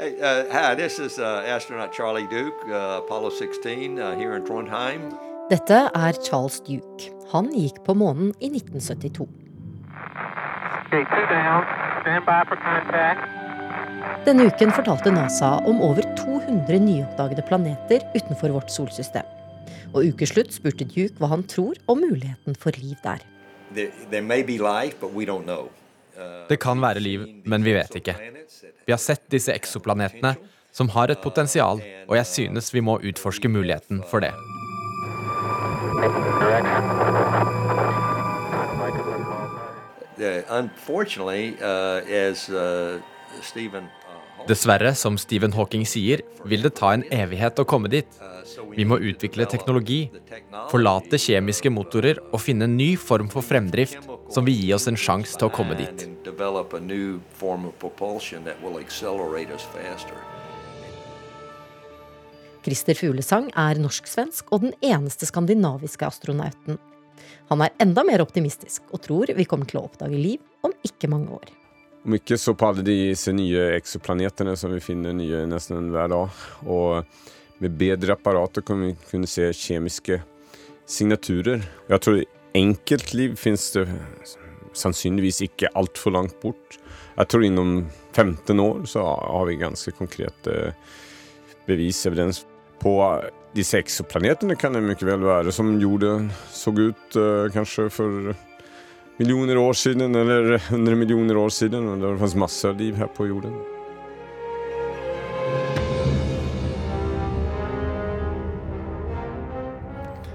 Hey, 0.00 0.16
uh, 0.20 0.48
hi, 0.52 0.72
uh, 0.76 1.52
astronaut 1.56 1.92
Charlie 1.94 2.28
Duke, 2.32 2.64
uh, 2.68 3.02
Apollo 3.04 3.30
16 3.36 3.98
uh, 3.98 4.16
here 4.16 4.40
Trondheim. 4.40 5.12
Dette 5.52 5.78
er 5.92 6.16
Charles 6.24 6.62
Duke. 6.64 7.10
Han 7.28 7.50
gikk 7.52 7.82
på 7.84 7.92
månen 7.98 8.30
i 8.40 8.48
1972. 8.48 9.26
Denne 14.24 14.46
uken 14.48 14.72
fortalte 14.72 15.12
NASA 15.12 15.50
om 15.68 15.82
over 15.84 16.06
200 16.22 16.78
nyoppdagede 16.86 17.44
planeter 17.50 18.06
utenfor 18.14 18.54
vårt 18.54 18.72
solsystem. 18.72 19.28
Og 19.92 20.08
ukeslutt 20.14 20.56
spurte 20.56 20.86
Duke 20.88 21.20
hva 21.20 21.28
han 21.34 21.44
tror 21.44 21.76
om 21.84 22.00
muligheten 22.00 22.56
for 22.56 22.72
liv 22.80 22.96
der. 23.04 23.20
Det 26.48 26.58
kan 26.64 26.80
være 26.80 27.04
liv, 27.04 27.28
men 27.44 27.68
vi 27.68 27.76
vet 27.76 28.00
ikke. 28.00 28.16
Vi 28.88 28.96
har 28.96 29.04
sett 29.04 29.28
disse 29.28 29.52
eksoplanetene, 29.52 30.32
som 30.72 30.88
har 30.96 31.12
et 31.12 31.20
potensial, 31.20 31.84
og 32.08 32.16
jeg 32.22 32.32
synes 32.32 32.72
vi 32.72 32.80
må 32.80 32.96
utforske 33.04 33.52
muligheten 33.52 34.00
for 34.08 34.24
det. 34.24 34.32
Dessverre, 44.48 44.94
som 44.94 45.18
Stephen 45.18 45.52
Hawking 45.54 45.84
sier, 45.86 46.22
vil 46.44 46.64
det 46.66 46.74
ta 46.80 46.92
en 46.96 47.04
evighet 47.14 47.60
å 47.62 47.66
komme 47.68 47.90
dit. 47.92 48.08
Vi 48.74 48.84
må 48.88 48.98
utvikle 48.98 49.46
teknologi, 49.46 50.00
forlate 50.72 51.20
kjemiske 51.22 51.70
motorer 51.70 52.18
og 52.32 52.42
finne 52.42 52.66
en 52.66 52.76
ny 52.76 52.96
form 52.98 53.30
for 53.32 53.46
fremdrift 53.46 54.02
som 54.32 54.46
vil 54.48 54.58
gi 54.58 54.72
oss 54.74 54.88
en 54.90 54.98
sjanse 54.98 55.38
til 55.38 55.46
å 55.46 55.54
komme 55.54 55.78
dit. 55.78 56.08
Christer 62.62 62.96
Fuglesang 62.98 63.50
er 63.58 63.80
norsk-svensk 63.82 64.52
og 64.54 64.66
den 64.66 64.74
eneste 64.84 65.26
skandinaviske 65.26 66.06
astronauten. 66.06 66.78
Han 67.50 67.64
er 67.64 67.74
enda 67.82 68.04
mer 68.06 68.22
optimistisk 68.24 68.86
og 68.92 69.02
tror 69.04 69.32
vi 69.36 69.46
kommer 69.48 69.68
til 69.68 69.80
å 69.80 69.86
oppdage 69.88 70.18
liv 70.18 70.40
om 70.66 70.74
ikke 70.86 71.10
mange 71.10 71.34
år. 71.36 71.50
Om 72.02 72.16
ikke 72.18 72.38
så 72.40 72.54
på 72.58 72.68
alle 72.70 72.84
disse 72.86 73.34
nye 73.34 73.68
eksoplanetene 73.76 74.56
som 74.58 74.72
vi 74.74 74.82
finner 74.82 75.14
nye 75.14 75.44
nesten 75.50 75.90
hver 75.94 76.10
dag. 76.10 76.42
Og 76.66 77.62
med 77.62 77.76
bedre 77.78 78.16
apparater 78.16 78.64
kan 78.66 78.80
vi 78.82 78.94
kunne 79.10 79.30
se 79.30 79.50
kjemiske 79.54 80.18
signaturer. 80.88 81.62
Jeg 81.90 82.02
tror 82.02 82.22
enkeltliv 82.58 83.36
finnes 83.38 83.68
det 83.76 83.86
sannsynligvis 84.76 85.42
ikke 85.46 85.70
altfor 85.78 86.14
langt 86.16 86.38
bort. 86.42 86.78
Jeg 87.16 87.28
tror 87.30 87.44
innom 87.46 87.74
15 88.16 88.60
år 88.64 88.86
så 88.88 89.04
har 89.04 89.46
vi 89.46 89.60
ganske 89.60 89.94
konkrete 89.94 90.72
bevis, 91.68 92.00
evidens 92.08 92.42
på 92.82 92.96
disse 93.54 93.78
eksoplanetene 93.78 94.56
kan 94.58 94.74
det 94.74 94.82
mye 94.84 95.06
vel 95.06 95.26
være 95.26 95.52
som 95.54 95.74
jorden 95.80 96.30
så 96.50 96.72
ut 96.72 97.18
uh, 97.18 97.50
kanskje 97.52 97.88
for 97.92 98.32
millioner 99.20 99.60
år 99.60 99.76
siden, 99.76 100.16
eller 100.16 100.58
hundre 100.70 100.96
millioner 100.96 101.36
år 101.36 101.52
siden. 101.52 101.88
Og 101.88 102.00
det 102.02 102.16
fantes 102.18 102.40
masse 102.46 102.74
liv 102.78 102.96
her 102.98 103.12
på 103.12 103.28
jorden. 103.30 103.54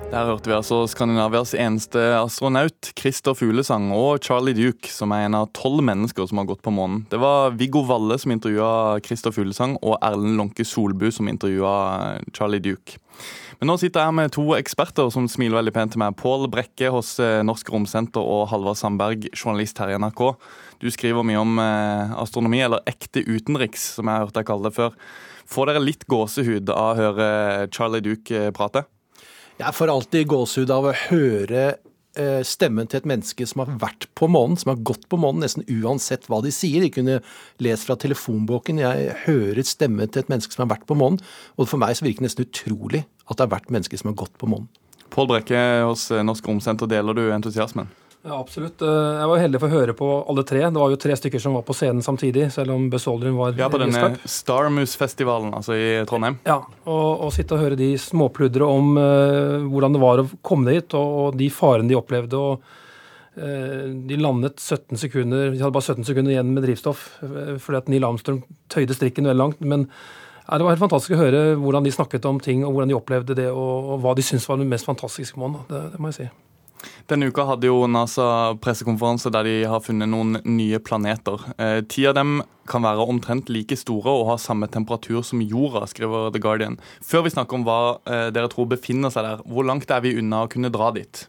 Der 0.08 0.24
hørte 0.24 0.48
vi 0.48 0.56
altså 0.56 0.86
Skandinavias 0.88 1.52
eneste 1.60 2.00
astronaut, 2.16 2.94
Christer 2.96 3.36
Fuglesang, 3.36 3.90
og 3.92 4.24
Charlie 4.24 4.56
Duke, 4.56 4.88
som 4.88 5.12
er 5.12 5.26
en 5.26 5.36
av 5.36 5.50
tolv 5.52 5.84
mennesker 5.84 6.30
som 6.30 6.40
har 6.40 6.48
gått 6.48 6.64
på 6.64 6.72
månen. 6.72 7.02
Det 7.12 7.20
var 7.20 7.58
Viggo 7.60 7.82
Valle 7.84 8.16
som 8.16 8.32
intervjua 8.32 9.02
Christer 9.04 9.36
Fuglesang, 9.36 9.76
og 9.84 10.00
Erlend 10.00 10.40
Lånke 10.40 10.64
Solbu 10.64 11.10
som 11.12 11.28
intervjua 11.28 12.24
Charlie 12.32 12.64
Duke. 12.64 12.96
Men 13.60 13.74
nå 13.74 13.76
sitter 13.82 14.00
jeg 14.00 14.08
her 14.08 14.18
med 14.22 14.32
to 14.32 14.48
eksperter 14.56 15.12
som 15.12 15.28
smiler 15.28 15.60
veldig 15.60 15.76
pent 15.76 15.96
til 15.98 16.06
meg. 16.06 16.16
Pål 16.16 16.48
Brekke 16.56 16.94
hos 16.94 17.18
eh, 17.20 17.44
Norsk 17.44 17.76
Romsenter 17.76 18.24
og 18.24 18.48
Halvard 18.54 18.80
Sandberg, 18.80 19.28
journalist 19.36 19.84
her 19.84 19.92
i 19.92 20.00
NRK. 20.00 20.28
Du 20.80 20.88
skriver 20.94 21.28
mye 21.28 21.44
om 21.44 21.58
eh, 21.60 22.20
astronomi, 22.24 22.64
eller 22.64 22.86
ekte 22.88 23.28
utenriks, 23.28 23.92
som 23.98 24.08
jeg 24.08 24.16
har 24.16 24.30
hørt 24.30 24.40
deg 24.40 24.48
kalle 24.48 24.72
det 24.72 24.78
før. 24.80 24.96
Får 25.52 25.68
dere 25.68 25.84
litt 25.84 26.08
gåsehud 26.08 26.72
av 26.72 26.94
å 26.94 27.02
høre 27.02 27.34
Charlie 27.76 28.08
Duke 28.08 28.54
prate? 28.56 28.88
Jeg 29.58 29.74
får 29.74 29.90
alltid 29.90 30.28
gåsehud 30.30 30.70
av 30.70 30.86
å 30.86 30.92
høre 30.94 31.62
eh, 32.14 32.42
stemmen 32.46 32.86
til 32.86 33.00
et 33.00 33.08
menneske 33.10 33.46
som 33.50 33.64
har 33.64 33.72
vært 33.82 34.06
på 34.14 34.30
månen, 34.30 34.54
som 34.62 34.70
har 34.70 34.84
gått 34.86 35.08
på 35.10 35.18
månen, 35.18 35.42
nesten 35.42 35.66
uansett 35.82 36.28
hva 36.30 36.44
de 36.46 36.52
sier. 36.54 36.84
De 36.86 36.92
kunne 36.94 37.16
lest 37.66 37.88
fra 37.88 37.98
telefonboken. 37.98 38.84
Jeg 38.84 39.16
hører 39.24 39.66
stemmen 39.66 40.12
til 40.14 40.22
et 40.22 40.30
menneske 40.30 40.54
som 40.54 40.68
har 40.68 40.76
vært 40.76 40.86
på 40.86 40.98
månen, 41.00 41.18
og 41.58 41.72
for 41.72 41.82
meg 41.82 41.98
så 41.98 42.06
virker 42.06 42.22
det 42.22 42.30
nesten 42.30 42.46
utrolig 42.46 43.02
at 43.26 43.34
det 43.34 43.48
har 43.48 43.56
vært 43.56 43.74
mennesker 43.74 43.98
som 43.98 44.12
har 44.12 44.20
gått 44.22 44.38
på 44.38 44.52
månen. 44.52 44.70
Pål 45.10 45.32
Brekke 45.32 45.64
hos 45.88 46.06
Norsk 46.12 46.52
Romsenter, 46.52 46.90
deler 46.92 47.18
du 47.18 47.26
entusiasmen? 47.34 47.90
Ja, 48.26 48.40
absolutt. 48.40 48.82
Eh, 48.82 48.88
jeg 49.22 49.30
var 49.30 49.42
heldig 49.42 49.60
for 49.62 49.70
å 49.70 49.80
høre 49.80 49.94
på 49.98 50.08
alle 50.32 50.44
tre. 50.48 50.64
Det 50.66 50.82
var 50.82 50.92
jo 50.92 51.00
tre 51.00 51.16
stykker 51.20 51.42
som 51.42 51.54
var 51.58 51.64
på 51.68 51.76
scenen 51.78 52.04
samtidig, 52.04 52.48
selv 52.54 52.74
om 52.74 52.88
Buzz 52.92 53.06
Aldrin 53.08 53.38
var 53.38 53.54
Ja, 53.60 53.70
på 53.72 53.80
denne 53.82 54.10
Starmus-festivalen 54.28 55.54
altså 55.56 55.78
i 55.78 55.88
Trondheim. 56.10 56.40
Ja, 56.48 56.60
og, 56.86 57.06
og, 57.28 57.30
sitte 57.36 57.56
og 57.56 57.64
høre 57.64 57.78
de 57.80 57.94
småpludre 58.02 58.68
om 58.68 58.98
uh, 58.98 59.64
hvordan 59.70 59.96
det 59.96 60.02
var 60.02 60.24
å 60.24 60.28
komme 60.42 60.74
dit, 60.74 60.98
og, 60.98 61.16
og 61.22 61.40
de 61.40 61.48
farene 61.54 61.92
de 61.92 62.00
opplevde. 62.00 62.42
og 62.42 62.66
uh, 63.38 63.86
De 64.10 64.20
landet 64.20 64.60
17 64.60 65.00
sekunder, 65.06 65.54
de 65.54 65.62
hadde 65.62 65.76
bare 65.78 65.96
17 65.96 66.10
sekunder 66.10 66.34
igjen 66.34 66.52
med 66.56 66.66
drivstoff 66.66 67.06
fordi 67.22 67.80
at 67.80 67.92
Neil 67.92 68.08
Armstrong 68.08 68.42
tøyde 68.74 68.98
strikken 68.98 69.30
veldig 69.30 69.44
langt. 69.44 69.62
men 69.62 69.86
Det 70.50 70.66
var 70.66 70.74
helt 70.74 70.84
fantastisk 70.84 71.16
å 71.16 71.22
høre 71.22 71.46
hvordan 71.62 71.86
de 71.86 71.96
snakket 71.96 72.28
om 72.28 72.42
ting, 72.44 72.66
og 72.66 72.74
hvordan 72.74 72.92
de 72.92 72.98
opplevde 72.98 73.38
det, 73.38 73.48
og, 73.54 73.96
hva 74.04 74.18
de 74.18 74.26
syntes 74.26 74.50
var 74.50 74.60
det 74.60 74.68
mest 74.68 74.90
fantastiske 74.90 75.40
med 75.40 75.62
det, 75.70 75.86
det 75.94 76.02
må 76.02 76.12
jeg 76.12 76.20
si. 76.20 76.30
Denne 77.08 77.30
uka 77.32 77.46
hadde 77.48 77.70
jo 77.70 77.86
NASA 77.88 78.58
pressekonferanse 78.60 79.30
der 79.32 79.48
de 79.48 79.54
har 79.72 79.80
funnet 79.80 80.10
noen 80.12 80.42
nye 80.44 80.76
planeter. 80.84 81.40
Eh, 81.56 81.80
ti 81.88 82.04
av 82.10 82.18
dem 82.18 82.42
kan 82.68 82.84
være 82.84 83.06
omtrent 83.08 83.48
like 83.48 83.78
store 83.80 84.12
og 84.12 84.26
ha 84.28 84.36
samme 84.44 84.68
temperatur 84.68 85.22
som 85.24 85.40
jorda, 85.40 85.86
skriver 85.88 86.34
The 86.36 86.42
Guardian. 86.44 86.76
Før 87.00 87.24
vi 87.24 87.32
snakker 87.32 87.56
om 87.56 87.64
hva 87.64 87.80
eh, 88.04 88.28
dere 88.36 88.52
tror 88.52 88.68
befinner 88.74 89.14
seg 89.14 89.24
der, 89.24 89.46
hvor 89.48 89.64
langt 89.64 89.88
er 89.88 90.04
vi 90.04 90.18
unna 90.20 90.44
å 90.44 90.52
kunne 90.52 90.74
dra 90.74 90.92
dit? 90.98 91.24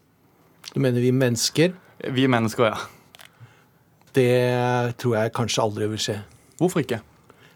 Du 0.73 0.81
mener 0.83 0.99
vi 0.99 1.15
mennesker? 1.15 1.77
Vi 2.11 2.27
mennesker, 2.27 2.75
ja. 2.75 2.83
Det 4.19 4.99
tror 4.99 5.15
jeg 5.21 5.37
kanskje 5.39 5.63
aldri 5.63 5.93
vil 5.95 6.03
skje. 6.03 6.19
Hvorfor 6.59 6.83
ikke? 6.83 6.99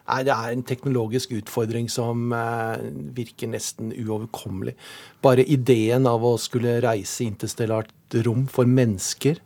Nei, 0.08 0.22
Det 0.26 0.34
er 0.34 0.52
en 0.52 0.64
teknologisk 0.66 1.32
utfordring 1.36 1.88
som 1.90 2.32
eh, 2.34 2.82
virker 3.14 3.52
nesten 3.52 3.92
uoverkommelig. 3.94 4.74
Bare 5.22 5.46
ideen 5.46 6.08
av 6.10 6.24
å 6.26 6.34
skulle 6.40 6.80
reise 6.82 7.24
interstellart 7.24 8.18
rom 8.26 8.48
for 8.50 8.68
mennesker 8.68 9.38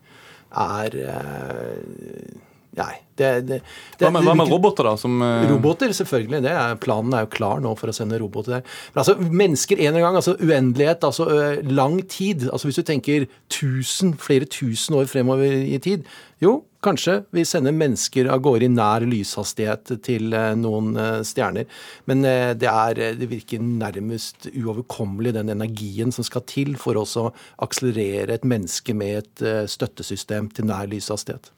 er 0.56 0.96
eh, 1.02 2.45
Nei. 2.76 2.92
Det, 3.16 3.28
det, 3.48 3.56
det, 3.96 4.04
hva, 4.04 4.10
med, 4.12 4.26
hva, 4.26 4.34
med, 4.36 4.50
roboter, 4.52 4.84
da? 4.84 4.98
Som, 5.00 5.16
uh... 5.24 5.46
Roboter, 5.48 5.92
selvfølgelig. 5.96 6.42
Er, 6.44 6.76
planen 6.82 7.14
er 7.16 7.24
jo 7.24 7.32
klar 7.32 7.62
nå 7.64 7.72
for 7.80 7.88
å 7.88 7.96
sende 7.96 8.18
roboter 8.20 8.58
der. 8.58 8.66
Men 8.92 9.00
altså, 9.00 9.16
mennesker 9.16 9.80
en 9.86 9.96
gang, 9.96 10.18
altså 10.18 10.36
uendelighet, 10.36 11.06
altså 11.08 11.26
lang 11.64 12.02
tid. 12.12 12.50
altså 12.50 12.68
Hvis 12.68 12.82
du 12.82 12.84
tenker 12.90 13.24
tusen, 13.48 14.12
flere 14.20 14.48
tusen 14.52 14.98
år 15.00 15.08
fremover 15.08 15.48
i 15.48 15.80
tid, 15.80 16.04
jo, 16.44 16.58
kanskje 16.84 17.16
vi 17.32 17.46
sender 17.48 17.72
mennesker 17.72 18.28
av 18.28 18.44
gårde 18.44 18.68
i 18.68 18.74
nær 18.74 19.08
lyshastighet 19.08 19.96
til 20.04 20.36
noen 20.60 20.92
stjerner. 21.24 21.64
Men 22.04 22.20
det, 22.60 22.68
er, 22.68 23.00
det 23.16 23.32
virker 23.32 23.64
nærmest 23.64 24.50
uoverkommelig, 24.52 25.32
den 25.40 25.56
energien 25.56 26.12
som 26.12 26.28
skal 26.28 26.44
til 26.44 26.76
for 26.76 27.00
oss 27.00 27.16
å 27.16 27.30
akselerere 27.64 28.36
et 28.36 28.44
menneske 28.44 28.92
med 28.92 29.22
et 29.24 29.70
støttesystem 29.72 30.52
til 30.52 30.68
nær 30.68 30.92
lyshastighet. 30.92 31.56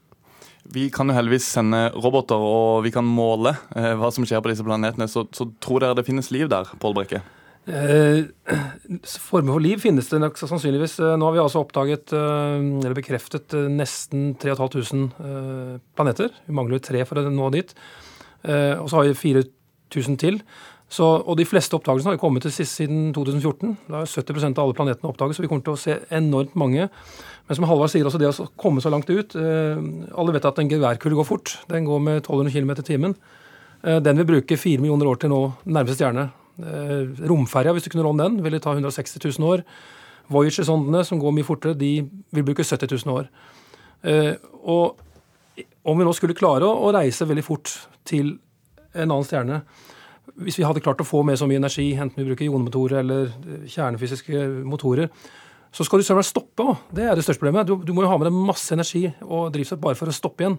Vi 0.75 0.89
kan 0.93 1.09
jo 1.09 1.17
heldigvis 1.17 1.49
sende 1.49 1.89
roboter, 1.97 2.37
og 2.37 2.85
vi 2.85 2.93
kan 2.93 3.07
måle 3.07 3.55
eh, 3.77 3.95
hva 3.97 4.13
som 4.13 4.27
skjer 4.29 4.43
på 4.45 4.53
disse 4.53 4.67
planetene. 4.67 5.09
Så, 5.09 5.25
så 5.33 5.49
tror 5.65 5.85
dere 5.85 5.97
det 5.97 6.07
finnes 6.09 6.33
liv 6.35 6.51
der, 6.53 6.69
Pål 6.83 6.97
Brekke? 6.99 7.23
Eh, 7.69 8.25
former 9.05 9.53
for 9.53 9.61
liv 9.61 9.81
finnes 9.83 10.09
det 10.09 10.21
nok 10.23 10.39
sannsynligvis. 10.41 10.99
Eh, 11.05 11.17
nå 11.21 11.29
har 11.29 11.35
vi 11.37 11.43
altså 11.43 11.61
oppdaget, 11.61 12.15
eh, 12.17 12.57
eller 12.81 12.97
bekreftet, 12.97 13.53
nesten 13.69 14.33
3500 14.41 15.81
planeter. 15.97 16.33
Vi 16.47 16.57
mangler 16.57 16.81
tre 16.81 17.05
for 17.05 17.21
å 17.21 17.29
nå 17.29 17.53
dit. 17.53 17.75
Og 18.49 18.87
så 18.89 18.97
har 18.97 19.09
vi 19.09 19.15
4000 19.91 20.17
til. 20.17 20.41
Så, 20.89 21.05
og 21.05 21.37
De 21.37 21.45
fleste 21.45 21.77
oppdagelsene 21.77 22.15
har 22.15 22.21
kommet 22.21 22.43
til 22.47 22.53
sist 22.55 22.79
siden 22.79 23.13
2014. 23.13 23.77
Da 23.91 24.01
er 24.01 24.09
70% 24.09 24.57
av 24.57 24.65
alle 24.65 24.77
planetene 24.79 25.11
oppdaget, 25.11 25.37
så 25.37 25.43
vi 25.45 25.49
kommer 25.51 25.67
til 25.67 25.75
å 25.75 25.81
se 25.81 25.99
enormt 26.09 26.55
mange. 26.57 26.89
Men 27.49 27.57
som 27.57 27.65
Halvard 27.65 27.89
sier, 27.93 28.05
også 28.05 28.21
det 28.21 28.29
å 28.29 28.49
komme 28.61 28.83
så 28.85 28.91
langt 28.93 29.09
ut 29.09 29.33
eh, 29.41 29.79
Alle 30.21 30.35
vet 30.37 30.47
at 30.49 30.59
en 30.61 30.69
geværkule 30.69 31.17
går 31.17 31.27
fort. 31.27 31.55
Den 31.71 31.87
går 31.89 32.03
med 32.05 32.21
1200 32.21 32.53
km 32.53 32.75
i 32.75 32.85
timen. 32.85 33.15
Eh, 33.83 34.01
den 34.05 34.21
vil 34.21 34.29
bruke 34.29 34.59
4 34.61 34.83
millioner 34.83 35.09
år 35.09 35.23
til 35.23 35.33
nå 35.33 35.41
nærmeste 35.65 35.97
stjerne. 36.03 36.29
Eh, 36.61 37.25
romferja, 37.31 37.73
hvis 37.73 37.89
du 37.89 37.93
kunne 37.95 38.05
låne 38.05 38.27
den, 38.27 38.43
ville 38.45 38.61
ta 38.61 38.77
160 38.77 39.25
000 39.41 39.49
år. 39.49 39.65
Voyager-sondene, 40.29 41.01
som 41.09 41.23
går 41.23 41.33
mye 41.33 41.49
fortere, 41.49 41.79
de 41.79 42.03
vil 42.37 42.45
bruke 42.45 42.67
70 42.67 42.99
000 43.07 43.17
år. 43.17 43.31
Og 44.69 44.99
om 45.89 45.97
vi 45.99 46.05
nå 46.05 46.13
skulle 46.15 46.37
klare 46.37 46.69
å 46.69 46.93
reise 46.93 47.25
veldig 47.27 47.43
fort 47.47 47.73
til 48.07 48.35
en 48.93 49.09
annen 49.09 49.27
stjerne 49.27 49.63
Hvis 50.45 50.59
vi 50.61 50.67
hadde 50.69 50.83
klart 50.85 51.01
å 51.01 51.07
få 51.09 51.25
med 51.27 51.41
så 51.41 51.49
mye 51.49 51.59
energi, 51.59 51.89
enten 51.97 52.21
vi 52.21 52.29
bruker 52.29 52.47
jonemotorer 52.47 53.01
eller 53.01 53.33
kjernefysiske 53.73 54.45
motorer, 54.69 55.09
så 55.73 55.85
skal 55.87 56.01
du 56.01 56.07
søren 56.07 56.23
meg 56.23 56.29
stoppe 56.29 56.65
òg. 56.65 56.85
Det 56.95 57.05
er 57.07 57.19
det 57.19 57.25
største 57.27 57.43
problemet. 57.43 57.69
Du, 57.69 57.77
du, 57.85 57.93
må 57.97 58.05
jo 58.05 58.13
ha 58.13 58.21
med 58.21 58.31
deg 58.31 58.39
masse 58.39 58.73
energi 58.75 59.09
og 59.27 59.51
drivstoff 59.55 59.83
bare 59.83 59.99
for 59.99 60.11
å 60.11 60.17
stoppe 60.17 60.45
igjen. 60.45 60.57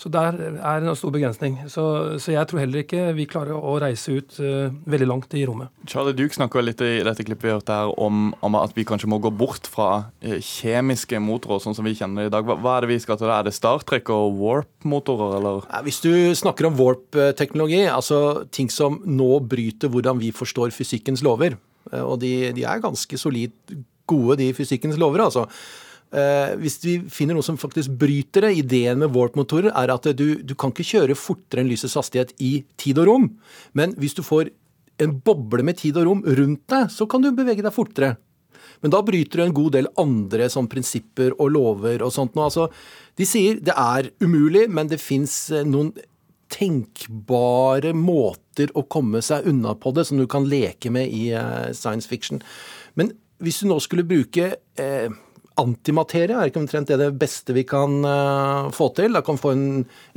Så 0.00 0.08
der 0.08 0.32
er 0.40 0.80
en 0.80 0.96
stor 0.96 1.12
begrensning. 1.12 1.58
Så, 1.68 1.82
så 2.24 2.32
jeg 2.32 2.48
tror 2.48 2.62
heller 2.62 2.80
ikke 2.80 3.10
vi 3.12 3.26
klarer 3.28 3.52
å 3.52 3.74
reise 3.82 4.14
ut 4.16 4.38
uh, 4.40 4.72
veldig 4.88 5.08
langt 5.10 5.34
i 5.36 5.42
rommet. 5.44 5.68
Charlie 5.84 6.16
Duke 6.16 6.38
snakka 6.38 6.62
litt 6.64 6.80
i 6.84 7.02
dette 7.04 7.26
klippet 7.26 7.44
vi 7.44 7.52
hørte 7.52 7.76
her 7.82 7.92
om, 8.00 8.30
om, 8.40 8.56
at 8.56 8.72
vi 8.76 8.86
kanskje 8.88 9.10
må 9.12 9.20
gå 9.20 9.32
bort 9.42 9.68
fra 9.68 9.90
uh, 10.08 10.38
kjemiske 10.40 11.20
motorer, 11.20 11.60
sånn 11.60 11.76
som 11.76 11.84
vi 11.84 11.92
kjenner 11.98 12.24
det 12.24 12.32
i 12.32 12.34
dag. 12.38 12.48
Hva, 12.48 12.56
hva, 12.64 12.78
er 12.78 12.86
det 12.86 12.94
vi 12.94 13.00
skal 13.04 13.20
til 13.20 13.28
da? 13.28 13.42
Er 13.42 13.50
det 13.50 13.56
Star 13.58 13.84
Trek 13.84 14.08
og 14.14 14.40
warp-motorer, 14.40 15.36
eller? 15.36 15.68
Hvis 15.84 16.00
du 16.06 16.12
snakker 16.38 16.70
om 16.70 16.80
warp-teknologi, 16.80 17.84
altså 17.92 18.48
ting 18.56 18.72
som 18.72 19.02
nå 19.04 19.34
bryter 19.52 19.92
hvordan 19.92 20.22
vi 20.22 20.32
forstår 20.32 20.72
fysikkens 20.72 21.20
lover, 21.26 21.60
eh, 21.92 22.00
og 22.00 22.22
de, 22.24 22.54
de 22.56 22.64
er 22.64 22.80
ganske 22.80 23.20
solid 23.20 23.52
gode, 24.10 24.40
de 24.42 24.50
fysikkens 24.56 24.98
lover. 25.00 25.24
altså. 25.26 25.46
Eh, 26.10 26.56
hvis 26.58 26.80
vi 26.82 26.96
finner 27.06 27.36
noe 27.38 27.46
som 27.46 27.58
faktisk 27.60 27.92
bryter 28.00 28.48
det, 28.48 28.56
ideen 28.64 28.98
med 28.98 29.12
warp-motorer 29.14 29.70
er 29.70 29.92
at 29.94 30.08
du, 30.18 30.40
du, 30.42 30.56
kan 30.58 30.72
ikke 30.74 30.88
kjøre 30.88 31.18
fortere 31.18 31.62
enn 31.62 31.70
lysets 31.70 31.94
hastighet 31.98 32.34
i 32.42 32.64
tid 32.80 32.98
og 32.98 33.06
rom. 33.06 33.28
Men 33.78 33.94
hvis 34.00 34.18
du 34.18 34.24
får 34.26 34.50
en 35.00 35.14
boble 35.24 35.64
med 35.64 35.78
tid 35.80 36.00
og 36.00 36.08
rom 36.08 36.24
rundt 36.26 36.66
deg, 36.72 36.90
så 36.92 37.06
kan 37.08 37.22
du 37.22 37.30
bevege 37.30 37.62
deg 37.64 37.74
fortere. 37.74 38.16
Men 38.80 38.92
da 38.94 39.02
bryter 39.04 39.40
du 39.40 39.44
en 39.44 39.56
god 39.56 39.74
del 39.76 39.88
andre 40.00 40.48
sånn 40.50 40.68
prinsipper 40.72 41.36
og 41.36 41.52
lover 41.54 42.02
og 42.04 42.12
sånt. 42.14 42.36
Altså, 42.40 42.68
de 43.16 43.26
sier 43.28 43.60
det 43.62 43.76
er 43.76 44.10
umulig, 44.24 44.66
men 44.72 44.90
det 44.90 45.00
fins 45.02 45.36
eh, 45.54 45.66
noen 45.68 45.92
tenkbare 46.50 47.92
måter 47.94 48.72
å 48.74 48.82
komme 48.90 49.22
seg 49.22 49.46
unna 49.46 49.76
på 49.78 49.92
det, 49.94 50.08
som 50.08 50.18
du 50.18 50.26
kan 50.30 50.48
leke 50.50 50.90
med 50.90 51.12
i 51.14 51.28
uh, 51.30 51.70
science 51.76 52.10
fiction. 52.10 52.40
Men 52.98 53.12
hvis 53.40 53.62
du 53.62 53.68
nå 53.70 53.78
skulle 53.82 54.06
bruke 54.08 54.52
eh, 54.80 55.18
antimaterie, 55.60 56.36
er 56.36 56.50
ikke 56.50 56.60
omtrent 56.62 56.90
det 56.90 57.00
det 57.00 57.10
beste 57.20 57.54
vi 57.56 57.64
kan 57.68 58.00
eh, 58.06 58.70
få 58.76 58.90
til? 58.96 59.16
Da 59.16 59.24
kan 59.24 59.38
vi 59.38 59.44
få 59.44 59.54
en 59.56 59.66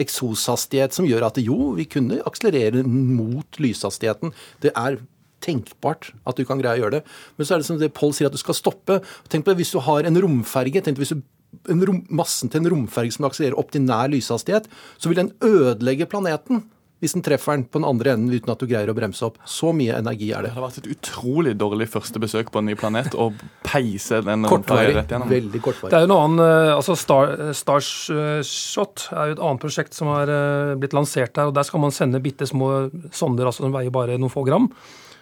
eksoshastighet 0.02 0.96
som 0.96 1.08
gjør 1.08 1.28
at 1.30 1.42
jo, 1.44 1.74
vi 1.78 1.88
kunne 1.90 2.22
akselerere 2.28 2.84
mot 2.88 3.60
lyshastigheten. 3.64 4.34
Det 4.64 4.74
er 4.76 5.00
tenkbart 5.44 6.12
at 6.30 6.40
du 6.40 6.46
kan 6.48 6.62
greie 6.62 6.80
å 6.80 6.86
gjøre 6.86 7.00
det. 7.00 7.06
Men 7.38 7.48
så 7.48 7.56
er 7.56 7.64
det 7.64 7.68
som 7.68 7.80
det 7.80 7.94
Pål 7.96 8.16
sier, 8.16 8.32
at 8.32 8.36
du 8.36 8.42
skal 8.42 8.58
stoppe. 8.58 9.02
Tenk 9.32 9.46
på 9.46 9.54
det, 9.54 9.62
Hvis 9.64 9.74
du 9.76 9.82
har 9.84 10.08
en 10.08 10.22
romferge 10.24 10.84
tenk 10.84 11.02
hvis 11.02 11.16
du 11.16 11.24
rom, 11.70 12.04
Massen 12.10 12.50
til 12.50 12.64
en 12.64 12.72
romferge 12.74 13.16
som 13.16 13.28
akselererer 13.28 13.60
opp 13.60 13.74
til 13.74 13.84
nær 13.86 14.12
lyshastighet, 14.12 14.70
så 14.98 15.10
vil 15.10 15.20
den 15.20 15.34
ødelegge 15.44 16.10
planeten 16.10 16.64
hvis 17.04 17.18
den 17.18 17.24
treffer 17.26 17.58
den 17.58 17.66
på 17.68 17.82
den 17.82 17.88
andre 17.88 18.14
enden 18.16 18.32
uten 18.32 18.52
at 18.54 18.62
du 18.62 18.68
greier 18.70 18.88
å 18.88 18.96
bremse 18.96 19.26
opp. 19.28 19.42
Så 19.50 19.74
mye 19.76 19.98
energi 19.98 20.30
er 20.32 20.46
det. 20.46 20.54
Det 20.54 20.56
har 20.56 20.64
vært 20.64 20.80
et 20.80 20.88
utrolig 20.94 21.52
dårlig 21.60 21.90
første 21.92 22.22
besøk 22.24 22.52
på 22.54 22.62
en 22.62 22.70
ny 22.70 22.78
planet 22.80 23.18
å 23.20 23.26
peise 23.66 24.22
den 24.24 24.46
kortvarig, 24.48 24.94
rett 24.96 25.12
gjennom. 25.12 25.32
Veldig 25.34 25.62
kortvarig. 25.66 25.92
Det 25.92 25.98
er 26.00 26.06
jo 26.06 26.08
en 26.08 26.16
annen, 26.16 26.44
eh, 26.46 26.72
altså 26.72 26.96
Star, 27.00 27.34
Starshot 27.60 29.08
er 29.12 29.34
jo 29.34 29.36
et 29.36 29.42
annet 29.50 29.66
prosjekt 29.66 29.98
som 29.98 30.14
har 30.14 30.32
eh, 30.32 30.76
blitt 30.80 30.96
lansert 30.96 31.36
der. 31.36 31.52
og 31.52 31.58
Der 31.58 31.68
skal 31.68 31.84
man 31.84 31.96
sende 31.96 32.24
bitte 32.24 32.48
små 32.48 32.70
sonder 33.12 33.52
altså 33.52 33.66
som 33.66 33.76
veier 33.76 33.92
bare 33.92 34.16
noen 34.16 34.32
få 34.32 34.46
gram. 34.48 34.70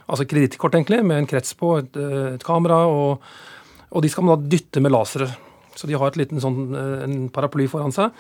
altså 0.06 0.28
kredittkort 0.30 0.78
egentlig, 0.78 1.02
med 1.08 1.24
en 1.24 1.30
krets 1.34 1.58
på, 1.58 1.80
et, 1.82 1.98
et 2.36 2.46
kamera, 2.46 2.84
og, 2.86 3.26
og, 3.90 4.02
de 4.04 4.10
skal 4.12 4.28
man 4.28 4.38
da 4.38 4.54
dytte 4.54 4.86
med 4.86 4.94
lasere. 4.94 5.32
Så 5.74 5.90
de 5.90 5.98
har 5.98 6.14
et 6.14 6.22
liten 6.22 6.42
sånn, 6.44 6.76
en 6.76 7.20
paraply 7.34 7.66
foran 7.72 7.96
seg. 7.96 8.14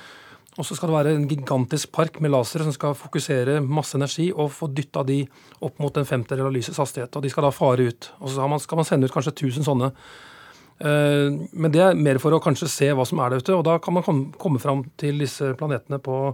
Og 0.59 0.67
så 0.67 0.75
skal 0.75 0.91
det 0.91 0.97
være 0.97 1.13
en 1.15 1.29
gigantisk 1.29 1.93
park 1.95 2.17
med 2.19 2.33
lasere 2.33 2.65
som 2.67 2.75
skal 2.75 2.97
fokusere 2.99 3.61
masse 3.63 3.95
energi 3.95 4.27
og 4.33 4.51
få 4.51 4.67
dytta 4.75 5.05
de 5.07 5.21
opp 5.63 5.79
mot 5.79 5.95
en 5.95 6.07
femtedel 6.07 6.49
av 6.49 6.51
lysets 6.51 6.81
hastighet. 6.81 7.15
Og 7.15 7.23
de 7.23 7.31
skal 7.31 7.47
da 7.47 7.53
fare 7.55 7.87
ut. 7.87 8.09
Og 8.19 8.33
så 8.33 8.49
skal 8.65 8.81
man 8.81 8.87
sende 8.87 9.07
ut 9.07 9.15
kanskje 9.15 9.31
1000 9.31 9.67
sånne. 9.69 9.93
Eh, 10.81 11.29
men 11.53 11.71
det 11.71 11.83
er 11.85 11.99
mer 11.99 12.19
for 12.21 12.35
å 12.35 12.41
kanskje 12.43 12.69
se 12.71 12.89
hva 12.91 13.05
som 13.07 13.21
er 13.21 13.31
der 13.31 13.43
ute, 13.43 13.55
og 13.55 13.63
da 13.67 13.77
kan 13.79 13.95
man 13.95 14.05
komme 14.41 14.61
fram 14.61 14.83
til 14.99 15.21
disse 15.21 15.53
planetene 15.59 16.01
på 16.03 16.33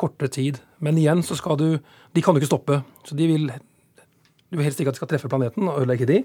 kortere 0.00 0.32
tid. 0.32 0.58
Men 0.82 0.98
igjen 0.98 1.22
så 1.22 1.36
skal 1.38 1.58
du 1.60 1.68
De 2.12 2.20
kan 2.20 2.34
du 2.34 2.40
ikke 2.40 2.50
stoppe. 2.50 2.82
Så 3.04 3.14
de 3.16 3.26
vil 3.26 3.46
Du 4.50 4.58
vil 4.58 4.66
helst 4.66 4.80
ikke 4.80 4.90
at 4.90 4.98
de 4.98 5.00
skal 5.00 5.08
treffe 5.08 5.30
planeten 5.32 5.64
og 5.64 5.80
ødelegge 5.80 6.06
de, 6.06 6.24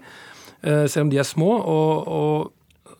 eh, 0.64 0.88
selv 0.88 1.06
om 1.06 1.10
de 1.10 1.18
er 1.18 1.24
små. 1.24 1.48
Og, 1.64 2.08
og, 2.08 2.52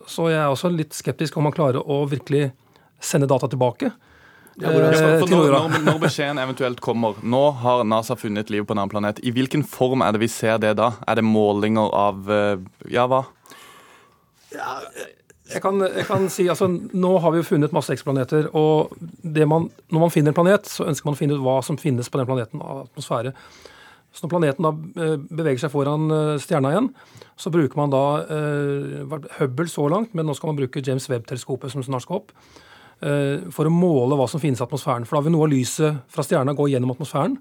så 0.06 0.30
jeg 0.30 0.40
er 0.40 0.48
også 0.48 0.70
litt 0.72 0.94
skeptisk 0.94 1.36
om 1.36 1.44
man 1.44 1.52
klarer 1.52 1.84
å 1.84 2.06
virkelig 2.08 2.52
sende 2.98 3.28
data 3.28 3.46
tilbake. 3.46 3.90
Ja, 4.58 4.72
eh, 4.72 5.20
når, 5.30 5.52
når, 5.54 5.82
når, 5.86 5.98
beskjeden 6.02 6.40
eventuelt 6.42 6.80
kommer 6.82 7.18
Nå 7.22 7.42
har 7.60 7.84
NASA 7.86 8.16
funnet 8.18 8.50
liv 8.50 8.64
på 8.66 8.74
en 8.74 8.80
annen 8.80 8.90
planet. 8.90 9.20
I 9.22 9.30
hvilken 9.34 9.62
form 9.62 10.02
er 10.02 10.16
det 10.16 10.22
vi 10.24 10.30
ser 10.32 10.58
det 10.62 10.72
da? 10.80 10.92
Er 11.06 11.20
det 11.20 11.26
målinger 11.26 11.94
av 11.94 12.32
eh, 12.34 12.64
Ja, 12.90 13.06
hva? 13.10 13.22
Ja, 14.50 14.80
jeg, 15.52 15.62
kan, 15.62 15.78
jeg 15.84 16.08
kan, 16.08 16.26
si, 16.32 16.48
altså 16.50 16.66
Nå 16.72 17.14
har 17.22 17.34
vi 17.34 17.42
jo 17.42 17.46
funnet 17.52 17.76
masse 17.76 17.94
eksplaneter. 17.94 18.50
og 18.56 18.96
man, 19.22 19.70
Når 19.92 20.06
man 20.08 20.14
finner 20.14 20.34
en 20.34 20.40
planet, 20.40 20.66
så 20.66 20.88
ønsker 20.90 21.06
man 21.06 21.14
å 21.14 21.22
finne 21.22 21.38
ut 21.38 21.44
hva 21.44 21.60
som 21.62 21.78
finnes 21.78 22.10
på 22.10 22.18
den 22.18 22.26
planeten 22.26 22.64
av 22.64 22.88
atmosfære. 22.88 23.34
Så 24.10 24.24
når 24.24 24.32
planeten 24.32 24.66
da 24.66 24.72
eh, 25.04 25.16
beveger 25.38 25.62
seg 25.62 25.70
foran 25.70 26.10
stjerna 26.42 26.72
igjen, 26.74 26.94
så 27.38 27.52
bruker 27.54 27.78
man 27.78 27.92
da 27.94 28.06
eh, 28.26 29.18
Hubble 29.38 29.70
så 29.70 29.86
langt, 29.92 30.16
men 30.18 30.26
nå 30.26 30.34
skal 30.34 30.50
man 30.50 30.58
bruke 30.58 30.82
James 30.82 31.06
Webb-teleskopet 31.12 31.70
som 31.70 31.86
snart 31.86 32.08
skal 32.08 32.24
opp. 32.24 32.34
Eh, 32.98 33.46
for 33.54 33.68
å 33.68 33.70
måle 33.70 34.16
hva 34.18 34.26
som 34.30 34.42
finnes 34.42 34.58
i 34.58 34.64
atmosfæren. 34.64 35.06
For 35.06 35.18
da 35.18 35.26
vil 35.26 35.34
noe 35.36 35.46
av 35.46 35.52
lyset 35.52 36.02
fra 36.10 36.24
stjerna 36.26 36.56
gå 36.58 36.66
gjennom 36.72 36.90
atmosfæren. 36.96 37.36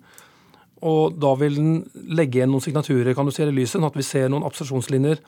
Og 0.85 1.17
da 1.17 1.33
vil 1.39 1.57
den 1.57 1.71
legge 2.13 2.37
igjen 2.37 2.51
noen 2.53 2.61
signaturer 2.61 3.15
kan 3.17 3.25
du 3.25 3.33
si, 3.33 3.41
i 3.41 3.49
lyset, 3.49 3.79
sånn 3.79 3.87
at 3.87 3.97
vi 3.97 4.05
ser 4.05 4.29
noen 4.29 4.45
absorpsjonslinjer 4.45 5.23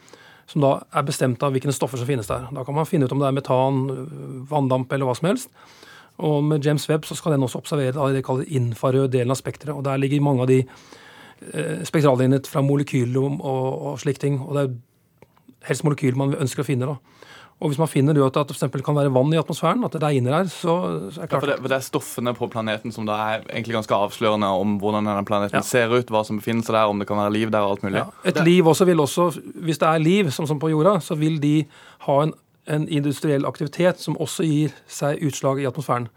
som 0.50 0.62
da 0.62 0.76
er 0.98 1.06
bestemt 1.06 1.42
av 1.46 1.54
hvilke 1.54 1.74
stoffer 1.74 2.02
som 2.02 2.10
finnes 2.10 2.30
der. 2.30 2.46
Da 2.54 2.64
kan 2.66 2.78
man 2.78 2.88
finne 2.90 3.06
ut 3.06 3.14
om 3.14 3.22
det 3.22 3.28
er 3.30 3.36
metan, 3.38 3.84
vanndamp 4.50 4.94
eller 4.94 5.10
hva 5.10 5.18
som 5.18 5.30
helst. 5.30 5.50
Og 6.26 6.44
med 6.46 6.66
James 6.66 6.86
Webb 6.90 7.06
så 7.06 7.18
skal 7.18 7.34
den 7.34 7.46
også 7.46 7.62
observere 7.62 8.10
det 8.14 8.26
kaller 8.26 8.50
infrarød 8.50 9.10
delen 9.14 9.34
av 9.34 9.40
spekteret. 9.40 9.74
Og 9.74 9.86
der 9.86 9.98
ligger 9.98 10.22
mange 10.26 10.46
av 10.46 10.50
de 10.50 10.60
eh, 10.62 11.86
spektrallinjene 11.88 12.42
fra 12.50 12.62
molekyler 12.66 13.22
og, 13.22 13.38
og, 13.40 13.68
og 13.94 14.02
slike 14.04 14.22
ting. 14.26 14.40
Og 14.42 14.58
det 14.58 14.66
er 14.66 15.70
helst 15.70 15.86
molekyler 15.86 16.18
man 16.20 16.38
ønsker 16.38 16.66
å 16.66 16.70
finne. 16.70 16.90
da. 16.90 17.19
Og 17.60 17.74
hvis 17.74 17.80
man 17.82 17.90
finner 17.92 18.16
ut 18.16 18.38
at 18.40 18.48
det 18.48 18.56
f.eks. 18.56 18.84
kan 18.86 18.96
være 18.96 19.12
vann 19.12 19.34
i 19.36 19.40
atmosfæren, 19.40 19.84
at 19.84 19.92
det 19.92 20.00
regner 20.00 20.38
her, 20.38 20.46
så, 20.48 20.76
så 21.12 21.20
er 21.20 21.26
det 21.26 21.32
klart 21.32 21.34
ja, 21.34 21.40
for, 21.40 21.52
det, 21.52 21.58
for 21.60 21.72
det 21.72 21.76
er 21.76 21.84
stoffene 21.84 22.34
på 22.38 22.48
planeten 22.54 22.94
som 22.96 23.08
da 23.08 23.18
er 23.34 23.42
egentlig 23.50 23.76
ganske 23.76 23.98
avslørende 23.98 24.52
om 24.62 24.78
hvordan 24.80 25.10
denne 25.10 25.26
planeten 25.28 25.60
ja. 25.60 25.66
ser 25.68 25.92
ut, 25.92 26.14
hva 26.14 26.24
som 26.28 26.40
befinner 26.40 26.64
seg 26.64 26.78
der, 26.78 26.88
om 26.88 27.04
det 27.04 27.10
kan 27.10 27.20
være 27.20 27.34
liv 27.36 27.52
der 27.52 27.68
og 27.68 27.76
alt 27.76 27.84
mulig. 27.84 28.00
Ja. 28.00 28.30
Et 28.32 28.40
liv 28.48 28.70
også 28.72 28.88
vil 28.88 29.04
også, 29.04 29.28
Hvis 29.66 29.82
det 29.82 29.90
er 29.90 30.00
liv, 30.00 30.32
som, 30.32 30.48
som 30.48 30.62
på 30.62 30.72
jorda, 30.72 31.02
så 31.04 31.20
vil 31.20 31.36
de 31.44 31.66
ha 32.08 32.18
en, 32.24 32.34
en 32.72 32.88
industriell 32.88 33.48
aktivitet 33.50 34.00
som 34.00 34.16
også 34.16 34.48
gir 34.48 34.80
seg 34.88 35.20
utslag 35.28 35.60
i 35.60 35.68
atmosfæren. 35.68 36.08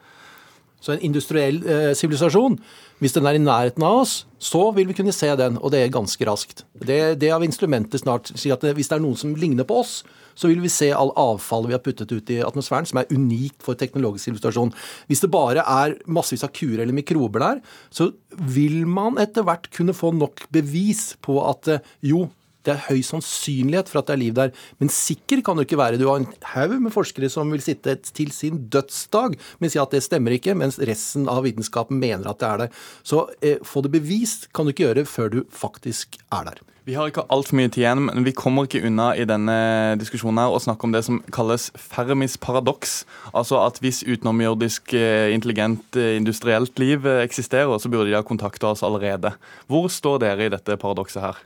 Så 0.83 0.95
en 0.95 1.05
industriell 1.11 1.59
eh, 1.67 1.91
sivilisasjon, 1.99 2.55
eh, 2.55 2.81
hvis 3.03 3.19
den 3.19 3.27
er 3.27 3.35
i 3.35 3.43
nærheten 3.43 3.83
av 3.83 4.05
oss, 4.05 4.17
så 4.39 4.69
vil 4.75 4.87
vi 4.87 4.95
kunne 4.95 5.15
se 5.15 5.31
den, 5.39 5.59
og 5.59 5.75
det 5.75 5.83
er 5.83 5.95
ganske 5.95 6.27
raskt. 6.27 6.63
Det, 6.79 7.19
det 7.19 7.35
av 7.35 7.43
instrumentet 7.43 8.03
snart 8.03 8.31
sier 8.35 8.55
at 8.55 8.67
hvis 8.79 8.91
det 8.91 9.01
er 9.01 9.03
noen 9.03 9.19
som 9.19 9.35
ligner 9.35 9.67
på 9.67 9.81
oss, 9.83 10.05
så 10.35 10.51
vil 10.51 10.63
vi 10.65 10.73
se 10.73 10.91
all 10.95 11.13
avfallet 11.19 11.73
vi 11.73 11.77
har 11.77 11.85
puttet 11.85 12.13
ut 12.13 12.33
i 12.35 12.41
atmosfæren, 12.45 12.89
som 12.89 13.01
er 13.01 13.11
unikt 13.13 13.63
for 13.65 13.79
teknologisk 13.79 14.33
illustrasjon. 14.33 14.75
Hvis 15.11 15.25
det 15.25 15.33
bare 15.33 15.65
er 15.65 15.97
massevis 16.07 16.45
av 16.47 16.55
kurer 16.57 16.85
eller 16.85 16.97
mikrober 16.97 17.45
der, 17.45 17.63
så 17.95 18.11
vil 18.33 18.83
man 18.89 19.21
etter 19.23 19.47
hvert 19.47 19.69
kunne 19.75 19.97
få 19.97 20.13
nok 20.17 20.47
bevis 20.55 21.13
på 21.25 21.41
at 21.47 21.73
eh, 21.73 21.91
jo, 22.13 22.27
det 22.67 22.75
er 22.75 22.85
høy 22.89 23.03
sannsynlighet 23.07 23.91
for 23.91 24.03
at 24.03 24.11
det 24.11 24.17
er 24.17 24.23
liv 24.23 24.37
der, 24.39 24.53
men 24.83 24.93
sikker 24.93 25.43
kan 25.45 25.59
du 25.59 25.65
ikke 25.67 25.81
være. 25.81 26.01
Du 26.01 26.09
har 26.11 26.23
en 26.23 26.31
haug 26.55 26.79
med 26.83 26.95
forskere 26.95 27.31
som 27.33 27.51
vil 27.53 27.65
sitte 27.65 27.97
til 28.13 28.33
sin 28.35 28.67
dødsdag 28.73 29.39
men 29.59 29.73
si 29.73 29.81
at 29.81 29.95
det 29.95 30.03
stemmer 30.05 30.35
ikke, 30.37 30.57
mens 30.59 30.81
resten 30.83 31.29
av 31.31 31.45
vitenskapen 31.47 32.01
mener 32.03 32.31
at 32.31 32.43
det 32.43 32.51
er 32.51 32.61
det. 32.65 32.69
Så 33.07 33.27
eh, 33.43 33.63
få 33.67 33.85
det 33.85 33.95
bevist 33.95 34.51
kan 34.55 34.67
du 34.67 34.75
ikke 34.75 34.89
gjøre 34.89 35.09
før 35.09 35.33
du 35.33 35.43
faktisk 35.53 36.19
er 36.33 36.51
der. 36.51 36.63
Vi 36.83 36.97
har 36.99 37.07
ikke 37.07 37.23
altfor 37.31 37.55
mye 37.55 37.71
tid 37.71 37.85
igjen, 37.85 38.01
men 38.09 38.25
vi 38.27 38.33
kommer 38.35 38.67
ikke 38.67 38.81
unna 38.89 39.13
i 39.15 39.27
denne 39.29 39.55
diskusjonen 40.01 40.41
her 40.43 40.51
å 40.51 40.59
snakke 40.63 40.89
om 40.89 40.95
det 40.95 41.05
som 41.07 41.21
kalles 41.31 41.69
Fermis 41.79 42.35
paradoks. 42.43 43.05
Altså 43.31 43.61
at 43.63 43.79
hvis 43.85 44.01
utenomjordisk 44.03 44.97
eh, 44.99 45.31
intelligent 45.31 45.95
eh, 45.95 46.17
industrielt 46.19 46.83
liv 46.83 47.07
eh, 47.07 47.23
eksisterer, 47.23 47.79
så 47.79 47.93
burde 47.93 48.11
de 48.11 48.19
ha 48.19 48.25
kontakta 48.27 48.73
oss 48.75 48.83
allerede. 48.83 49.31
Hvor 49.71 49.87
står 49.95 50.25
dere 50.25 50.49
i 50.49 50.55
dette 50.57 50.75
paradokset 50.83 51.23
her? 51.23 51.39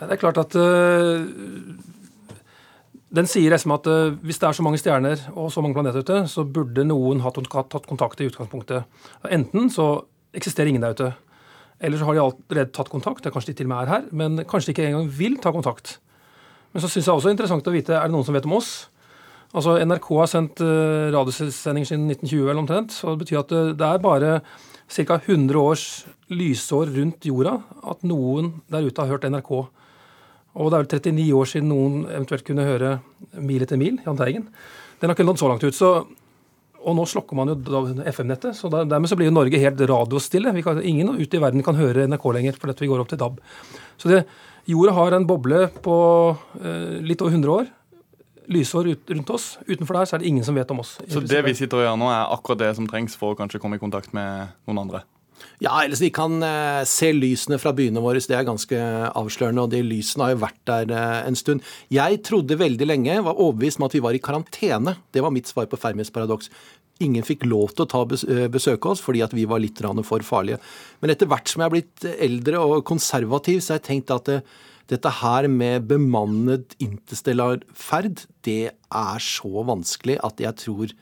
Det 0.00 0.12
er 0.12 0.20
klart 0.20 0.38
at 0.40 0.56
uh, 0.58 1.24
Den 3.16 3.28
sier 3.30 3.52
liksom 3.54 3.74
at 3.76 3.86
uh, 3.88 4.14
hvis 4.26 4.40
det 4.42 4.48
er 4.48 4.56
så 4.56 4.64
mange 4.66 4.80
stjerner 4.80 5.20
og 5.34 5.52
så 5.52 5.62
mange 5.64 5.76
planeter 5.78 6.04
ute, 6.04 6.24
så 6.28 6.44
burde 6.44 6.84
noen 6.84 7.22
ha 7.24 7.32
tatt 7.32 7.86
kontakt 7.88 8.20
i 8.20 8.28
utgangspunktet. 8.28 8.84
Enten 9.32 9.70
så 9.72 10.06
eksisterer 10.36 10.72
ingen 10.72 10.84
der 10.84 10.96
ute. 10.96 11.12
Eller 11.80 12.00
så 12.00 12.08
har 12.08 12.16
de 12.16 12.24
allerede 12.24 12.72
tatt 12.72 12.92
kontakt, 12.92 13.22
det 13.22 13.30
er 13.30 13.36
kanskje 13.36 13.52
de 13.52 13.60
til 13.60 13.68
og 13.68 13.72
med 13.74 13.82
er 13.84 13.92
her, 13.92 14.04
men 14.12 14.44
kanskje 14.48 14.70
de 14.70 14.76
ikke 14.76 14.86
engang 14.88 15.08
vil 15.12 15.36
ta 15.40 15.52
kontakt. 15.52 15.98
Men 16.72 16.84
så 16.84 16.88
syns 16.88 17.08
jeg 17.08 17.14
også 17.14 17.28
det 17.28 17.34
er 17.34 17.36
interessant 17.36 17.68
å 17.68 17.74
vite 17.74 17.96
er 17.96 18.08
det 18.08 18.14
noen 18.16 18.24
som 18.24 18.36
vet 18.36 18.48
om 18.48 18.56
oss. 18.56 18.70
Altså 19.56 19.76
NRK 19.84 20.08
har 20.18 20.30
sendt 20.30 20.60
uh, 20.64 21.08
radiosending 21.14 21.86
siden 21.88 22.08
1920 22.12 22.48
eller 22.48 22.62
omtrent. 22.64 22.92
så 22.92 23.14
Det 23.14 23.24
betyr 23.24 23.42
at 23.44 23.54
det 23.80 23.86
er 23.86 24.02
bare 24.04 24.40
ca. 24.88 25.18
100 25.18 25.60
års 25.60 25.86
lysår 26.32 26.92
rundt 26.96 27.26
jorda 27.26 27.58
at 27.86 28.04
noen 28.06 28.56
der 28.72 28.86
ute 28.88 29.02
har 29.02 29.14
hørt 29.14 29.28
NRK. 29.28 29.52
Og 30.56 30.70
det 30.72 30.78
er 30.78 30.84
vel 30.84 31.02
39 31.12 31.26
år 31.36 31.50
siden 31.50 31.68
noen 31.68 32.04
eventuelt 32.08 32.46
kunne 32.46 32.64
høre 32.64 32.98
Mil 33.36 33.64
etter 33.64 33.80
mil, 33.80 33.98
Jahn 34.06 34.16
Teigen. 34.16 34.46
Den 35.00 35.10
har 35.10 35.16
ikke 35.16 35.26
nådd 35.28 35.42
så 35.42 35.50
langt 35.50 35.66
ut. 35.66 35.76
så 35.76 35.90
og 36.86 36.94
nå 36.94 37.02
slokker 37.10 37.34
man 37.34 37.50
jo 37.50 37.56
FM-nettet, 38.06 38.54
så 38.54 38.68
dermed 38.70 39.10
så 39.10 39.16
blir 39.18 39.26
jo 39.26 39.34
Norge 39.34 39.58
helt 39.58 39.80
radiostille. 39.90 40.52
Kan, 40.62 40.78
ingen 40.86 41.16
ute 41.18 41.38
i 41.38 41.40
verden 41.42 41.64
kan 41.66 41.74
høre 41.74 42.04
NRK 42.06 42.26
lenger, 42.36 42.58
fordi 42.62 42.84
vi 42.84 42.90
går 42.92 43.02
opp 43.02 43.10
til 43.10 43.18
DAB. 43.18 43.40
Så 43.98 44.12
det, 44.12 44.20
jorda 44.70 44.94
har 44.94 45.16
en 45.16 45.26
boble 45.26 45.64
på 45.82 45.96
eh, 46.60 47.00
litt 47.02 47.24
over 47.24 47.34
100 47.34 47.54
år. 47.56 47.66
Lysår 48.54 48.92
ut, 48.92 49.10
rundt 49.16 49.34
oss. 49.34 49.48
Utenfor 49.66 49.98
der 49.98 50.06
så 50.06 50.14
er 50.14 50.22
det 50.22 50.30
ingen 50.30 50.46
som 50.46 50.54
vet 50.54 50.70
om 50.70 50.84
oss. 50.84 50.94
Så 51.10 51.24
det 51.26 51.42
vi 51.48 51.56
sitter 51.58 51.82
og 51.82 51.88
gjør 51.88 51.98
nå, 52.04 52.12
er 52.14 52.34
akkurat 52.36 52.62
det 52.62 52.70
som 52.78 52.86
trengs 52.86 53.18
for 53.18 53.34
å 53.34 53.40
kanskje 53.40 53.58
komme 53.64 53.80
i 53.80 53.82
kontakt 53.82 54.14
med 54.14 54.54
noen 54.68 54.84
andre? 54.86 55.02
Ja, 55.64 55.72
ellers 55.80 56.02
vi 56.04 56.10
kan 56.12 56.36
eh, 56.44 56.82
se 56.88 57.08
lysene 57.16 57.56
fra 57.60 57.72
byene 57.76 58.02
våre. 58.04 58.20
Det 58.20 58.36
er 58.36 58.44
ganske 58.44 58.80
avslørende. 59.16 59.64
Og 59.64 59.72
de 59.72 59.80
lysene 59.84 60.26
har 60.26 60.34
jo 60.34 60.42
vært 60.42 60.60
der 60.68 60.92
eh, 60.92 61.20
en 61.30 61.38
stund. 61.38 61.64
Jeg 61.92 62.20
trodde 62.28 62.58
veldig 62.60 62.88
lenge, 62.88 63.22
var 63.24 63.40
overbevist 63.40 63.80
om 63.80 63.86
at 63.88 63.96
vi 63.96 64.02
var 64.04 64.16
i 64.16 64.22
karantene. 64.22 64.98
Det 65.16 65.24
var 65.24 65.32
mitt 65.34 65.48
svar 65.48 65.68
på 65.70 65.80
Fermis 65.80 66.12
paradoks. 66.12 66.52
Ingen 67.04 67.24
fikk 67.24 67.44
lov 67.48 67.72
til 67.72 67.86
å 67.86 67.88
ta 67.92 68.04
eh, 68.04 68.46
besøke 68.52 68.92
oss 68.92 69.02
fordi 69.04 69.24
at 69.24 69.34
vi 69.36 69.48
var 69.48 69.64
litt 69.64 69.80
for 70.04 70.24
farlige. 70.24 70.60
Men 71.00 71.12
etter 71.12 71.28
hvert 71.30 71.48
som 71.48 71.62
jeg 71.62 71.70
har 71.70 71.74
blitt 71.74 72.08
eldre 72.16 72.60
og 72.60 72.86
konservativ, 72.88 73.60
så 73.60 73.74
har 73.74 73.80
jeg 73.80 73.88
tenkt 73.90 74.12
at 74.12 74.28
det, 74.28 74.38
dette 74.92 75.10
her 75.22 75.48
med 75.48 75.88
bemannet 75.88 76.76
interstellar 76.78 77.64
ferd, 77.74 78.26
det 78.46 78.76
er 78.76 79.24
så 79.24 79.66
vanskelig 79.66 80.20
at 80.24 80.40
jeg 80.40 80.62
tror 80.62 80.92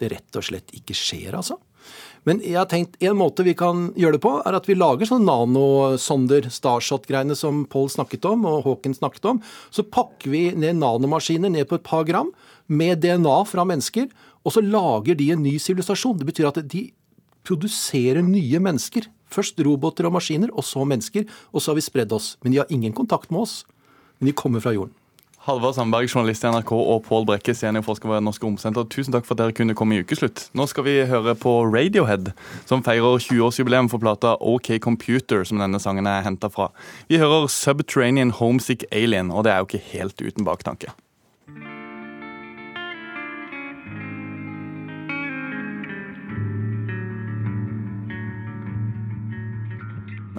det 0.00 0.12
rett 0.12 0.38
og 0.38 0.46
slett 0.46 0.72
ikke 0.76 0.96
skjer, 0.96 1.36
altså. 1.38 1.58
Men 2.28 2.38
jeg 2.44 2.54
har 2.54 2.68
tenkt 2.70 3.00
en 3.02 3.16
måte 3.18 3.42
vi 3.42 3.54
kan 3.58 3.88
gjøre 3.98 4.16
det 4.16 4.22
på, 4.22 4.36
er 4.46 4.54
at 4.54 4.68
vi 4.70 4.76
lager 4.78 5.08
sånne 5.08 5.26
nanosonder, 5.26 6.46
Starshot-greiene 6.54 7.34
som 7.38 7.64
Paul 7.70 7.90
snakket 7.90 8.28
om, 8.30 8.46
og 8.46 8.62
Haaken 8.66 8.94
snakket 8.94 9.26
om. 9.32 9.40
Så 9.74 9.82
pakker 9.82 10.30
vi 10.30 10.44
ned 10.54 10.78
nanomaskiner 10.78 11.50
ned 11.50 11.66
på 11.70 11.80
et 11.80 11.86
par 11.86 12.06
gram 12.06 12.30
med 12.70 13.02
DNA 13.02 13.40
fra 13.50 13.66
mennesker, 13.66 14.06
og 14.46 14.54
så 14.54 14.62
lager 14.62 15.18
de 15.18 15.32
en 15.34 15.42
ny 15.42 15.56
sivilisasjon. 15.62 16.18
Det 16.20 16.28
betyr 16.30 16.50
at 16.52 16.62
de 16.70 16.86
produserer 17.46 18.22
nye 18.22 18.62
mennesker. 18.62 19.10
Først 19.32 19.58
roboter 19.64 20.06
og 20.06 20.14
maskiner, 20.18 20.50
og 20.54 20.66
så 20.66 20.86
mennesker. 20.86 21.26
Og 21.50 21.62
så 21.62 21.72
har 21.72 21.78
vi 21.78 21.86
spredd 21.86 22.14
oss. 22.14 22.36
Men 22.42 22.54
de 22.54 22.62
har 22.62 22.70
ingen 22.74 22.94
kontakt 22.94 23.30
med 23.30 23.46
oss. 23.46 23.62
Men 24.20 24.30
de 24.30 24.38
kommer 24.38 24.62
fra 24.62 24.74
jorden. 24.74 24.94
Halvard 25.42 25.74
Sandberg, 25.74 26.06
journalist 26.06 26.44
i 26.46 26.50
NRK, 26.54 26.70
og 26.70 27.00
Pål 27.02 27.24
Brekke, 27.26 27.50
seniorforsker 27.58 28.06
ved 28.06 28.20
Norsk 28.22 28.44
Romsenter. 28.46 28.84
Tusen 28.86 29.10
takk 29.10 29.24
for 29.26 29.34
at 29.34 29.40
dere 29.40 29.54
kunne 29.58 29.74
komme 29.74 29.96
i 29.96 30.04
Ukeslutt. 30.04 30.44
Nå 30.54 30.68
skal 30.70 30.84
vi 30.86 30.92
høre 31.10 31.32
på 31.34 31.56
Radiohead, 31.66 32.28
som 32.62 32.84
feirer 32.86 33.18
20-årsjubileum 33.18 33.88
for 33.90 33.98
plata 33.98 34.36
OK 34.38 34.76
Computer, 34.78 35.42
som 35.42 35.58
denne 35.58 35.80
sangen 35.82 36.06
er 36.06 36.22
henta 36.22 36.46
fra. 36.46 36.68
Vi 37.10 37.18
hører 37.18 37.48
Subterranean 37.50 38.30
Homesick 38.38 38.84
Alien, 38.94 39.32
og 39.34 39.42
det 39.42 39.50
er 39.50 39.64
jo 39.64 39.66
ikke 39.66 39.82
helt 39.88 40.22
uten 40.22 40.46
baktanke. 40.46 40.94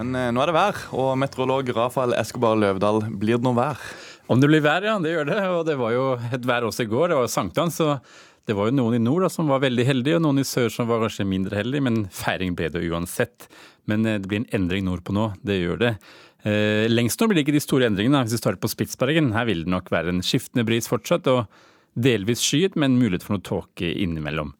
Men 0.00 0.16
eh, 0.16 0.32
nå 0.32 0.40
er 0.40 0.48
det 0.48 0.56
vær, 0.56 0.80
og 0.96 1.12
meteorolog 1.20 1.68
Rafael 1.76 2.16
Escobar 2.16 2.56
Løvdahl, 2.56 3.04
blir 3.12 3.36
det 3.36 3.44
noe 3.50 3.60
vær? 3.60 3.86
Om 4.26 4.40
det 4.40 4.48
blir 4.48 4.62
vær, 4.64 4.84
ja. 4.86 4.96
Det 5.02 5.12
gjør 5.12 5.28
det. 5.28 5.40
Og 5.52 5.64
det 5.68 5.76
var 5.80 5.92
jo 5.92 6.04
et 6.32 6.46
vær 6.48 6.68
også 6.68 6.86
i 6.86 6.90
går. 6.90 7.10
Det 7.12 7.18
var 7.20 7.32
sankthans, 7.32 7.80
så 7.80 7.98
det 8.48 8.56
var 8.56 8.68
jo 8.68 8.76
noen 8.76 8.96
i 8.96 9.02
nord 9.02 9.24
da, 9.26 9.30
som 9.32 9.48
var 9.48 9.62
veldig 9.64 9.86
heldige, 9.88 10.18
og 10.18 10.24
noen 10.24 10.42
i 10.42 10.48
sør 10.48 10.70
som 10.72 10.88
var 10.88 11.02
kanskje 11.04 11.28
mindre 11.28 11.60
heldige. 11.60 11.84
Men 11.84 12.04
feiring 12.12 12.56
ble 12.56 12.70
det 12.72 12.84
uansett. 12.88 13.48
Men 13.90 14.06
eh, 14.08 14.20
det 14.20 14.30
blir 14.30 14.42
en 14.42 14.50
endring 14.60 14.88
nordpå 14.88 15.16
nå. 15.16 15.30
Det 15.44 15.60
gjør 15.60 15.80
det. 15.82 15.92
Eh, 16.44 16.84
lengst 16.92 17.20
nå 17.20 17.28
blir 17.28 17.40
det 17.40 17.46
ikke 17.46 17.56
de 17.56 17.64
store 17.64 17.88
endringene. 17.88 18.24
Hvis 18.24 18.36
vi 18.36 18.42
starter 18.42 18.60
på 18.64 18.72
Spitsbergen, 18.72 19.32
her 19.36 19.48
vil 19.48 19.64
det 19.64 19.72
nok 19.72 19.92
være 19.92 20.12
en 20.12 20.24
skiftende 20.24 20.66
bris 20.68 20.88
fortsatt, 20.90 21.28
og 21.32 21.46
delvis 21.94 22.42
skyet, 22.42 22.76
men 22.80 22.98
mulighet 22.98 23.24
for 23.24 23.36
noe 23.36 23.44
tåke 23.44 23.92
innimellom. 23.92 24.52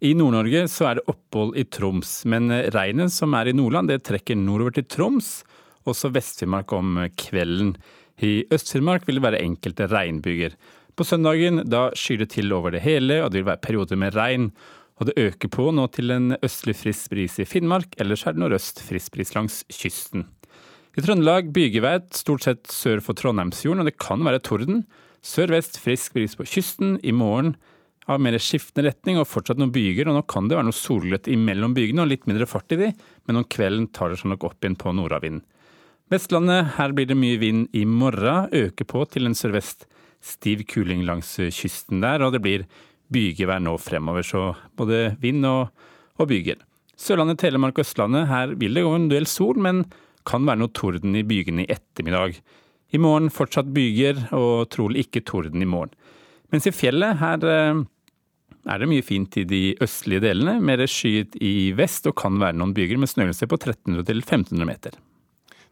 I 0.00 0.14
Nord-Norge 0.16 0.64
så 0.72 0.88
er 0.88 0.98
det 0.98 1.08
opphold 1.12 1.58
i 1.60 1.66
Troms, 1.68 2.22
men 2.28 2.48
regnet 2.72 3.12
som 3.12 3.34
er 3.36 3.50
i 3.50 3.56
Nordland, 3.56 3.92
det 3.92 4.00
trekker 4.08 4.38
nordover 4.38 4.78
til 4.78 4.86
Troms, 4.88 5.42
også 5.88 6.08
Vest-Finnmark 6.12 6.72
om 6.76 6.96
kvelden. 7.20 7.74
I 8.20 8.44
Øst-Finnmark 8.52 9.06
vil 9.08 9.16
det 9.16 9.24
være 9.24 9.40
enkelte 9.40 9.88
regnbyger. 9.88 10.56
På 10.96 11.06
søndagen 11.08 11.62
da 11.70 11.88
skyr 11.96 12.20
det 12.20 12.32
til 12.34 12.52
over 12.52 12.74
det 12.74 12.82
hele, 12.84 13.22
og 13.24 13.30
det 13.32 13.40
vil 13.40 13.48
være 13.48 13.64
perioder 13.64 13.96
med 13.96 14.16
regn. 14.18 14.50
Og 15.00 15.08
det 15.08 15.16
øker 15.16 15.48
på 15.48 15.70
nå 15.72 15.86
til 15.94 16.12
en 16.12 16.34
østlig 16.44 16.76
frisk 16.76 17.14
bris 17.14 17.38
i 17.40 17.46
Finnmark, 17.48 17.94
ellers 17.96 18.26
er 18.26 18.36
det 18.36 18.42
nordøst 18.42 18.82
frisk 18.84 19.14
bris 19.14 19.32
langs 19.32 19.62
kysten. 19.72 20.26
I 20.98 21.00
Trøndelag 21.00 21.48
bygevær 21.54 22.02
stort 22.12 22.44
sett 22.44 22.68
sør 22.68 23.00
for 23.00 23.16
Trondheimsfjorden, 23.16 23.80
og 23.80 23.88
det 23.88 23.96
kan 24.02 24.20
være 24.26 24.42
torden. 24.44 24.82
Sør-vest 25.24 25.78
frisk 25.80 26.18
bris 26.18 26.36
på 26.36 26.44
kysten. 26.44 26.98
I 27.00 27.14
morgen 27.16 27.54
av 28.10 28.20
mer 28.20 28.36
skiftende 28.42 28.90
retning 28.90 29.20
og 29.20 29.28
fortsatt 29.30 29.60
noen 29.60 29.72
byger, 29.72 30.10
og 30.10 30.18
nå 30.18 30.24
kan 30.28 30.50
det 30.50 30.58
være 30.58 30.68
noe 30.68 30.76
solgløtt 30.76 31.30
imellom 31.32 31.76
bygene 31.78 32.04
og 32.04 32.10
litt 32.10 32.26
mindre 32.28 32.48
fart 32.50 32.74
i 32.74 32.80
de, 32.80 32.90
men 33.24 33.40
om 33.40 33.46
kvelden 33.48 33.88
tar 33.94 34.12
det 34.12 34.20
seg 34.20 34.34
nok 34.34 34.50
opp 34.50 34.60
igjen 34.60 34.76
på 34.76 34.92
nordavind. 34.98 35.40
Vestlandet, 36.10 36.72
her 36.74 36.90
blir 36.90 37.06
det 37.06 37.14
mye 37.14 37.38
vind 37.38 37.68
i 37.76 37.84
morgen, 37.86 38.48
øker 38.50 38.86
på 38.88 39.04
til 39.12 39.28
en 39.28 39.36
sørvest 39.38 39.84
stiv 40.18 40.64
kuling 40.66 41.04
langs 41.06 41.36
kysten 41.54 42.00
der, 42.02 42.24
og 42.26 42.34
det 42.34 42.40
blir 42.42 42.64
bygevær 43.14 43.60
nå 43.62 43.76
fremover, 43.78 44.26
så 44.26 44.48
både 44.74 45.12
vind 45.22 45.46
og, 45.46 45.68
og 46.18 46.30
byger. 46.32 46.58
Sørlandet, 46.98 47.38
Telemark 47.38 47.78
og 47.78 47.84
Østlandet, 47.84 48.26
her 48.26 48.56
vil 48.58 48.74
det 48.74 48.82
gå 48.82 48.90
en 48.96 49.06
del 49.12 49.28
sol, 49.30 49.60
men 49.62 49.84
kan 50.26 50.42
være 50.48 50.60
noe 50.64 50.72
torden 50.74 51.14
i 51.14 51.22
bygene 51.26 51.62
i 51.62 51.70
ettermiddag. 51.70 52.40
I 52.90 52.98
morgen 52.98 53.30
fortsatt 53.30 53.70
byger, 53.70 54.18
og 54.34 54.66
trolig 54.74 55.06
ikke 55.06 55.22
torden 55.30 55.62
i 55.62 55.68
morgen. 55.70 55.94
Mens 56.50 56.66
i 56.66 56.72
fjellet, 56.74 57.20
her 57.20 57.46
eh, 57.46 57.84
er 58.66 58.82
det 58.82 58.90
mye 58.90 59.06
fint 59.06 59.38
i 59.38 59.46
de 59.46 59.62
østlige 59.78 60.24
delene. 60.26 60.56
Mer 60.58 60.82
skyet 60.90 61.38
i 61.38 61.70
vest 61.78 62.10
og 62.10 62.18
kan 62.18 62.42
være 62.42 62.58
noen 62.58 62.74
byger 62.74 62.98
med 62.98 63.14
snøgrense 63.14 63.46
på 63.46 63.60
1300 63.62 64.10
til 64.10 64.24
1500 64.26 64.68
meter. 64.72 64.98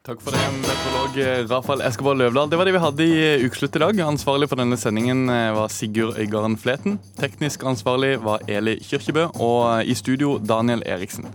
Takk 0.09 0.23
for 0.25 0.33
det, 0.33 0.41
meteorolog 0.63 1.17
Rafael 1.51 1.83
Escobar 1.85 2.15
Løvland. 2.17 2.49
Det 2.51 2.57
var 2.57 2.65
det 2.65 2.73
vi 2.73 2.81
hadde 2.81 3.05
i 3.05 3.17
Ukeslutt 3.45 3.75
i 3.77 3.81
dag. 3.83 3.99
Ansvarlig 4.01 4.47
for 4.49 4.57
denne 4.57 4.79
sendingen 4.81 5.29
eh, 5.29 5.51
var 5.53 5.69
Sigurd 5.69 6.17
Øygarden 6.17 6.55
Fleten. 6.57 6.95
Teknisk 7.21 7.67
ansvarlig 7.69 8.15
var 8.25 8.41
Eli 8.49 8.79
Kyrkjebø, 8.81 9.27
og 9.37 9.85
i 9.85 9.93
studio 9.99 10.39
Daniel 10.41 10.81
Eriksen. 10.89 11.29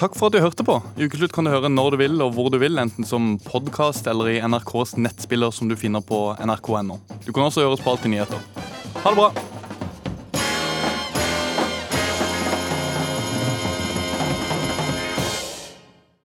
Takk 0.00 0.16
for 0.16 0.30
at 0.30 0.38
du 0.38 0.40
hørte 0.40 0.64
på. 0.64 0.78
I 0.96 1.10
Ukeslutt 1.10 1.34
kan 1.36 1.44
du 1.44 1.52
høre 1.52 1.68
når 1.68 1.92
du 1.92 1.98
vil 2.06 2.24
og 2.24 2.32
hvor 2.38 2.48
du 2.48 2.56
vil, 2.62 2.80
enten 2.80 3.04
som 3.04 3.34
podkast 3.44 4.08
eller 4.08 4.32
i 4.32 4.40
NRKs 4.40 4.96
nettspiller 4.96 5.52
som 5.52 5.68
du 5.68 5.76
finner 5.76 6.00
på 6.00 6.30
nrk.no. 6.40 6.96
Du 7.26 7.34
kan 7.34 7.50
også 7.50 7.66
høre 7.66 7.76
oss 7.76 7.84
på 7.84 7.92
Alltid 7.92 8.16
nyheter. 8.16 8.40
Ha 9.02 9.12
det 9.12 9.20
bra! 9.20 9.55